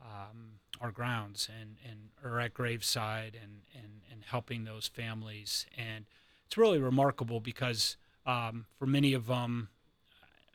um, 0.00 0.58
our 0.80 0.90
grounds 0.90 1.48
and, 1.60 1.76
and 1.84 2.10
are 2.24 2.40
at 2.40 2.54
graveside 2.54 3.36
and, 3.40 3.62
and, 3.74 4.02
and 4.10 4.22
helping 4.24 4.64
those 4.64 4.86
families. 4.86 5.66
And 5.76 6.06
it's 6.46 6.56
really 6.56 6.78
remarkable 6.78 7.40
because 7.40 7.96
um, 8.26 8.66
for 8.78 8.86
many 8.86 9.12
of 9.12 9.26
them, 9.26 9.68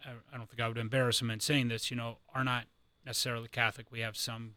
I, 0.06 0.12
I 0.34 0.38
don't 0.38 0.50
think 0.50 0.62
I 0.62 0.68
would 0.68 0.78
embarrass 0.78 1.20
them 1.20 1.30
in 1.30 1.40
saying 1.40 1.68
this, 1.68 1.92
you 1.92 1.98
know, 1.98 2.18
are 2.34 2.44
not 2.44 2.66
necessarily 3.06 3.48
Catholic. 3.48 3.88
We 3.92 4.00
have 4.00 4.16
some 4.16 4.56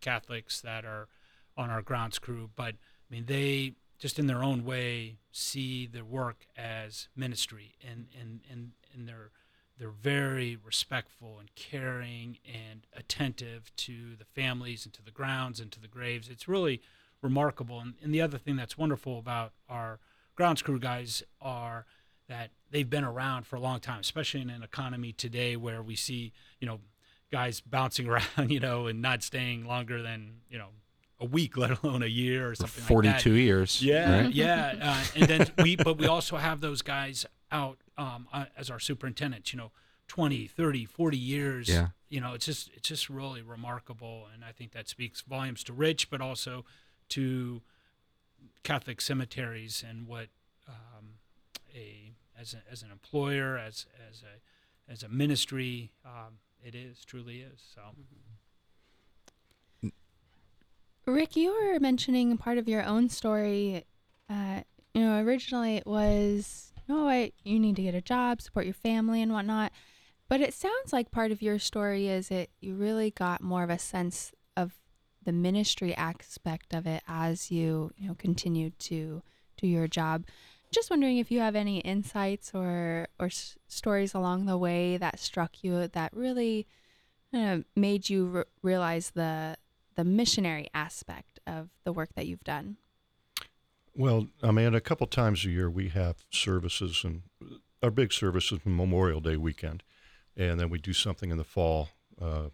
Catholics 0.00 0.60
that 0.60 0.84
are 0.84 1.08
on 1.56 1.70
our 1.70 1.82
grounds 1.82 2.18
crew, 2.18 2.50
but 2.54 2.74
I 2.74 3.08
mean, 3.10 3.26
they 3.26 3.74
just 3.98 4.18
in 4.18 4.26
their 4.26 4.42
own 4.42 4.64
way 4.64 5.16
see 5.32 5.86
their 5.86 6.04
work 6.04 6.46
as 6.56 7.08
ministry 7.16 7.74
and, 7.88 8.06
and, 8.18 8.40
and, 8.50 8.72
and 8.92 9.08
they're, 9.08 9.30
they're 9.78 9.90
very 9.90 10.56
respectful 10.64 11.38
and 11.38 11.54
caring 11.54 12.38
and 12.46 12.86
attentive 12.96 13.74
to 13.76 14.16
the 14.16 14.24
families 14.24 14.84
and 14.84 14.92
to 14.94 15.02
the 15.02 15.10
grounds 15.10 15.60
and 15.60 15.72
to 15.72 15.80
the 15.80 15.88
graves. 15.88 16.28
It's 16.28 16.46
really 16.48 16.80
remarkable. 17.22 17.80
And, 17.80 17.94
and 18.02 18.14
the 18.14 18.22
other 18.22 18.38
thing 18.38 18.56
that's 18.56 18.78
wonderful 18.78 19.18
about 19.18 19.52
our 19.68 19.98
grounds 20.36 20.62
crew 20.62 20.78
guys 20.78 21.22
are 21.40 21.86
that 22.28 22.50
they've 22.70 22.88
been 22.88 23.04
around 23.04 23.46
for 23.46 23.56
a 23.56 23.60
long 23.60 23.80
time, 23.80 24.00
especially 24.00 24.40
in 24.40 24.50
an 24.50 24.62
economy 24.62 25.12
today 25.12 25.56
where 25.56 25.82
we 25.82 25.96
see, 25.96 26.32
you 26.60 26.66
know, 26.66 26.80
guys 27.32 27.60
bouncing 27.60 28.08
around, 28.38 28.50
you 28.50 28.60
know, 28.60 28.86
and 28.86 29.02
not 29.02 29.22
staying 29.22 29.64
longer 29.64 30.02
than, 30.02 30.40
you 30.48 30.58
know, 30.58 30.68
a 31.20 31.24
week, 31.24 31.56
let 31.56 31.82
alone 31.82 32.02
a 32.02 32.06
year 32.06 32.50
or 32.50 32.54
something 32.54 32.82
like 32.82 33.04
that. 33.04 33.22
42 33.22 33.32
years. 33.32 33.82
Yeah, 33.82 34.22
right? 34.22 34.34
yeah, 34.34 34.74
uh, 34.80 35.04
and 35.16 35.28
then 35.28 35.52
we, 35.62 35.76
but 35.76 35.98
we 35.98 36.06
also 36.06 36.36
have 36.36 36.60
those 36.60 36.82
guys 36.82 37.26
out 37.52 37.78
um, 37.96 38.28
uh, 38.32 38.46
as 38.56 38.70
our 38.70 38.80
superintendents. 38.80 39.52
You 39.52 39.58
know, 39.58 39.70
20, 40.08 40.46
30, 40.46 40.84
40 40.84 41.16
years. 41.16 41.68
Yeah. 41.68 41.88
You 42.08 42.20
know, 42.20 42.34
it's 42.34 42.46
just 42.46 42.70
it's 42.74 42.88
just 42.88 43.08
really 43.08 43.42
remarkable, 43.42 44.26
and 44.32 44.44
I 44.44 44.52
think 44.52 44.72
that 44.72 44.88
speaks 44.88 45.20
volumes 45.22 45.64
to 45.64 45.72
Rich, 45.72 46.10
but 46.10 46.20
also 46.20 46.64
to 47.10 47.62
Catholic 48.62 49.00
cemeteries 49.00 49.84
and 49.88 50.06
what 50.06 50.28
um, 50.68 51.16
a 51.74 52.12
as 52.38 52.54
a, 52.54 52.62
as 52.70 52.82
an 52.82 52.90
employer, 52.90 53.58
as 53.58 53.86
as 54.10 54.22
a 54.22 54.92
as 54.92 55.02
a 55.02 55.08
ministry, 55.08 55.92
um, 56.04 56.38
it 56.62 56.74
is 56.74 57.04
truly 57.04 57.40
is. 57.40 57.62
So. 57.74 57.80
Rick, 61.06 61.36
you 61.36 61.52
were 61.52 61.78
mentioning 61.80 62.36
part 62.38 62.58
of 62.58 62.68
your 62.68 62.82
own 62.82 63.08
story. 63.08 63.84
Uh, 64.28 64.60
you 64.94 65.02
know, 65.02 65.20
originally 65.22 65.76
it 65.76 65.86
was, 65.86 66.72
oh, 66.88 67.08
I, 67.08 67.32
you 67.44 67.58
need 67.58 67.76
to 67.76 67.82
get 67.82 67.94
a 67.94 68.00
job, 68.00 68.40
support 68.40 68.64
your 68.64 68.74
family, 68.74 69.20
and 69.20 69.32
whatnot. 69.32 69.72
But 70.28 70.40
it 70.40 70.54
sounds 70.54 70.92
like 70.92 71.10
part 71.10 71.30
of 71.30 71.42
your 71.42 71.58
story 71.58 72.08
is 72.08 72.28
that 72.28 72.48
you 72.60 72.74
really 72.74 73.10
got 73.10 73.42
more 73.42 73.62
of 73.62 73.70
a 73.70 73.78
sense 73.78 74.32
of 74.56 74.72
the 75.22 75.32
ministry 75.32 75.94
aspect 75.94 76.72
of 76.74 76.86
it 76.86 77.02
as 77.06 77.50
you, 77.50 77.90
you 77.96 78.08
know, 78.08 78.14
continued 78.14 78.78
to 78.78 79.22
do 79.58 79.66
your 79.66 79.86
job. 79.86 80.24
Just 80.70 80.90
wondering 80.90 81.18
if 81.18 81.30
you 81.30 81.40
have 81.40 81.54
any 81.54 81.78
insights 81.80 82.52
or 82.54 83.06
or 83.20 83.26
s- 83.26 83.56
stories 83.68 84.12
along 84.14 84.46
the 84.46 84.58
way 84.58 84.96
that 84.96 85.20
struck 85.20 85.62
you 85.62 85.86
that 85.86 86.12
really 86.12 86.66
uh, 87.32 87.58
made 87.76 88.08
you 88.08 88.26
re- 88.26 88.44
realize 88.62 89.10
the 89.10 89.56
the 89.94 90.04
missionary 90.04 90.68
aspect 90.74 91.40
of 91.46 91.70
the 91.84 91.92
work 91.92 92.10
that 92.14 92.26
you've 92.26 92.44
done. 92.44 92.76
Well, 93.96 94.28
I 94.42 94.50
mean, 94.50 94.74
a 94.74 94.80
couple 94.80 95.06
times 95.06 95.44
a 95.44 95.50
year 95.50 95.70
we 95.70 95.88
have 95.90 96.24
services, 96.30 97.02
and 97.04 97.22
our 97.82 97.90
big 97.90 98.12
service 98.12 98.50
is 98.50 98.58
Memorial 98.64 99.20
Day 99.20 99.36
weekend, 99.36 99.82
and 100.36 100.58
then 100.58 100.68
we 100.68 100.78
do 100.78 100.92
something 100.92 101.30
in 101.30 101.38
the 101.38 101.44
fall 101.44 101.90
uh, 102.20 102.48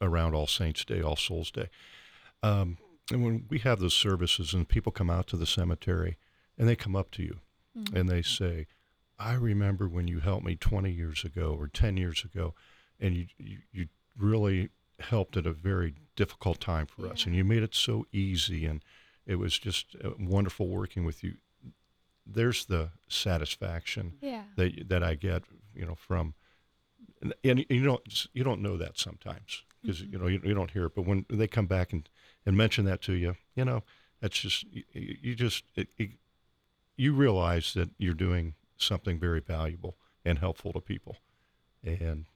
around 0.00 0.34
All 0.34 0.46
Saints 0.46 0.84
Day, 0.84 1.02
All 1.02 1.16
Souls 1.16 1.50
Day. 1.50 1.68
Um, 2.42 2.78
and 3.10 3.24
when 3.24 3.46
we 3.48 3.58
have 3.60 3.80
those 3.80 3.94
services, 3.94 4.54
and 4.54 4.68
people 4.68 4.92
come 4.92 5.10
out 5.10 5.26
to 5.28 5.36
the 5.36 5.46
cemetery, 5.46 6.16
and 6.56 6.68
they 6.68 6.76
come 6.76 6.94
up 6.94 7.10
to 7.12 7.22
you, 7.22 7.40
and 7.92 8.08
they 8.08 8.22
say, 8.22 8.66
"I 9.18 9.34
remember 9.34 9.88
when 9.88 10.06
you 10.06 10.20
helped 10.20 10.44
me 10.44 10.54
20 10.54 10.92
years 10.92 11.24
ago 11.24 11.56
or 11.58 11.66
10 11.66 11.96
years 11.96 12.24
ago, 12.24 12.54
and 13.00 13.16
you 13.16 13.26
you, 13.38 13.58
you 13.72 13.88
really 14.16 14.70
helped 15.02 15.36
at 15.36 15.46
a 15.46 15.52
very 15.52 15.94
difficult 16.16 16.60
time 16.60 16.86
for 16.86 17.06
us, 17.06 17.26
and 17.26 17.34
you 17.34 17.44
made 17.44 17.62
it 17.62 17.74
so 17.74 18.06
easy 18.12 18.66
and." 18.66 18.82
it 19.24 19.36
was 19.36 19.56
just 19.56 19.94
uh, 20.04 20.10
wonderful 20.18 20.66
working 20.66 21.04
with 21.04 21.22
you. 21.22 21.34
There's 22.26 22.64
the 22.66 22.90
satisfaction 23.08 24.14
Yeah. 24.20 24.42
that 24.56 24.88
that 24.88 25.02
I 25.04 25.14
get, 25.14 25.44
you 25.76 25.86
know, 25.86 25.94
from, 25.94 26.34
and, 27.20 27.32
and 27.44 27.64
you 27.68 27.84
don't 27.84 28.26
you 28.32 28.42
don't 28.42 28.60
know 28.60 28.76
that 28.76 28.98
sometimes 28.98 29.62
because 29.80 30.00
you 30.00 30.18
know 30.18 30.26
you, 30.26 30.40
you 30.42 30.54
don't 30.54 30.72
hear 30.72 30.86
it, 30.86 30.96
but 30.96 31.06
when 31.06 31.24
they 31.30 31.46
come 31.46 31.66
back 31.66 31.92
and 31.92 32.08
and 32.44 32.56
mention 32.56 32.84
that 32.86 33.00
to 33.02 33.12
you, 33.12 33.36
you 33.54 33.64
know, 33.64 33.84
that's 34.20 34.40
just 34.40 34.64
you, 34.72 34.82
you 34.92 35.34
just 35.36 35.62
it, 35.76 35.86
it, 35.98 36.10
you 36.96 37.14
realize 37.14 37.72
that 37.74 37.90
you're 37.98 38.14
doing 38.14 38.54
something 38.76 39.20
very 39.20 39.40
valuable 39.40 39.96
and 40.24 40.40
helpful 40.40 40.72
to 40.72 40.80
people, 40.80 41.16
and 41.84 42.26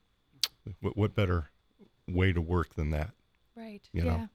what, 0.81 0.97
what 0.97 1.15
better 1.17 1.51
way 2.09 2.33
to 2.33 2.41
work 2.41 2.75
than 2.75 2.91
that? 2.91 3.11
Right. 3.57 3.83
You 3.93 4.05
yeah. 4.05 4.11
know. 4.11 4.29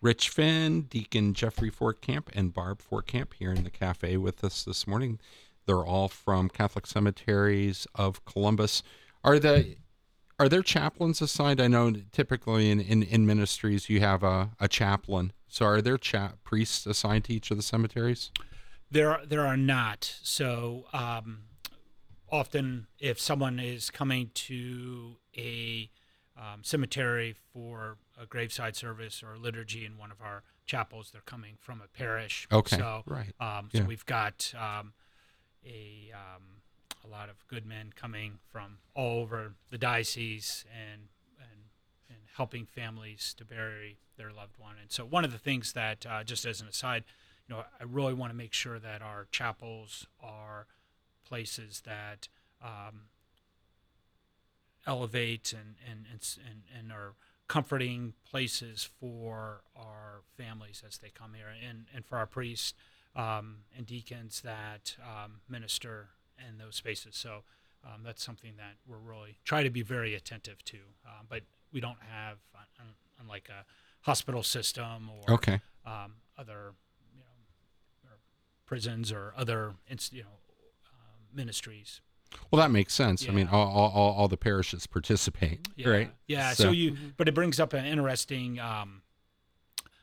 Rich 0.00 0.28
Finn, 0.28 0.82
Deacon 0.82 1.32
Jeffrey 1.32 1.70
Fortcamp, 1.70 2.28
and 2.34 2.52
Barb 2.52 2.82
Fortcamp 2.82 3.32
here 3.34 3.52
in 3.52 3.64
the 3.64 3.70
cafe 3.70 4.18
with 4.18 4.44
us 4.44 4.62
this 4.62 4.86
morning. 4.86 5.18
They're 5.64 5.84
all 5.84 6.08
from 6.08 6.50
Catholic 6.50 6.86
Cemeteries 6.86 7.86
of 7.94 8.22
Columbus. 8.26 8.82
Are 9.24 9.38
the 9.38 9.76
are 10.38 10.48
there 10.48 10.62
chaplains 10.62 11.22
assigned? 11.22 11.60
I 11.60 11.68
know 11.68 11.92
typically 12.12 12.70
in, 12.70 12.80
in, 12.80 13.02
in 13.02 13.26
ministries 13.26 13.88
you 13.88 14.00
have 14.00 14.22
a, 14.22 14.50
a 14.58 14.68
chaplain. 14.68 15.32
So 15.48 15.64
are 15.64 15.80
there 15.80 15.96
cha- 15.96 16.32
priests 16.42 16.86
assigned 16.86 17.24
to 17.24 17.34
each 17.34 17.50
of 17.50 17.56
the 17.56 17.62
cemeteries? 17.62 18.30
There, 18.90 19.10
are, 19.10 19.24
there 19.24 19.46
are 19.46 19.56
not. 19.56 20.18
So 20.22 20.86
um, 20.92 21.44
often, 22.30 22.86
if 22.98 23.20
someone 23.20 23.58
is 23.58 23.90
coming 23.90 24.30
to 24.34 25.16
a 25.36 25.90
um, 26.36 26.64
cemetery 26.64 27.34
for 27.52 27.96
a 28.20 28.26
graveside 28.26 28.76
service 28.76 29.22
or 29.22 29.34
a 29.34 29.38
liturgy 29.38 29.84
in 29.86 29.96
one 29.96 30.10
of 30.10 30.20
our 30.20 30.42
chapels, 30.66 31.10
they're 31.12 31.22
coming 31.22 31.56
from 31.60 31.80
a 31.80 31.88
parish. 31.88 32.48
Okay, 32.50 32.76
So, 32.76 33.02
right. 33.06 33.32
Um, 33.40 33.68
so 33.72 33.78
Yeah. 33.80 33.86
we've 33.86 34.06
got 34.06 34.52
um, 34.58 34.94
a 35.64 36.12
um, 36.14 36.62
a 37.04 37.08
lot 37.08 37.28
of 37.28 37.46
good 37.46 37.66
men 37.66 37.92
coming 37.94 38.38
from 38.50 38.78
all 38.94 39.20
over 39.20 39.54
the 39.70 39.78
diocese 39.78 40.64
and 40.72 41.08
and 41.38 41.60
and 42.08 42.18
helping 42.36 42.64
families 42.66 43.34
to 43.38 43.44
bury 43.44 43.98
their 44.16 44.32
loved 44.32 44.58
one. 44.58 44.76
And 44.80 44.90
so 44.90 45.04
one 45.04 45.24
of 45.24 45.32
the 45.32 45.38
things 45.38 45.72
that, 45.72 46.06
uh, 46.06 46.22
just 46.24 46.46
as 46.46 46.60
an 46.60 46.68
aside, 46.68 47.04
you 47.48 47.54
know, 47.54 47.64
I 47.80 47.84
really 47.84 48.14
want 48.14 48.30
to 48.30 48.36
make 48.36 48.52
sure 48.52 48.78
that 48.78 49.02
our 49.02 49.26
chapels 49.30 50.06
are 50.22 50.66
places 51.24 51.82
that 51.84 52.28
um, 52.62 53.08
elevate 54.86 55.52
and 55.52 55.74
and, 55.90 56.06
and 56.10 56.20
and 56.46 56.62
and 56.78 56.92
are 56.92 57.14
comforting 57.48 58.14
places 58.28 58.88
for 59.00 59.62
our 59.76 60.22
families 60.36 60.82
as 60.86 60.98
they 60.98 61.10
come 61.10 61.34
here, 61.34 61.48
and 61.66 61.86
and 61.94 62.04
for 62.04 62.16
our 62.16 62.26
priests 62.26 62.74
um, 63.16 63.58
and 63.76 63.86
deacons 63.86 64.40
that 64.42 64.96
um, 65.02 65.40
minister 65.48 66.08
in 66.48 66.58
those 66.58 66.76
spaces. 66.76 67.16
So. 67.16 67.42
Um, 67.86 68.00
that's 68.02 68.24
something 68.24 68.52
that 68.56 68.76
we're 68.88 68.96
really 68.96 69.36
try 69.44 69.62
to 69.62 69.68
be 69.68 69.82
very 69.82 70.14
attentive 70.14 70.64
to, 70.64 70.78
um, 71.04 71.26
but 71.28 71.42
we 71.70 71.80
don't 71.82 71.98
have, 72.10 72.38
un- 72.80 72.94
unlike 73.20 73.50
a 73.50 73.66
hospital 74.06 74.42
system 74.42 75.10
or 75.10 75.34
Okay. 75.34 75.60
um, 75.84 76.14
other, 76.38 76.72
you 77.12 77.20
know, 77.20 78.08
or 78.10 78.16
prisons 78.64 79.12
or 79.12 79.34
other, 79.36 79.74
you 80.12 80.22
know, 80.22 80.28
ministries. 81.34 82.00
Well, 82.50 82.60
that 82.60 82.70
makes 82.70 82.92
sense. 82.94 83.28
I 83.28 83.32
mean, 83.32 83.48
all, 83.48 83.68
all, 83.68 83.90
all, 83.90 84.12
all 84.14 84.28
the 84.28 84.36
parishes 84.36 84.86
participate, 84.86 85.68
Yeah. 85.76 85.88
right? 85.88 86.10
Yeah. 86.26 86.52
So, 86.52 86.70
you, 86.70 86.96
but 87.16 87.28
it 87.28 87.34
brings 87.34 87.60
up 87.60 87.72
an 87.72 87.84
interesting 87.84 88.58
um, 88.58 89.02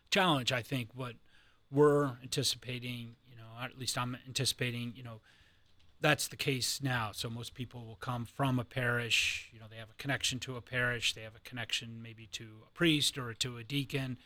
challenge. 0.09 0.51
I 0.51 0.61
think 0.61 0.89
what 0.95 1.15
we're 1.69 2.17
anticipating, 2.23 3.15
you 3.29 3.35
know, 3.35 3.63
at 3.63 3.77
least 3.77 3.97
I'm 3.97 4.17
anticipating, 4.27 4.93
you 4.95 5.03
know, 5.03 5.19
that's 5.99 6.27
the 6.27 6.35
case 6.35 6.81
now. 6.81 7.11
So 7.13 7.29
most 7.29 7.53
people 7.53 7.85
will 7.85 7.95
come 7.97 8.25
from 8.25 8.59
a 8.59 8.63
parish. 8.63 9.49
You 9.53 9.59
know, 9.59 9.65
they 9.69 9.77
have 9.77 9.89
a 9.89 10.01
connection 10.01 10.39
to 10.39 10.55
a 10.55 10.61
parish. 10.61 11.13
They 11.13 11.21
have 11.21 11.35
a 11.35 11.39
connection 11.39 12.01
maybe 12.01 12.27
to 12.33 12.45
a 12.67 12.71
priest 12.73 13.17
or 13.17 13.33
to 13.35 13.57
a 13.57 13.63
deacon, 13.63 14.17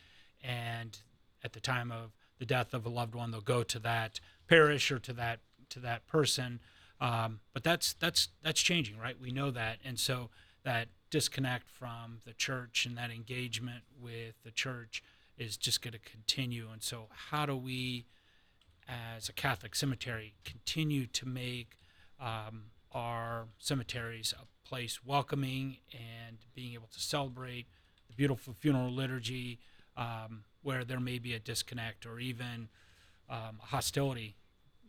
and 0.42 0.98
at 1.44 1.52
the 1.52 1.60
time 1.60 1.92
of 1.92 2.12
the 2.38 2.46
death 2.46 2.72
of 2.72 2.86
a 2.86 2.88
loved 2.88 3.14
one, 3.14 3.30
they'll 3.30 3.40
go 3.40 3.62
to 3.62 3.78
that 3.80 4.20
parish 4.48 4.90
or 4.90 4.98
to 5.00 5.12
that 5.14 5.40
to 5.68 5.80
that 5.80 6.06
person. 6.06 6.60
Um, 7.00 7.40
but 7.52 7.62
that's 7.62 7.92
that's 7.94 8.28
that's 8.42 8.60
changing, 8.60 8.98
right? 8.98 9.20
We 9.20 9.30
know 9.30 9.50
that, 9.50 9.78
and 9.84 9.98
so 9.98 10.30
that 10.64 10.88
disconnect 11.10 11.70
from 11.70 12.18
the 12.26 12.32
church 12.32 12.86
and 12.86 12.96
that 12.96 13.10
engagement 13.10 13.84
with 14.00 14.34
the 14.44 14.50
church 14.50 15.02
is 15.38 15.56
just 15.56 15.82
going 15.82 15.92
to 15.92 15.98
continue. 15.98 16.68
And 16.72 16.82
so, 16.82 17.06
how 17.10 17.46
do 17.46 17.56
we, 17.56 18.06
as 18.88 19.28
a 19.28 19.32
Catholic 19.32 19.74
cemetery, 19.74 20.34
continue 20.44 21.06
to 21.06 21.26
make 21.26 21.76
um, 22.20 22.70
our 22.92 23.46
cemeteries 23.58 24.34
a 24.36 24.68
place 24.68 25.04
welcoming 25.04 25.78
and 25.92 26.38
being 26.54 26.74
able 26.74 26.88
to 26.92 27.00
celebrate 27.00 27.66
the 28.08 28.14
beautiful 28.14 28.54
funeral 28.58 28.90
liturgy 28.90 29.58
um, 29.96 30.44
where 30.62 30.84
there 30.84 31.00
may 31.00 31.18
be 31.18 31.34
a 31.34 31.38
disconnect 31.38 32.06
or 32.06 32.18
even 32.18 32.68
um, 33.28 33.60
hostility, 33.60 34.36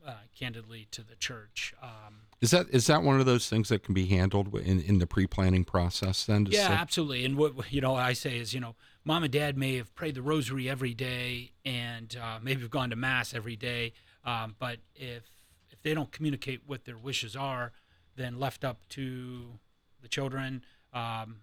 uh, 0.05 0.13
candidly, 0.37 0.87
to 0.91 1.01
the 1.03 1.15
church. 1.15 1.73
Um, 1.81 2.21
Is 2.41 2.51
that 2.51 2.67
is 2.69 2.87
that 2.87 3.03
one 3.03 3.19
of 3.19 3.25
those 3.25 3.49
things 3.49 3.69
that 3.69 3.83
can 3.83 3.93
be 3.93 4.05
handled 4.07 4.53
in, 4.55 4.81
in 4.81 4.99
the 4.99 5.07
pre 5.07 5.27
planning 5.27 5.63
process? 5.63 6.25
Then, 6.25 6.45
to 6.45 6.51
yeah, 6.51 6.67
say- 6.67 6.73
absolutely. 6.73 7.25
And 7.25 7.37
what 7.37 7.71
you 7.71 7.81
know, 7.81 7.95
I 7.95 8.13
say 8.13 8.37
is, 8.37 8.53
you 8.53 8.59
know, 8.59 8.75
mom 9.03 9.23
and 9.23 9.31
dad 9.31 9.57
may 9.57 9.77
have 9.77 9.93
prayed 9.95 10.15
the 10.15 10.21
rosary 10.21 10.69
every 10.69 10.93
day 10.93 11.51
and 11.65 12.15
uh, 12.21 12.39
maybe 12.41 12.61
have 12.61 12.69
gone 12.71 12.89
to 12.89 12.95
mass 12.95 13.33
every 13.33 13.55
day, 13.55 13.93
um, 14.25 14.55
but 14.59 14.79
if 14.95 15.23
if 15.69 15.81
they 15.81 15.93
don't 15.93 16.11
communicate 16.11 16.61
what 16.65 16.85
their 16.85 16.97
wishes 16.97 17.35
are, 17.35 17.71
then 18.15 18.39
left 18.39 18.63
up 18.63 18.87
to 18.89 19.59
the 20.01 20.07
children, 20.07 20.63
um, 20.93 21.41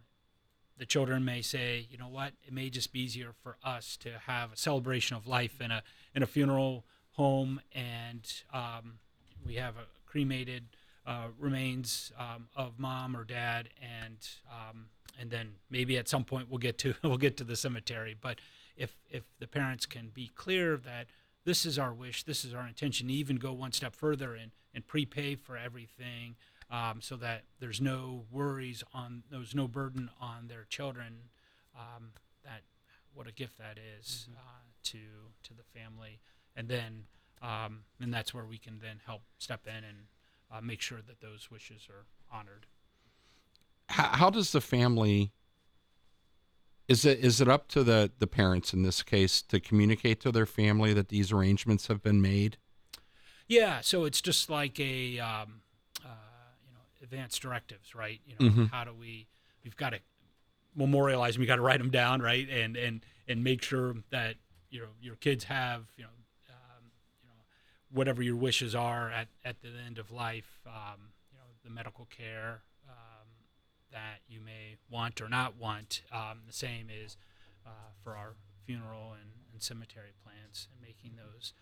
the 0.78 0.86
children 0.86 1.24
may 1.24 1.40
say, 1.40 1.86
you 1.90 1.96
know 1.96 2.08
what, 2.08 2.32
it 2.42 2.52
may 2.52 2.68
just 2.70 2.92
be 2.92 3.00
easier 3.00 3.32
for 3.42 3.56
us 3.64 3.96
to 3.98 4.10
have 4.26 4.52
a 4.52 4.56
celebration 4.56 5.16
of 5.16 5.26
life 5.26 5.60
in 5.60 5.70
a 5.70 5.82
in 6.14 6.22
a 6.22 6.26
funeral 6.26 6.84
home 7.14 7.60
and 7.72 8.32
um, 8.52 8.98
we 9.44 9.54
have 9.54 9.76
a 9.76 9.84
cremated 10.06 10.64
uh, 11.06 11.28
remains 11.38 12.12
um, 12.18 12.48
of 12.56 12.78
mom 12.78 13.16
or 13.16 13.24
dad, 13.24 13.68
and 13.82 14.16
um, 14.50 14.86
and 15.20 15.30
then 15.30 15.52
maybe 15.70 15.98
at 15.98 16.08
some 16.08 16.24
point 16.24 16.48
we'll 16.48 16.58
get 16.58 16.78
to 16.78 16.94
we'll 17.02 17.16
get 17.16 17.36
to 17.36 17.44
the 17.44 17.56
cemetery. 17.56 18.16
But 18.18 18.38
if 18.76 18.96
if 19.10 19.24
the 19.38 19.46
parents 19.46 19.86
can 19.86 20.10
be 20.14 20.30
clear 20.34 20.76
that 20.78 21.08
this 21.44 21.66
is 21.66 21.78
our 21.78 21.92
wish, 21.92 22.22
this 22.22 22.44
is 22.44 22.54
our 22.54 22.66
intention, 22.66 23.08
to 23.08 23.12
even 23.12 23.36
go 23.36 23.52
one 23.52 23.72
step 23.72 23.94
further 23.94 24.34
and 24.34 24.52
and 24.74 24.86
prepay 24.86 25.34
for 25.34 25.56
everything, 25.56 26.36
um, 26.70 27.00
so 27.00 27.16
that 27.16 27.44
there's 27.60 27.80
no 27.80 28.24
worries 28.30 28.82
on 28.92 29.24
there's 29.30 29.54
no 29.54 29.68
burden 29.68 30.10
on 30.20 30.48
their 30.48 30.64
children. 30.68 31.14
Um, 31.76 32.12
that 32.44 32.62
what 33.12 33.26
a 33.26 33.32
gift 33.32 33.58
that 33.58 33.78
is, 33.98 34.28
uh, 34.36 34.62
to 34.84 34.98
to 35.42 35.54
the 35.54 35.64
family, 35.78 36.20
and 36.56 36.68
then 36.68 37.04
um, 37.42 37.84
and 38.00 38.12
that's 38.12 38.32
where 38.32 38.44
we 38.44 38.58
can 38.58 38.78
then 38.80 39.00
help 39.04 39.22
step 39.38 39.66
in 39.66 39.84
and 39.84 39.98
uh, 40.50 40.60
make 40.60 40.80
sure 40.80 41.00
that 41.06 41.20
those 41.20 41.50
wishes 41.50 41.88
are 41.90 42.06
honored. 42.34 42.66
How, 43.90 44.04
how 44.16 44.30
does 44.30 44.52
the 44.52 44.60
family? 44.60 45.32
Is 46.88 47.04
it 47.04 47.18
is 47.20 47.40
it 47.40 47.48
up 47.48 47.68
to 47.68 47.82
the 47.82 48.10
the 48.18 48.26
parents 48.26 48.72
in 48.74 48.82
this 48.82 49.02
case 49.02 49.40
to 49.42 49.58
communicate 49.60 50.20
to 50.20 50.32
their 50.32 50.46
family 50.46 50.92
that 50.94 51.08
these 51.08 51.32
arrangements 51.32 51.86
have 51.88 52.02
been 52.02 52.20
made? 52.20 52.56
Yeah, 53.48 53.80
so 53.82 54.04
it's 54.04 54.20
just 54.22 54.48
like 54.48 54.78
a 54.80 55.18
um, 55.18 55.60
uh, 56.04 56.08
you 56.66 56.72
know 56.72 56.80
advanced 57.02 57.40
directives, 57.42 57.94
right? 57.94 58.20
You 58.26 58.34
know, 58.38 58.52
Mhm. 58.52 58.70
how 58.70 58.84
do 58.84 58.92
we? 58.94 59.28
We've 59.62 59.76
got 59.76 59.90
to 59.90 60.00
memorialize 60.74 61.34
them. 61.34 61.40
We 61.40 61.46
got 61.46 61.56
to 61.56 61.62
write 61.62 61.78
them 61.78 61.90
down, 61.90 62.20
right? 62.20 62.48
And 62.50 62.76
and 62.76 63.04
and 63.28 63.42
make 63.42 63.62
sure 63.62 63.94
that 64.10 64.36
you 64.70 64.80
know 64.80 64.88
your 65.00 65.16
kids 65.16 65.44
have 65.44 65.86
you 65.96 66.04
know 66.04 66.10
whatever 67.94 68.22
your 68.22 68.36
wishes 68.36 68.74
are 68.74 69.10
at 69.10 69.28
at 69.44 69.62
the 69.62 69.70
end 69.86 69.98
of 69.98 70.10
life. 70.10 70.60
Um, 70.66 71.12
you 71.32 71.38
know 71.38 71.44
the 71.62 71.70
medical 71.70 72.06
care 72.06 72.62
um, 72.88 73.28
that 73.92 74.20
you 74.28 74.40
may 74.40 74.76
want 74.90 75.20
or 75.20 75.28
not 75.28 75.56
want. 75.56 76.02
Um, 76.12 76.40
the 76.46 76.52
same 76.52 76.88
is 76.90 77.16
uh, 77.64 77.70
for 78.02 78.16
our 78.16 78.34
funeral 78.66 79.12
and, 79.12 79.30
and 79.52 79.62
cemetery 79.62 80.12
plans 80.22 80.68
and 80.72 80.80
making 80.86 81.16
those 81.16 81.52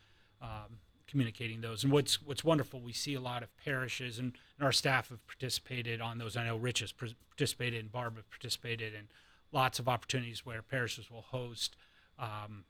um, 0.40 0.78
communicating 1.06 1.60
those. 1.60 1.84
And 1.84 1.92
what's 1.92 2.22
what's 2.22 2.42
wonderful, 2.42 2.80
we 2.80 2.92
see 2.92 3.14
a 3.14 3.20
lot 3.20 3.42
of 3.42 3.54
parishes, 3.58 4.18
and, 4.18 4.32
and 4.58 4.64
our 4.64 4.72
staff 4.72 5.10
have 5.10 5.24
participated 5.26 6.00
on 6.00 6.18
those. 6.18 6.36
I 6.36 6.46
know 6.46 6.56
Rich 6.56 6.80
has 6.80 6.92
participated, 6.92 7.80
and 7.80 7.92
Barb 7.92 8.16
have 8.16 8.28
participated, 8.30 8.94
in 8.94 9.08
lots 9.52 9.78
of 9.78 9.88
opportunities 9.88 10.46
where 10.46 10.62
parishes 10.62 11.10
will 11.10 11.22
host 11.22 11.76
um, 12.18 12.64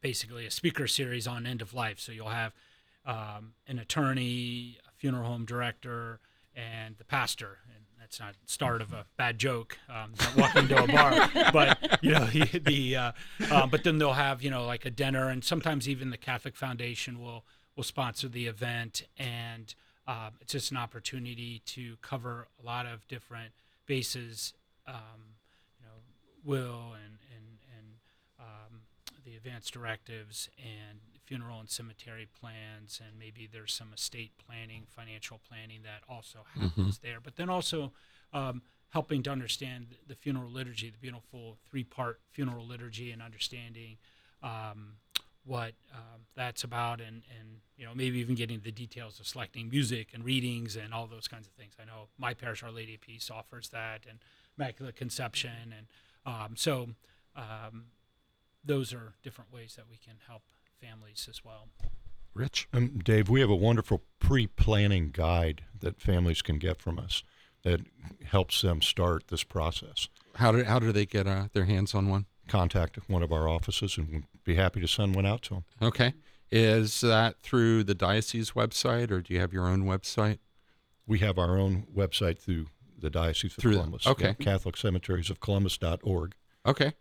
basically 0.00 0.46
a 0.46 0.50
speaker 0.50 0.86
series 0.86 1.26
on 1.26 1.46
end 1.46 1.62
of 1.62 1.72
life. 1.74 1.98
So 1.98 2.12
you'll 2.12 2.28
have 2.28 2.52
um, 3.06 3.54
an 3.66 3.78
attorney, 3.78 4.78
a 4.86 4.90
funeral 4.96 5.26
home 5.26 5.44
director, 5.44 6.20
and 6.54 6.96
the 6.98 7.04
pastor. 7.04 7.58
And 7.74 7.84
that's 7.98 8.20
not 8.20 8.34
the 8.44 8.52
start 8.52 8.82
of 8.82 8.92
a 8.92 9.06
bad 9.16 9.38
joke. 9.38 9.78
Um, 9.88 10.12
walking 10.36 10.62
into 10.62 10.82
a 10.82 10.86
bar, 10.86 11.30
but 11.52 11.98
you 12.02 12.10
know 12.10 12.26
the, 12.32 12.58
the 12.58 12.96
uh, 12.96 13.12
um, 13.50 13.70
but 13.70 13.84
then 13.84 13.98
they'll 13.98 14.12
have 14.12 14.42
you 14.42 14.50
know 14.50 14.66
like 14.66 14.84
a 14.84 14.90
dinner, 14.90 15.28
and 15.28 15.42
sometimes 15.42 15.88
even 15.88 16.10
the 16.10 16.18
Catholic 16.18 16.56
Foundation 16.56 17.20
will 17.20 17.44
will 17.76 17.84
sponsor 17.84 18.28
the 18.28 18.46
event, 18.46 19.06
and 19.16 19.74
um, 20.06 20.32
it's 20.40 20.52
just 20.52 20.70
an 20.70 20.76
opportunity 20.76 21.62
to 21.66 21.96
cover 22.02 22.48
a 22.62 22.66
lot 22.66 22.86
of 22.86 23.06
different 23.08 23.52
bases. 23.86 24.52
Um, 24.86 25.36
you 25.78 25.86
know, 25.86 25.92
will 26.44 26.92
and 26.94 27.18
the 29.24 29.36
advanced 29.36 29.72
directives 29.72 30.48
and 30.58 31.00
funeral 31.24 31.60
and 31.60 31.70
cemetery 31.70 32.28
plans, 32.40 33.00
and 33.04 33.18
maybe 33.18 33.48
there's 33.50 33.72
some 33.72 33.92
estate 33.94 34.32
planning, 34.44 34.84
financial 34.86 35.40
planning 35.48 35.80
that 35.82 36.02
also 36.08 36.40
happens 36.54 36.98
there. 36.98 37.18
But 37.22 37.36
then 37.36 37.48
also 37.48 37.92
um, 38.32 38.62
helping 38.90 39.22
to 39.22 39.30
understand 39.30 39.86
the 40.06 40.14
funeral 40.14 40.50
liturgy, 40.50 40.90
the 40.90 40.98
beautiful 40.98 41.58
three-part 41.68 42.20
funeral 42.30 42.66
liturgy, 42.66 43.10
and 43.10 43.22
understanding 43.22 43.96
um, 44.42 44.94
what 45.44 45.72
um, 45.92 46.22
that's 46.34 46.64
about, 46.64 47.00
and 47.00 47.22
and 47.38 47.60
you 47.76 47.84
know 47.84 47.92
maybe 47.94 48.18
even 48.18 48.34
getting 48.34 48.60
the 48.60 48.72
details 48.72 49.18
of 49.18 49.26
selecting 49.26 49.68
music 49.68 50.08
and 50.12 50.24
readings 50.24 50.76
and 50.76 50.92
all 50.92 51.06
those 51.06 51.28
kinds 51.28 51.46
of 51.46 51.52
things. 51.54 51.74
I 51.80 51.84
know 51.84 52.08
my 52.18 52.34
parish, 52.34 52.62
Our 52.62 52.70
Lady 52.70 52.94
of 52.94 53.00
Peace, 53.00 53.30
offers 53.30 53.68
that, 53.70 54.06
and 54.08 54.18
Immaculate 54.58 54.96
Conception, 54.96 55.74
and 55.76 55.86
um, 56.26 56.56
so 56.56 56.90
um, 57.36 57.86
those 58.64 58.92
are 58.92 59.14
different 59.22 59.52
ways 59.52 59.74
that 59.76 59.88
we 59.90 59.96
can 59.96 60.14
help 60.26 60.42
families 60.80 61.26
as 61.28 61.44
well. 61.44 61.68
Rich, 62.34 62.68
Um, 62.72 62.98
Dave, 63.04 63.28
we 63.28 63.40
have 63.40 63.50
a 63.50 63.54
wonderful 63.56 64.02
pre-planning 64.18 65.10
guide 65.12 65.64
that 65.80 66.00
families 66.00 66.40
can 66.42 66.58
get 66.58 66.80
from 66.80 66.98
us 66.98 67.22
that 67.62 67.80
helps 68.24 68.62
them 68.62 68.80
start 68.82 69.28
this 69.28 69.44
process. 69.44 70.08
how 70.36 70.50
do 70.50 70.64
how 70.64 70.78
do 70.78 70.92
they 70.92 71.04
get 71.06 71.26
uh, 71.26 71.48
their 71.52 71.66
hands 71.66 71.94
on 71.94 72.08
one? 72.08 72.26
Contact 72.48 72.98
one 73.08 73.22
of 73.22 73.32
our 73.32 73.48
offices, 73.48 73.96
and 73.98 74.08
we'd 74.10 74.24
be 74.44 74.54
happy 74.54 74.80
to 74.80 74.88
send 74.88 75.14
one 75.14 75.26
out 75.26 75.42
to 75.42 75.54
them. 75.54 75.64
Okay, 75.82 76.14
is 76.50 77.00
that 77.02 77.38
through 77.42 77.84
the 77.84 77.94
diocese 77.94 78.52
website, 78.52 79.10
or 79.10 79.20
do 79.20 79.34
you 79.34 79.40
have 79.40 79.52
your 79.52 79.66
own 79.68 79.84
website? 79.84 80.38
We 81.06 81.18
have 81.20 81.38
our 81.38 81.58
own 81.58 81.86
website 81.94 82.38
through 82.38 82.66
the 82.98 83.10
Diocese 83.10 83.52
of 83.56 83.58
Through 83.62 83.72
the- 83.72 83.78
Columbus. 83.78 84.06
okay. 84.06 84.34
Catholic 84.34 84.76
Cemeteries 84.76 85.28
of 85.30 85.40
Columbus.org. 85.40 86.34
Okay, 86.64 86.92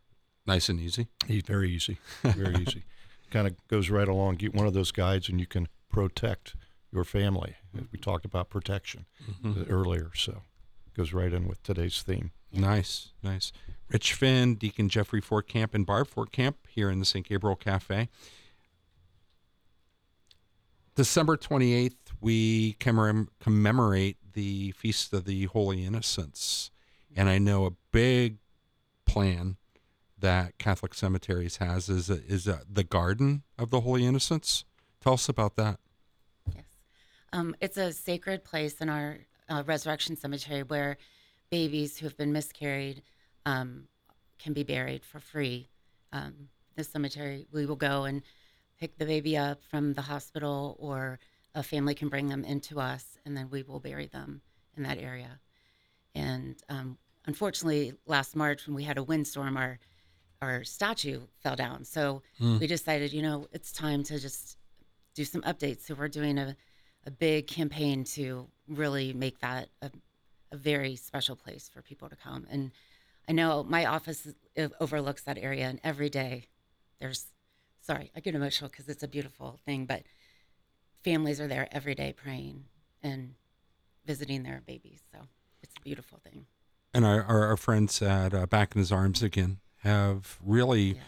nice 0.46 0.70
and 0.70 0.80
easy. 0.80 1.08
He's 1.28 1.44
very 1.44 1.72
easy, 1.72 1.98
very 2.24 2.56
easy. 2.68 2.84
Kind 3.30 3.48
of 3.48 3.56
goes 3.68 3.90
right 3.90 4.08
along. 4.08 4.36
Get 4.36 4.54
one 4.54 4.68
of 4.68 4.74
those 4.74 4.92
guides, 4.92 5.30
and 5.30 5.40
you 5.40 5.46
can 5.48 5.68
protect 5.90 6.56
your 6.92 7.04
family. 7.06 7.56
We 7.92 7.98
talked 8.00 8.26
about 8.26 8.50
protection 8.50 9.06
Mhm. 9.42 9.70
earlier, 9.70 10.12
so 10.16 10.44
goes 10.94 11.14
right 11.14 11.32
in 11.32 11.48
with 11.48 11.64
today's 11.64 12.02
theme. 12.02 12.32
Nice, 12.52 13.14
nice. 13.24 13.54
Rich 13.88 14.14
Finn, 14.14 14.56
Deacon 14.56 14.90
Jeffrey 14.90 15.22
Fortcamp, 15.22 15.74
and 15.74 15.86
Barb 15.86 16.10
Fortcamp 16.10 16.56
here 16.68 16.90
in 16.90 17.00
the 17.00 17.06
St. 17.06 17.26
Gabriel 17.26 17.56
Cafe. 17.56 18.10
December 20.96 21.38
28th, 21.38 21.96
we 22.20 22.74
commem- 22.74 23.30
commemorate 23.40 24.18
the 24.34 24.72
Feast 24.72 25.14
of 25.14 25.24
the 25.26 25.46
Holy 25.46 25.86
Innocents. 25.86 26.72
And 27.16 27.30
I 27.30 27.38
know 27.38 27.66
a 27.66 27.72
big 27.92 28.38
plan 29.06 29.58
that 30.22 30.58
Catholic 30.58 30.94
Cemeteries 30.94 31.58
has 31.58 31.90
is, 31.90 32.10
a, 32.10 32.24
is 32.26 32.48
a, 32.48 32.62
the 32.72 32.84
Garden 32.84 33.44
of 33.58 33.70
the 33.70 33.82
Holy 33.82 34.06
Innocents. 34.06 34.66
Tell 35.02 35.14
us 35.14 35.28
about 35.30 35.56
that. 35.58 35.80
Yes. 36.56 36.66
Um, 37.34 37.56
it's 37.60 37.78
a 37.78 37.92
sacred 37.92 38.44
place 38.44 38.82
in 38.82 38.90
our 38.90 39.20
uh, 39.50 39.64
Resurrection 39.66 40.16
Cemetery 40.16 40.64
where 40.64 40.98
babies 41.50 41.98
who 41.98 42.06
have 42.06 42.18
been 42.18 42.32
miscarried 42.32 43.02
um, 43.46 43.88
can 44.40 44.54
be 44.54 44.64
buried 44.64 45.04
for 45.04 45.20
free. 45.20 45.68
Um, 46.14 46.50
this 46.76 46.90
cemetery, 46.90 47.48
we 47.52 47.66
will 47.66 47.76
go 47.76 48.06
and 48.06 48.22
pick 48.80 48.98
the 48.98 49.06
baby 49.06 49.38
up 49.38 49.62
from 49.64 49.94
the 49.94 50.02
hospital, 50.02 50.76
or 50.80 51.20
a 51.54 51.62
family 51.62 51.94
can 51.94 52.10
bring 52.10 52.28
them 52.28 52.44
into 52.44 52.80
us, 52.80 53.18
and 53.26 53.36
then 53.38 53.50
we 53.50 53.62
will 53.62 53.80
bury 53.80 54.08
them 54.08 54.42
in 54.76 54.84
that 54.84 54.98
area. 54.98 55.40
And 56.16 56.56
um, 56.70 56.98
unfortunately, 57.26 57.94
last 58.06 58.36
March 58.36 58.66
when 58.66 58.76
we 58.76 58.84
had 58.84 58.98
a 58.98 59.04
windstorm, 59.04 59.58
our 59.58 59.80
our 60.42 60.64
statue 60.64 61.22
fell 61.44 61.56
down. 61.56 61.86
So 61.86 62.24
we 62.60 62.68
decided, 62.68 63.14
you 63.14 63.22
know, 63.22 63.48
it's 63.52 63.72
time 63.72 64.04
to 64.06 64.20
just 64.20 64.58
do 65.14 65.24
some 65.24 65.42
updates. 65.44 65.82
So 65.82 65.94
we're 65.94 66.08
doing 66.08 66.38
a, 66.38 66.56
a 67.06 67.12
big 67.12 67.48
campaign 67.48 68.04
to 68.06 68.48
really 68.68 69.14
make 69.14 69.40
that 69.40 69.70
a, 69.82 69.92
a 70.52 70.58
very 70.58 70.96
special 70.96 71.36
place 71.36 71.70
for 71.72 71.82
people 71.82 72.10
to 72.10 72.16
come. 72.16 72.48
And 72.50 72.72
I 73.30 73.34
know 73.34 73.64
my 73.64 73.86
office 73.86 74.28
overlooks 74.80 75.22
that 75.24 75.38
area, 75.38 75.68
and 75.68 75.80
every 75.84 76.10
day 76.10 76.48
there's, 77.00 77.28
sorry, 77.82 78.12
I 78.16 78.20
get 78.20 78.34
emotional 78.34 78.70
because 78.70 78.90
it's 78.90 79.04
a 79.04 79.08
beautiful 79.08 79.60
thing, 79.64 79.86
but 79.86 80.04
families 81.04 81.40
are 81.40 81.48
there 81.48 81.68
every 81.72 81.94
day 81.94 82.14
praying 82.14 82.66
and 83.04 83.36
visiting 84.06 84.44
their 84.44 84.62
babies. 84.66 85.02
So 85.12 85.20
it's 85.62 85.74
a 85.78 85.82
beautiful 85.82 86.20
thing. 86.24 86.48
And 86.94 87.06
our, 87.06 87.24
our, 87.24 87.46
our 87.48 87.58
friends 87.58 88.02
at 88.02 88.34
uh, 88.34 88.48
Back 88.48 88.76
in 88.76 88.80
His 88.80 88.92
Arms 88.92 89.22
again 89.22 89.60
have 89.84 90.38
really, 90.44 90.82
Yeah. 90.96 91.02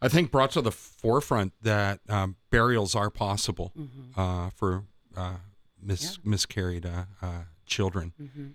I 0.00 0.08
think, 0.08 0.30
brought 0.30 0.50
to 0.52 0.60
the 0.62 0.70
forefront 0.72 1.52
that 1.62 2.00
um, 2.08 2.36
burials 2.50 2.94
are 2.94 3.10
possible 3.10 3.72
Mm-hmm. 3.78 4.20
uh, 4.20 4.50
for 4.50 4.84
uh, 5.16 5.36
mis- 5.82 6.18
miscarried 6.24 6.86
uh, 6.86 7.04
uh, 7.22 7.42
children. 7.66 8.12
Mm-hmm. 8.20 8.46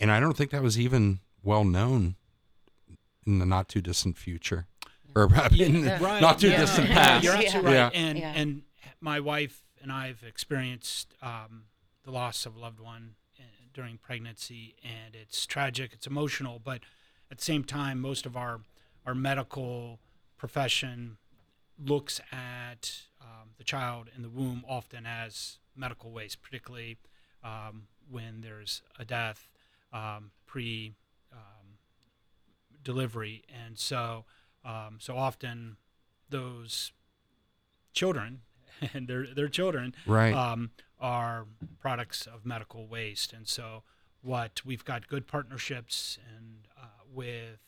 And 0.00 0.10
I 0.12 0.20
don't 0.20 0.36
think 0.36 0.50
that 0.50 0.62
was 0.62 0.78
even 0.78 1.20
well 1.42 1.64
known 1.64 2.16
in 3.26 3.38
the 3.38 3.46
not 3.46 3.68
too 3.68 3.80
distant 3.80 4.16
future. 4.18 4.66
Or 5.14 5.24
in 5.52 5.82
the 5.82 5.98
Right, 6.00 6.20
not 6.20 6.38
too 6.38 6.50
yeah. 6.50 6.60
distant 6.60 6.88
past. 6.88 7.24
You're 7.24 7.34
absolutely 7.34 7.72
Yeah. 7.72 7.84
right. 7.84 7.94
And 7.94 8.18
Yeah. 8.18 8.32
and 8.36 8.62
my 9.00 9.18
wife 9.20 9.62
and 9.82 9.90
I 9.92 10.08
have 10.08 10.22
experienced 10.22 11.14
um, 11.22 11.64
the 12.04 12.10
loss 12.10 12.46
of 12.46 12.56
a 12.56 12.58
loved 12.58 12.78
one 12.80 13.14
uh, 13.38 13.42
during 13.72 13.98
pregnancy, 13.98 14.76
and 14.84 15.14
it's 15.16 15.46
tragic. 15.46 15.92
It's 15.92 16.06
emotional, 16.06 16.58
but 16.58 16.80
at 17.30 17.38
the 17.38 17.44
same 17.44 17.64
time, 17.64 18.00
most 18.00 18.26
of 18.26 18.36
our 18.36 18.60
our 19.08 19.14
medical 19.14 19.98
profession 20.36 21.16
looks 21.82 22.20
at 22.30 23.00
um, 23.22 23.48
the 23.56 23.64
child 23.64 24.10
in 24.14 24.20
the 24.22 24.28
womb 24.28 24.62
often 24.68 25.06
as 25.06 25.58
medical 25.74 26.10
waste, 26.10 26.42
particularly 26.42 26.98
um, 27.42 27.84
when 28.10 28.42
there's 28.42 28.82
a 28.98 29.06
death 29.06 29.48
um, 29.94 30.30
pre 30.46 30.92
um, 31.32 31.78
delivery, 32.84 33.44
and 33.64 33.78
so 33.78 34.26
um, 34.62 34.98
so 35.00 35.16
often 35.16 35.78
those 36.28 36.92
children 37.94 38.42
and 38.92 39.08
their 39.08 39.26
their 39.34 39.48
children 39.48 39.94
Right. 40.04 40.34
um, 40.34 40.70
are 41.00 41.46
products 41.80 42.26
of 42.26 42.44
medical 42.44 42.86
waste, 42.86 43.32
and 43.32 43.48
so 43.48 43.84
what 44.20 44.60
we've 44.66 44.84
got 44.84 45.08
good 45.08 45.26
partnerships 45.26 46.18
and 46.36 46.68
uh, 46.78 46.86
with 47.10 47.60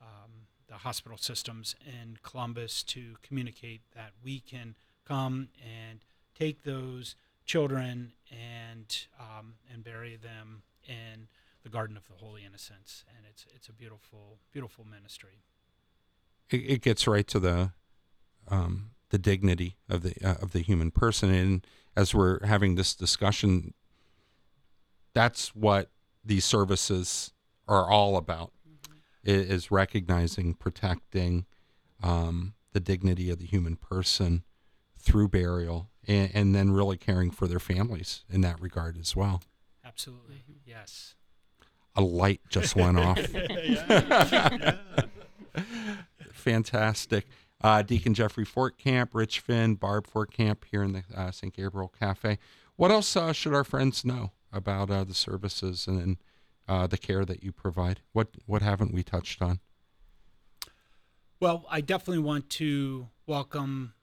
um, 0.00 0.43
the 0.74 0.80
hospital 0.80 1.16
systems 1.16 1.76
in 1.86 2.18
Columbus 2.24 2.82
to 2.82 3.14
communicate 3.22 3.82
that 3.94 4.10
we 4.24 4.40
can 4.40 4.74
come 5.06 5.48
and 5.64 6.00
take 6.36 6.64
those 6.64 7.14
children 7.46 8.12
and 8.28 9.06
um, 9.20 9.54
and 9.72 9.84
bury 9.84 10.16
them 10.16 10.62
in 10.86 11.28
the 11.62 11.68
Garden 11.68 11.96
of 11.96 12.08
the 12.08 12.14
Holy 12.14 12.44
Innocents, 12.44 13.04
and 13.16 13.24
it's 13.30 13.46
it's 13.54 13.68
a 13.68 13.72
beautiful 13.72 14.38
beautiful 14.52 14.84
ministry. 14.84 15.44
it, 16.50 16.56
it 16.56 16.82
gets 16.82 17.06
right 17.06 17.26
to 17.28 17.38
the 17.38 17.70
um, 18.48 18.90
the 19.10 19.18
dignity 19.18 19.76
of 19.88 20.02
the 20.02 20.14
uh, 20.24 20.42
of 20.42 20.50
the 20.50 20.60
human 20.60 20.90
person, 20.90 21.32
and 21.32 21.64
as 21.94 22.12
we're 22.12 22.44
having 22.44 22.74
this 22.74 22.94
discussion, 22.94 23.74
that's 25.12 25.54
what 25.54 25.90
these 26.24 26.44
services 26.44 27.32
are 27.68 27.88
all 27.88 28.16
about: 28.16 28.50
i- 29.26 29.30
is 29.30 29.70
recognizing, 29.70 30.54
protecting 30.54 31.46
um, 32.02 32.54
the 32.72 32.80
dignity 32.80 33.30
of 33.30 33.38
the 33.38 33.46
human 33.46 33.76
person 33.76 34.44
through 34.98 35.28
burial, 35.28 35.90
and, 36.06 36.30
and 36.34 36.54
then 36.54 36.70
really 36.72 36.96
caring 36.96 37.30
for 37.30 37.46
their 37.46 37.60
families 37.60 38.24
in 38.30 38.40
that 38.42 38.60
regard 38.60 38.96
as 38.98 39.14
well. 39.14 39.42
Absolutely, 39.84 40.44
yes. 40.66 41.14
A 41.96 42.02
light 42.02 42.40
just 42.48 42.74
went 42.74 42.98
off. 42.98 43.18
Fantastic. 46.32 47.26
Uh, 47.62 47.82
Deacon 47.82 48.12
Jeffrey 48.14 48.44
Fortcamp, 48.44 49.08
Rich 49.12 49.40
Finn, 49.40 49.74
Barb 49.74 50.06
Fortcamp 50.06 50.64
here 50.70 50.82
in 50.82 50.92
the 50.92 51.04
uh, 51.16 51.30
St. 51.30 51.54
Gabriel 51.54 51.92
Cafe. 51.98 52.38
What 52.76 52.90
else 52.90 53.16
uh, 53.16 53.32
should 53.32 53.54
our 53.54 53.64
friends 53.64 54.04
know 54.04 54.32
about 54.52 54.90
uh, 54.90 55.04
the 55.04 55.14
services 55.14 55.86
and 55.86 56.18
uh, 56.68 56.86
the 56.86 56.98
care 56.98 57.24
that 57.24 57.42
you 57.42 57.52
provide? 57.52 58.00
What 58.12 58.28
what 58.46 58.62
haven't 58.62 58.92
we 58.92 59.02
touched 59.02 59.42
on? 59.42 59.60
Well, 61.40 61.66
I 61.70 61.80
definitely 61.80 62.22
want 62.22 62.48
to 62.50 63.08
welcome 63.26 63.94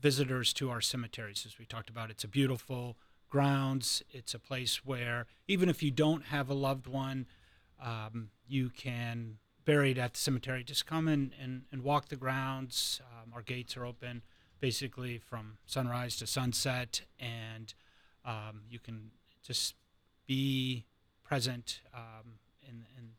visitors 0.00 0.52
to 0.54 0.70
our 0.70 0.80
cemeteries, 0.80 1.44
as 1.46 1.58
we 1.58 1.64
talked 1.64 1.90
about. 1.90 2.10
It's 2.10 2.24
a 2.24 2.28
beautiful 2.28 2.96
grounds. 3.28 4.02
It's 4.10 4.34
a 4.34 4.38
place 4.38 4.84
where 4.84 5.26
even 5.46 5.68
if 5.68 5.82
you 5.82 5.90
don't 5.90 6.26
have 6.26 6.48
a 6.48 6.54
loved 6.54 6.86
one, 6.86 7.26
um, 7.82 8.30
you 8.46 8.70
can 8.70 9.38
bury 9.64 9.90
it 9.90 9.98
at 9.98 10.14
the 10.14 10.18
cemetery. 10.18 10.64
Just 10.64 10.86
come 10.86 11.08
in 11.08 11.32
and, 11.40 11.62
and 11.70 11.82
walk 11.82 12.08
the 12.08 12.16
grounds. 12.16 13.00
Um, 13.12 13.32
our 13.34 13.42
gates 13.42 13.76
are 13.76 13.84
open 13.84 14.22
basically 14.60 15.18
from 15.18 15.58
sunrise 15.66 16.16
to 16.16 16.26
sunset, 16.26 17.02
and 17.18 17.74
um, 18.24 18.62
you 18.68 18.78
can 18.78 19.10
just 19.42 19.74
be 20.26 20.84
present. 21.28 21.80
Um, 21.94 22.38
and 22.66 23.10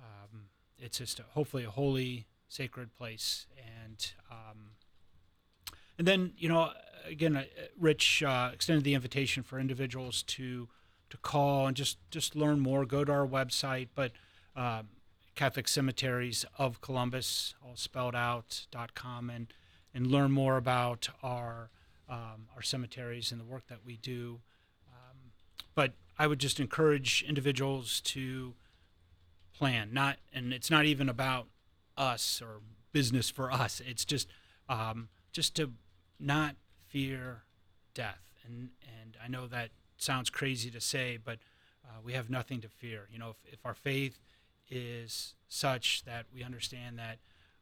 um, 0.00 0.46
it's 0.78 0.98
just 0.98 1.20
a, 1.20 1.24
hopefully 1.34 1.64
a 1.64 1.70
holy, 1.70 2.26
sacred 2.48 2.94
place. 2.96 3.46
And 3.84 4.12
um, 4.30 4.70
and 5.98 6.06
then 6.06 6.32
you 6.36 6.48
know, 6.48 6.72
again, 7.06 7.36
uh, 7.36 7.44
Rich 7.78 8.22
uh, 8.22 8.50
extended 8.52 8.84
the 8.84 8.94
invitation 8.94 9.42
for 9.42 9.58
individuals 9.58 10.22
to 10.22 10.68
to 11.10 11.16
call 11.18 11.66
and 11.66 11.76
just 11.76 11.98
just 12.10 12.34
learn 12.34 12.60
more. 12.60 12.84
Go 12.86 13.04
to 13.04 13.12
our 13.12 13.26
website, 13.26 13.88
but 13.94 14.12
um, 14.56 14.88
Catholic 15.34 15.68
Cemeteries 15.68 16.44
of 16.58 16.80
Columbus, 16.80 17.54
all 17.62 17.76
spelled 17.76 18.14
out 18.14 18.66
dot 18.70 18.94
com, 18.94 19.30
and 19.30 19.52
and 19.94 20.06
learn 20.06 20.30
more 20.32 20.56
about 20.56 21.08
our 21.22 21.70
um, 22.08 22.48
our 22.54 22.62
cemeteries 22.62 23.32
and 23.32 23.40
the 23.40 23.44
work 23.44 23.66
that 23.68 23.84
we 23.86 23.96
do. 23.96 24.40
Um, 24.88 25.32
but 25.74 25.92
I 26.18 26.26
would 26.26 26.38
just 26.38 26.60
encourage 26.60 27.24
individuals 27.26 28.00
to 28.02 28.54
plan, 29.56 29.90
not 29.92 30.18
and 30.32 30.52
it's 30.52 30.70
not 30.70 30.84
even 30.84 31.08
about 31.08 31.46
us 31.96 32.42
or 32.42 32.60
business 32.92 33.30
for 33.30 33.52
us. 33.52 33.80
It's 33.86 34.04
just 34.04 34.28
um, 34.68 35.08
just 35.32 35.54
to 35.56 35.72
not 36.18 36.56
fear 36.86 37.42
death. 37.94 38.22
And 38.46 38.70
and 39.00 39.16
I 39.22 39.28
know 39.28 39.46
that 39.46 39.70
sounds 39.96 40.30
crazy 40.30 40.70
to 40.70 40.80
say, 40.80 41.18
but 41.22 41.38
uh, 41.84 42.00
we 42.04 42.12
have 42.12 42.30
nothing 42.30 42.60
to 42.60 42.68
fear. 42.68 43.08
You 43.12 43.18
know, 43.18 43.30
if, 43.30 43.54
if 43.54 43.66
our 43.66 43.74
faith 43.74 44.18
is 44.70 45.34
such 45.48 46.04
that 46.04 46.26
we 46.34 46.42
understand 46.42 46.98
that 46.98 47.18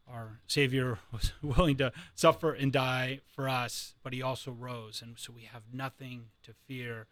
our 0.08 0.40
Savior 0.46 0.98
was 1.12 1.32
willing 1.42 1.76
to 1.76 1.92
suffer 2.14 2.52
and 2.52 2.72
die 2.72 3.20
for 3.34 3.48
us, 3.48 3.94
but 4.02 4.12
He 4.12 4.22
also 4.22 4.50
rose, 4.50 5.02
and 5.02 5.18
so 5.18 5.32
we 5.32 5.42
have 5.42 5.62
nothing 5.72 6.26
to 6.42 6.52
fear. 6.66 7.06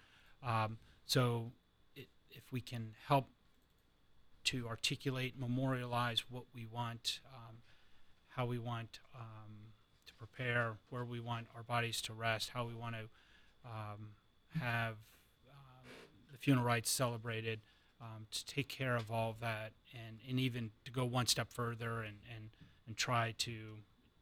Um, 0.47 0.79
so, 1.11 1.51
it, 1.97 2.07
if 2.31 2.45
we 2.53 2.61
can 2.61 2.95
help 3.09 3.27
to 4.45 4.69
articulate, 4.69 5.35
memorialize 5.37 6.23
what 6.31 6.45
we 6.55 6.69
want, 6.73 7.19
um, 7.35 7.57
how 8.29 8.47
we 8.47 8.61
want 8.61 9.01
um, 9.13 9.73
to 10.07 10.15
prepare, 10.15 10.75
where 10.89 11.05
we 11.05 11.19
want 11.19 11.49
our 11.57 11.65
bodies 11.65 12.01
to 12.03 12.13
rest, 12.13 12.51
how 12.51 12.65
we 12.65 12.75
want 12.75 12.95
to 12.95 13.09
um, 13.69 14.11
have 14.61 14.99
um, 15.51 15.91
the 16.31 16.39
funeral 16.39 16.65
rites 16.65 16.89
celebrated, 16.89 17.59
um, 18.01 18.29
to 18.31 18.47
take 18.47 18.69
care 18.69 18.95
of 18.95 19.11
all 19.11 19.31
of 19.31 19.41
that, 19.41 19.73
and, 19.93 20.19
and 20.29 20.39
even 20.39 20.71
to 20.85 20.93
go 20.93 21.05
one 21.05 21.27
step 21.27 21.49
further 21.53 22.03
and, 22.03 22.19
and, 22.33 22.51
and 22.87 22.97
try 22.97 23.35
to, 23.37 23.51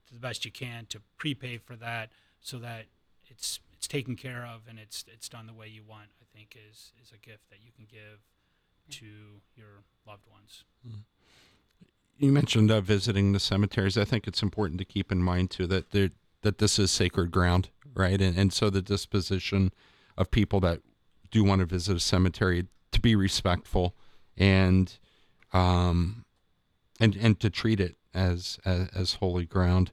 to 0.07 0.15
the 0.15 0.21
best 0.21 0.47
you 0.47 0.51
can, 0.51 0.87
to 0.87 1.03
prepay 1.19 1.59
for 1.59 1.77
that 1.77 2.09
so 2.41 2.59
that 2.59 2.87
it's 3.27 3.61
it's 3.79 3.87
taken 3.87 4.17
care 4.17 4.45
of 4.45 4.63
and 4.69 4.77
it's 4.77 5.05
it's 5.07 5.29
done 5.29 5.47
the 5.47 5.55
way 5.55 5.69
you 5.69 5.83
want. 5.89 6.09
I 6.21 6.27
think 6.37 6.57
is 6.69 6.93
is 7.01 7.13
a 7.13 7.17
gift 7.17 7.49
that 7.51 7.59
you 7.65 7.71
can 7.71 7.87
give 7.89 8.19
to 8.99 9.07
your 9.55 9.85
loved 10.07 10.27
ones. 10.31 10.65
You 12.17 12.33
mentioned 12.33 12.73
uh, 12.73 12.81
visiting 12.81 13.33
the 13.33 13.39
cemeteries. 13.39 13.97
I 13.97 14.05
think 14.05 14.27
it's 14.27 14.43
important 14.43 14.81
to 14.81 14.85
keep 14.85 15.13
in 15.13 15.23
mind 15.23 15.53
too 15.53 15.69
that 15.69 15.93
there 15.93 16.11
that 16.43 16.59
this 16.59 16.77
is 16.81 16.91
sacred 16.91 17.31
ground, 17.31 17.69
right? 17.95 18.21
And 18.21 18.37
and 18.37 18.53
so 18.53 18.69
the 18.69 18.83
disposition 18.83 19.73
of 20.17 20.33
people 20.33 20.59
that 20.61 20.81
do 21.31 21.45
want 21.45 21.61
to 21.61 21.67
visit 21.67 21.97
a 21.97 22.01
cemetery 22.01 22.67
to 22.91 23.01
be 23.01 23.15
respectful 23.15 23.95
and 24.37 24.99
um 25.53 26.25
and 26.99 27.15
and 27.15 27.39
to 27.39 27.49
treat 27.49 27.79
it 27.79 27.97
as 28.13 28.59
as, 28.65 28.89
as 28.93 29.15
holy 29.15 29.47
ground. 29.47 29.93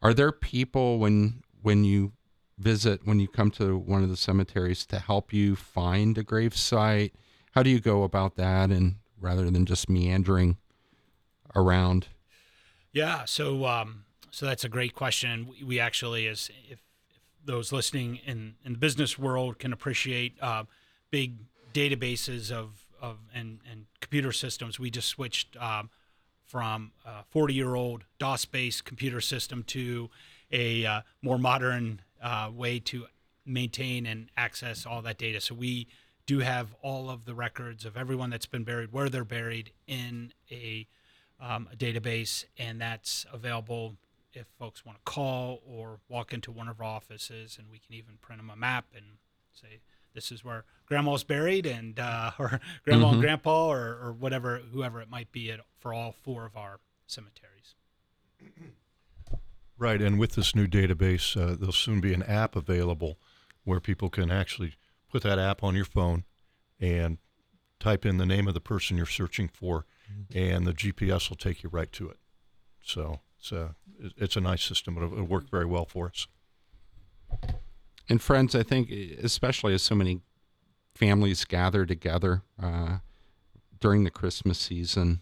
Are 0.00 0.14
there 0.14 0.32
people 0.32 0.98
when 0.98 1.42
when 1.60 1.84
you 1.84 2.12
visit 2.58 3.00
when 3.04 3.20
you 3.20 3.28
come 3.28 3.50
to 3.52 3.76
one 3.76 4.02
of 4.02 4.08
the 4.08 4.16
cemeteries 4.16 4.86
to 4.86 4.98
help 4.98 5.32
you 5.32 5.56
find 5.56 6.16
a 6.18 6.22
grave 6.22 6.56
site? 6.56 7.14
How 7.52 7.62
do 7.62 7.70
you 7.70 7.80
go 7.80 8.02
about 8.02 8.36
that 8.36 8.70
and 8.70 8.96
rather 9.20 9.50
than 9.50 9.66
just 9.66 9.88
meandering 9.88 10.56
around? 11.54 12.08
Yeah, 12.92 13.24
so 13.24 13.66
um, 13.66 14.04
so 14.30 14.46
that's 14.46 14.64
a 14.64 14.68
great 14.68 14.94
question. 14.94 15.48
We, 15.64 15.80
actually, 15.80 16.26
as 16.26 16.50
if, 16.68 16.72
if 16.72 16.78
those 17.44 17.72
listening 17.72 18.20
in 18.26 18.54
in 18.64 18.72
the 18.72 18.78
business 18.78 19.18
world 19.18 19.58
can 19.58 19.72
appreciate 19.72 20.36
uh, 20.40 20.64
big 21.10 21.36
databases 21.72 22.50
of 22.50 22.86
of 23.00 23.18
and 23.34 23.60
and 23.70 23.86
computer 24.00 24.32
systems, 24.32 24.78
we 24.78 24.90
just 24.90 25.08
switched 25.08 25.56
um, 25.56 25.90
from 26.44 26.92
a 27.04 27.24
40 27.30 27.54
year 27.54 27.74
old 27.74 28.04
DOS 28.18 28.44
based 28.44 28.84
computer 28.84 29.20
system 29.20 29.62
to 29.64 30.08
a 30.52 30.86
uh, 30.86 31.00
more 31.22 31.38
modern 31.38 32.00
uh, 32.22 32.50
way 32.52 32.78
to 32.80 33.06
maintain 33.44 34.06
and 34.06 34.28
access 34.36 34.84
all 34.86 35.02
that 35.02 35.18
data. 35.18 35.40
So 35.40 35.54
we 35.54 35.86
do 36.26 36.40
have 36.40 36.74
all 36.82 37.08
of 37.08 37.24
the 37.24 37.34
records 37.34 37.84
of 37.84 37.96
everyone 37.96 38.30
that's 38.30 38.46
been 38.46 38.64
buried, 38.64 38.92
where 38.92 39.08
they're 39.08 39.24
buried 39.24 39.70
in 39.86 40.32
a, 40.50 40.86
um, 41.40 41.68
a 41.72 41.76
database, 41.76 42.44
and 42.58 42.80
that's 42.80 43.24
available 43.32 43.94
if 44.32 44.46
folks 44.58 44.84
want 44.84 44.98
to 44.98 45.02
call 45.10 45.62
or 45.66 46.00
walk 46.08 46.32
into 46.32 46.50
one 46.50 46.68
of 46.68 46.80
our 46.80 46.86
offices, 46.86 47.56
and 47.58 47.68
we 47.70 47.78
can 47.78 47.94
even 47.94 48.16
print 48.20 48.40
them 48.40 48.50
a 48.50 48.56
map 48.56 48.86
and 48.94 49.04
say 49.52 49.78
this 50.14 50.32
is 50.32 50.44
where 50.44 50.64
grandma's 50.86 51.22
buried, 51.24 51.64
and 51.66 52.00
uh, 52.00 52.32
or 52.38 52.60
grandma 52.84 53.06
Mhm. 53.06 53.12
and 53.12 53.20
grandpa, 53.20 53.66
or, 53.68 53.98
or 54.02 54.12
whatever, 54.18 54.58
whoever 54.72 55.00
it 55.00 55.08
might 55.08 55.30
be, 55.30 55.50
at, 55.52 55.60
for 55.78 55.94
all 55.94 56.10
four 56.12 56.44
of 56.44 56.56
our 56.56 56.80
cemeteries. 57.06 57.74
Right, 59.78 60.00
and 60.00 60.18
with 60.18 60.32
this 60.32 60.54
new 60.54 60.66
database, 60.66 61.36
uh, 61.36 61.54
there'll 61.54 61.72
soon 61.72 62.00
be 62.00 62.14
an 62.14 62.22
app 62.22 62.56
available 62.56 63.18
where 63.64 63.78
people 63.78 64.08
can 64.08 64.30
actually 64.30 64.74
put 65.10 65.22
that 65.22 65.38
app 65.38 65.62
on 65.62 65.74
your 65.74 65.84
phone 65.84 66.24
and 66.80 67.18
type 67.78 68.06
in 68.06 68.16
the 68.16 68.24
name 68.24 68.48
of 68.48 68.54
the 68.54 68.60
person 68.60 68.96
you're 68.96 69.04
searching 69.04 69.48
for, 69.48 69.84
and 70.34 70.66
the 70.66 70.72
GPS 70.72 71.28
will 71.28 71.36
take 71.36 71.62
you 71.62 71.68
right 71.68 71.92
to 71.92 72.08
it. 72.08 72.16
So 72.82 73.20
it's 73.38 73.52
a 73.52 73.74
it's 74.16 74.36
a 74.36 74.40
nice 74.40 74.62
system. 74.62 74.96
It'll, 74.96 75.12
it'll 75.12 75.26
work 75.26 75.50
very 75.50 75.66
well 75.66 75.84
for 75.84 76.06
us. 76.06 76.26
And 78.08 78.22
friends, 78.22 78.54
I 78.54 78.62
think, 78.62 78.90
especially 78.90 79.74
as 79.74 79.82
so 79.82 79.94
many 79.94 80.20
families 80.94 81.44
gather 81.44 81.84
together 81.84 82.42
uh, 82.62 82.98
during 83.80 84.04
the 84.04 84.10
Christmas 84.10 84.58
season, 84.58 85.20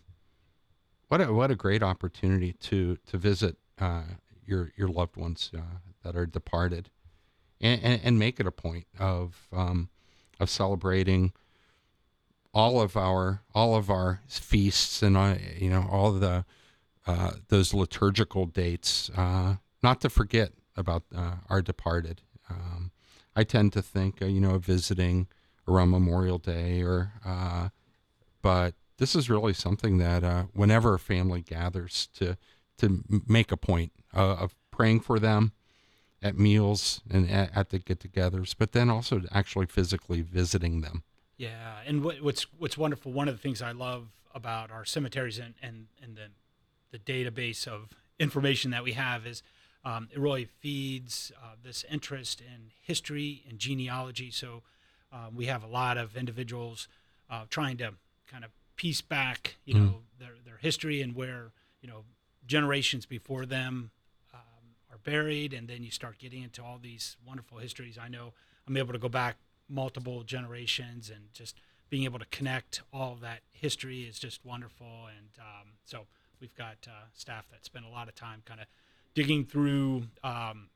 what 1.09 1.21
a 1.21 1.33
what 1.33 1.51
a 1.51 1.57
great 1.57 1.83
opportunity 1.83 2.53
to 2.53 2.99
to 3.07 3.19
visit 3.19 3.57
uh, 3.81 4.03
your 4.47 4.73
your 4.77 4.89
loved 4.89 5.17
ones 5.17 5.51
uh, 5.57 5.61
that 6.03 6.17
are 6.17 6.27
departed, 6.27 6.91
and, 7.61 7.81
and, 7.83 8.01
and 8.05 8.19
make 8.19 8.41
it 8.41 8.47
a 8.47 8.53
point 8.53 8.87
of 8.99 9.49
um, 9.53 9.89
of 10.41 10.51
celebrating 10.51 11.33
all 12.55 12.81
of 12.81 12.97
our 12.97 13.43
all 13.55 13.75
of 13.75 13.91
our 13.91 14.21
feasts 14.29 15.03
and 15.03 15.17
uh, 15.17 15.35
you 15.59 15.69
know 15.69 15.87
all 15.91 16.13
the 16.13 16.45
uh, 17.07 17.33
those 17.49 17.75
liturgical 17.75 18.47
dates. 18.47 19.11
Uh, 19.17 19.57
not 19.83 20.01
to 20.01 20.09
forget 20.09 20.53
about 20.77 21.03
uh, 21.15 21.35
our 21.51 21.61
departed. 21.61 22.23
Um, 22.49 22.93
I 23.37 23.45
tend 23.45 23.73
to 23.75 23.83
think 23.83 24.23
uh, 24.23 24.27
you 24.27 24.41
know 24.41 24.55
of 24.55 24.65
visiting 24.65 25.27
around 25.67 25.91
Memorial 25.91 26.39
Day 26.39 26.83
or, 26.83 27.13
but 28.43 28.75
this 28.99 29.17
is 29.17 29.31
really 29.31 29.55
something 29.55 29.97
that 29.99 30.49
whenever 30.53 30.95
a 30.95 30.99
family 30.99 31.41
gathers 31.41 32.09
to 32.15 32.37
to 32.79 33.05
make 33.27 33.53
a 33.53 33.57
point 33.57 33.93
uh, 34.15 34.35
of 34.35 34.55
praying 34.71 35.01
for 35.01 35.19
them 35.19 35.53
at 36.23 36.39
meals 36.39 37.03
and 37.11 37.31
at, 37.31 37.55
at 37.55 37.69
the 37.71 37.79
get-togethers, 37.79 38.55
but 38.59 38.73
then 38.73 38.89
also 38.91 39.23
actually 39.31 39.67
physically 39.67 40.23
visiting 40.23 40.81
them. 40.81 41.03
Yeah, 41.37 41.77
and 41.87 42.03
what, 42.03 42.23
what's 42.23 42.47
what's 42.59 42.79
wonderful. 42.79 43.13
One 43.13 43.29
of 43.29 43.35
the 43.35 43.41
things 43.41 43.61
I 43.61 43.73
love 43.73 44.09
about 44.35 44.71
our 44.71 44.85
cemeteries 44.85 45.39
and 45.39 45.55
and, 45.63 45.87
and 46.03 46.17
the 46.17 46.29
the 46.93 46.99
database 46.99 47.67
of 47.67 47.91
information 48.19 48.71
that 48.71 48.85
we 48.85 48.93
have 48.93 49.27
is 49.27 49.43
um, 49.85 50.09
it 50.13 50.19
really 50.19 50.45
feeds 50.45 51.33
uh, 51.43 51.57
this 51.63 51.85
interest 51.91 52.41
in 52.41 52.71
history 52.81 53.45
and 53.49 53.59
genealogy. 53.59 54.31
So 54.31 54.63
um, 55.13 55.35
we 55.35 55.47
have 55.47 55.63
a 55.63 55.67
lot 55.67 55.99
of 55.99 56.17
individuals 56.17 56.89
uh, 57.29 57.45
trying 57.51 57.77
to 57.79 57.95
kind 58.27 58.45
of 58.45 58.51
piece 58.77 59.03
back, 59.03 59.57
you 59.65 59.75
know, 59.75 60.03
their 60.19 60.35
their 60.45 60.59
history 60.59 61.03
and 61.03 61.15
where 61.15 61.53
you 61.83 61.89
know 61.89 62.05
generations 62.47 63.07
before 63.07 63.47
them 63.47 63.91
um, 64.33 64.41
are 64.91 64.99
buried, 64.99 65.53
and 65.53 65.69
then 65.69 65.83
you 65.83 65.91
start 65.91 66.19
getting 66.19 66.43
into 66.43 66.63
all 66.63 66.79
these 66.81 67.17
wonderful 67.27 67.59
histories. 67.59 67.99
I 67.99 68.09
know 68.09 68.33
I'm 68.67 68.77
able 68.77 68.93
to 68.93 68.99
go 68.99 69.09
back 69.09 69.37
multiple 69.69 70.23
generations 70.23 71.11
and 71.11 71.33
just 71.33 71.57
being 71.91 72.05
able 72.05 72.19
to 72.19 72.27
connect 72.27 72.83
all 72.93 73.17
that 73.21 73.41
history 73.53 74.03
is 74.03 74.19
just 74.19 74.45
wonderful. 74.45 75.07
And 75.17 75.29
um, 75.39 75.69
so 75.85 76.07
we've 76.41 76.55
got 76.55 76.77
uh, 76.87 77.07
staff 77.13 77.47
that 77.51 77.65
spend 77.65 77.85
a 77.85 77.89
lot 77.89 78.09
of 78.09 78.15
time 78.15 78.43
kind 78.45 78.61
of 78.61 78.67
digging 79.15 79.45
through, 79.45 80.05
um, 80.23 80.69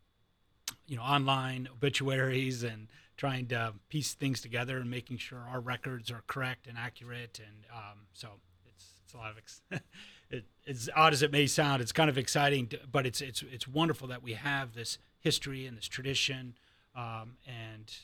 you 0.86 0.96
know, 0.96 1.02
online 1.02 1.68
obituaries 1.72 2.62
and 2.62 2.88
trying 3.16 3.46
to 3.46 3.74
piece 3.88 4.14
things 4.14 4.40
together 4.40 4.78
and 4.78 4.90
making 4.90 5.18
sure 5.18 5.40
our 5.50 5.60
records 5.60 6.10
are 6.10 6.22
correct 6.26 6.66
and 6.66 6.78
accurate. 6.78 7.40
And 7.44 7.64
um, 7.72 7.98
so 8.12 8.28
it's 8.66 8.84
it's 9.04 9.14
a 9.14 9.16
lot 9.16 9.30
of 9.30 9.38
ex- 9.38 9.62
it, 10.30 10.44
as 10.66 10.90
odd 10.94 11.12
as 11.12 11.22
it 11.22 11.32
may 11.32 11.46
sound, 11.46 11.82
it's 11.82 11.92
kind 11.92 12.10
of 12.10 12.18
exciting, 12.18 12.68
to, 12.68 12.80
but 12.90 13.06
it's 13.06 13.20
it's 13.20 13.42
it's 13.50 13.66
wonderful 13.66 14.08
that 14.08 14.22
we 14.22 14.34
have 14.34 14.74
this 14.74 14.98
history 15.20 15.66
and 15.66 15.76
this 15.76 15.88
tradition, 15.88 16.54
um, 16.94 17.36
and 17.46 17.94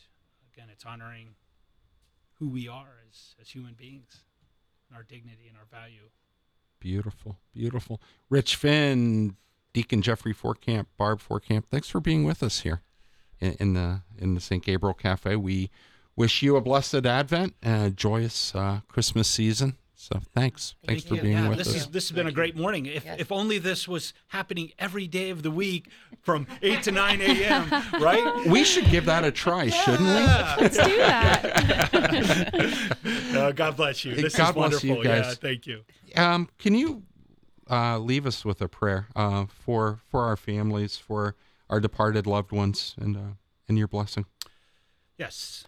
again, 0.53 0.69
it's 0.71 0.85
honoring 0.85 1.35
who 2.39 2.49
we 2.49 2.69
are 2.69 3.01
as 3.11 3.35
as 3.41 3.51
human 3.51 3.75
beings, 3.75 4.25
and 4.89 4.97
our 4.97 5.03
dignity 5.03 5.49
and 5.49 5.57
our 5.57 5.67
value. 5.71 6.09
Beautiful, 6.81 7.39
beautiful. 7.53 8.01
Rich 8.29 8.57
Finn, 8.57 9.37
Deacon 9.73 10.03
Jeffrey 10.03 10.35
Fortcamp, 10.35 10.87
Barb 10.99 11.21
Fortcamp, 11.21 11.67
thanks 11.67 11.89
for 11.89 12.01
being 12.01 12.25
with 12.25 12.43
us 12.43 12.61
here 12.61 12.83
in, 13.41 13.53
in 13.61 13.73
the 13.75 14.03
in 14.19 14.35
the 14.35 14.41
St. 14.41 14.63
Gabriel 14.63 14.95
Cafe. 14.95 15.37
We 15.37 15.71
wish 16.17 16.43
you 16.43 16.57
a 16.57 16.61
blessed 16.61 17.07
Advent 17.07 17.55
and 17.63 17.87
a 17.87 17.91
joyous 17.91 18.55
uh, 18.55 18.81
Christmas 18.89 19.29
season. 19.29 19.77
So 19.97 20.21
thanks, 20.35 20.75
thanks 20.87 21.05
for 21.05 21.15
you. 21.15 21.23
being 21.23 21.37
yeah, 21.39 21.49
with 21.49 21.59
this 21.59 21.69
us. 21.69 21.75
is 21.77 21.87
this 21.87 22.09
has 22.09 22.15
been 22.17 22.27
a 22.27 22.33
great 22.33 22.57
morning. 22.57 22.87
If 22.87 23.05
Yes. 23.05 23.21
if 23.21 23.31
only 23.33 23.59
this 23.59 23.87
was 23.87 24.13
happening 24.29 24.73
every 24.79 25.07
day 25.07 25.31
of 25.31 25.43
the 25.43 25.51
week 25.53 25.89
from 26.21 26.47
eight 26.63 26.83
to 26.83 26.91
nine 26.93 27.21
a.m. 27.21 27.71
Right? 28.01 28.47
we 28.47 28.65
should 28.65 28.87
give 28.91 29.07
that 29.07 29.25
a 29.25 29.31
try, 29.31 29.69
shouldn't 29.69 30.01
we? 30.01 30.65
Let's 30.65 30.77
do 30.77 30.97
that. 30.99 32.97
Uh, 33.35 33.51
God 33.51 33.77
bless 33.77 34.05
you. 34.05 34.15
This 34.15 34.37
God 34.37 34.51
is 34.51 34.55
bless 34.55 34.85
you 34.85 34.95
wonderful. 34.95 35.13
Yeah, 35.13 35.35
thank 35.35 35.67
you. 35.67 35.81
Um, 36.17 36.49
can 36.59 36.75
you 36.75 37.03
uh, 37.69 37.99
leave 37.99 38.27
us 38.27 38.45
with 38.45 38.63
a 38.63 38.69
prayer 38.69 39.09
uh, 39.17 39.47
for 39.47 40.01
for 40.09 40.25
our 40.25 40.37
families, 40.37 40.97
for 40.97 41.35
our 41.69 41.81
departed 41.81 42.27
loved 42.29 42.53
ones, 42.53 42.95
and 42.99 43.17
uh, 43.17 43.21
and 43.69 43.77
your 43.77 43.89
blessing? 43.89 44.27
Yes. 45.19 45.65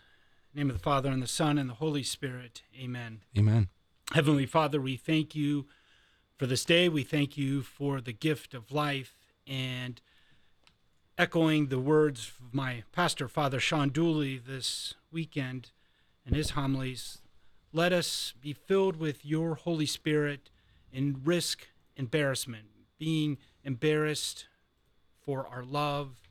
In 0.55 0.59
the 0.59 0.65
name 0.65 0.71
of 0.71 0.77
the 0.77 0.83
Father 0.83 1.11
and 1.11 1.21
the 1.23 1.27
Son 1.27 1.59
and 1.59 1.69
the 1.69 1.75
Holy 1.75 2.05
Spirit. 2.05 2.63
Amen. 2.81 3.23
Amen. 3.37 3.69
Heavenly 4.13 4.47
Father, 4.47 4.81
we 4.81 4.97
thank 4.97 5.35
you 5.35 5.67
for 6.39 6.47
this 6.47 6.65
day. 6.65 6.89
We 6.89 7.03
thank 7.03 7.37
you 7.37 7.63
for 7.63 8.01
the 8.01 8.13
gift 8.13 8.55
of 8.55 8.71
life 8.71 9.19
and 9.49 10.01
echoing 11.19 11.67
the 11.67 11.81
words 11.81 12.33
of 12.41 12.55
my 12.55 12.85
pastor, 12.93 13.27
Father 13.27 13.59
Sean 13.59 13.89
Dooley, 13.89 14.39
this 14.39 14.95
weekend 15.11 15.71
in 16.25 16.35
his 16.35 16.51
homilies. 16.51 17.19
Let 17.73 17.93
us 17.93 18.33
be 18.41 18.53
filled 18.53 18.97
with 18.97 19.27
your 19.27 19.57
Holy 19.57 19.87
Spirit 19.87 20.51
and 20.95 21.27
risk 21.27 21.67
embarrassment, 21.97 22.67
being 22.99 23.39
embarrassed 23.65 24.47
for 25.21 25.49
our 25.49 25.65
love 25.65 26.29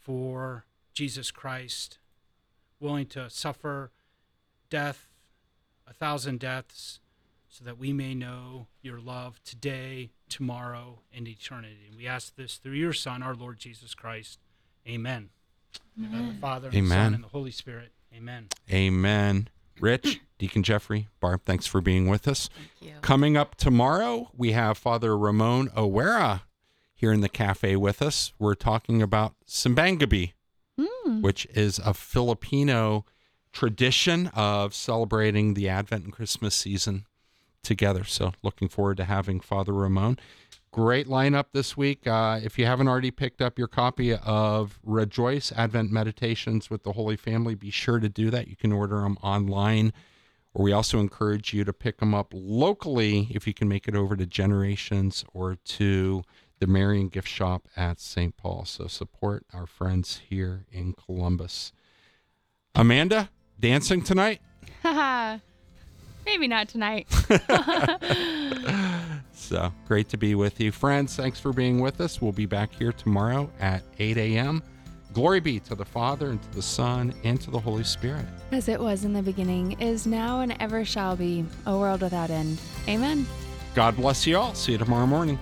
for 0.00 0.64
Jesus 0.94 1.32
Christ, 1.32 1.98
willing 2.78 3.06
to 3.06 3.28
suffer 3.28 3.90
death, 4.70 5.08
a 5.86 5.92
thousand 5.92 6.38
deaths, 6.38 6.99
so 7.50 7.64
that 7.64 7.78
we 7.78 7.92
may 7.92 8.14
know 8.14 8.68
your 8.80 9.00
love 9.00 9.40
today, 9.44 10.12
tomorrow, 10.28 11.00
and 11.12 11.26
eternity. 11.26 11.86
And 11.88 11.98
we 11.98 12.06
ask 12.06 12.36
this 12.36 12.56
through 12.56 12.74
your 12.74 12.92
Son, 12.92 13.22
our 13.22 13.34
Lord 13.34 13.58
Jesus 13.58 13.94
Christ. 13.94 14.38
Amen. 14.88 15.30
Amen. 15.98 16.28
The 16.28 16.40
Father, 16.40 16.68
and 16.68 16.74
the 16.74 16.78
Amen. 16.78 17.06
Son, 17.06 17.14
and 17.14 17.24
the 17.24 17.28
Holy 17.28 17.50
Spirit. 17.50 17.92
Amen. 18.16 18.48
Amen. 18.72 19.48
Rich, 19.80 20.20
Deacon 20.38 20.62
Jeffrey, 20.62 21.08
Barb, 21.20 21.42
thanks 21.44 21.66
for 21.66 21.80
being 21.80 22.06
with 22.06 22.28
us. 22.28 22.48
Thank 22.48 22.92
you. 22.92 23.00
Coming 23.00 23.36
up 23.36 23.56
tomorrow, 23.56 24.30
we 24.36 24.52
have 24.52 24.78
Father 24.78 25.16
Ramon 25.16 25.68
Owera 25.70 26.42
here 26.94 27.12
in 27.12 27.20
the 27.20 27.28
cafe 27.28 27.76
with 27.76 28.02
us. 28.02 28.32
We're 28.38 28.54
talking 28.54 29.02
about 29.02 29.34
Simbang 29.46 29.98
Gabi, 29.98 30.32
hmm. 30.78 31.22
which 31.22 31.46
is 31.46 31.78
a 31.78 31.94
Filipino 31.94 33.06
tradition 33.52 34.28
of 34.28 34.74
celebrating 34.74 35.54
the 35.54 35.68
Advent 35.68 36.04
and 36.04 36.12
Christmas 36.12 36.54
season 36.54 37.06
together. 37.62 38.04
So, 38.04 38.32
looking 38.42 38.68
forward 38.68 38.96
to 38.98 39.04
having 39.04 39.40
Father 39.40 39.72
Ramon. 39.72 40.18
Great 40.72 41.08
lineup 41.08 41.46
this 41.52 41.76
week. 41.76 42.06
Uh, 42.06 42.38
if 42.42 42.56
you 42.56 42.64
haven't 42.64 42.86
already 42.86 43.10
picked 43.10 43.42
up 43.42 43.58
your 43.58 43.66
copy 43.66 44.14
of 44.14 44.78
Rejoice 44.84 45.50
Advent 45.50 45.90
Meditations 45.90 46.70
with 46.70 46.84
the 46.84 46.92
Holy 46.92 47.16
Family, 47.16 47.56
be 47.56 47.70
sure 47.70 47.98
to 47.98 48.08
do 48.08 48.30
that. 48.30 48.46
You 48.46 48.54
can 48.54 48.72
order 48.72 49.00
them 49.00 49.18
online, 49.20 49.92
or 50.54 50.62
we 50.62 50.70
also 50.70 51.00
encourage 51.00 51.52
you 51.52 51.64
to 51.64 51.72
pick 51.72 51.98
them 51.98 52.14
up 52.14 52.28
locally 52.32 53.26
if 53.32 53.48
you 53.48 53.54
can 53.54 53.68
make 53.68 53.88
it 53.88 53.96
over 53.96 54.14
to 54.14 54.26
Generations 54.26 55.24
or 55.34 55.56
to 55.56 56.22
the 56.60 56.68
Marian 56.68 57.08
Gift 57.08 57.26
Shop 57.28 57.66
at 57.76 57.98
St. 57.98 58.36
Paul. 58.36 58.64
So 58.64 58.86
support 58.86 59.44
our 59.52 59.66
friends 59.66 60.20
here 60.28 60.66
in 60.70 60.92
Columbus. 60.92 61.72
Amanda, 62.76 63.30
dancing 63.58 64.02
tonight? 64.02 64.40
Maybe 66.26 66.48
not 66.48 66.68
tonight. 66.68 67.08
So 69.50 69.72
great 69.88 70.08
to 70.10 70.16
be 70.16 70.36
with 70.36 70.60
you. 70.60 70.70
Friends, 70.70 71.16
thanks 71.16 71.40
for 71.40 71.52
being 71.52 71.80
with 71.80 72.00
us. 72.00 72.22
We'll 72.22 72.30
be 72.30 72.46
back 72.46 72.72
here 72.72 72.92
tomorrow 72.92 73.50
at 73.58 73.82
8 73.98 74.16
a.m. 74.16 74.62
Glory 75.12 75.40
be 75.40 75.58
to 75.60 75.74
the 75.74 75.84
Father, 75.84 76.30
and 76.30 76.40
to 76.40 76.52
the 76.52 76.62
Son, 76.62 77.12
and 77.24 77.40
to 77.40 77.50
the 77.50 77.58
Holy 77.58 77.82
Spirit. 77.82 78.26
As 78.52 78.68
it 78.68 78.78
was 78.78 79.04
in 79.04 79.12
the 79.12 79.22
beginning, 79.22 79.72
is 79.80 80.06
now, 80.06 80.40
and 80.42 80.54
ever 80.60 80.84
shall 80.84 81.16
be, 81.16 81.44
a 81.66 81.76
world 81.76 82.02
without 82.02 82.30
end. 82.30 82.60
Amen. 82.86 83.26
God 83.74 83.96
bless 83.96 84.24
you 84.24 84.36
all. 84.36 84.54
See 84.54 84.70
you 84.72 84.78
tomorrow 84.78 85.06
morning. 85.06 85.36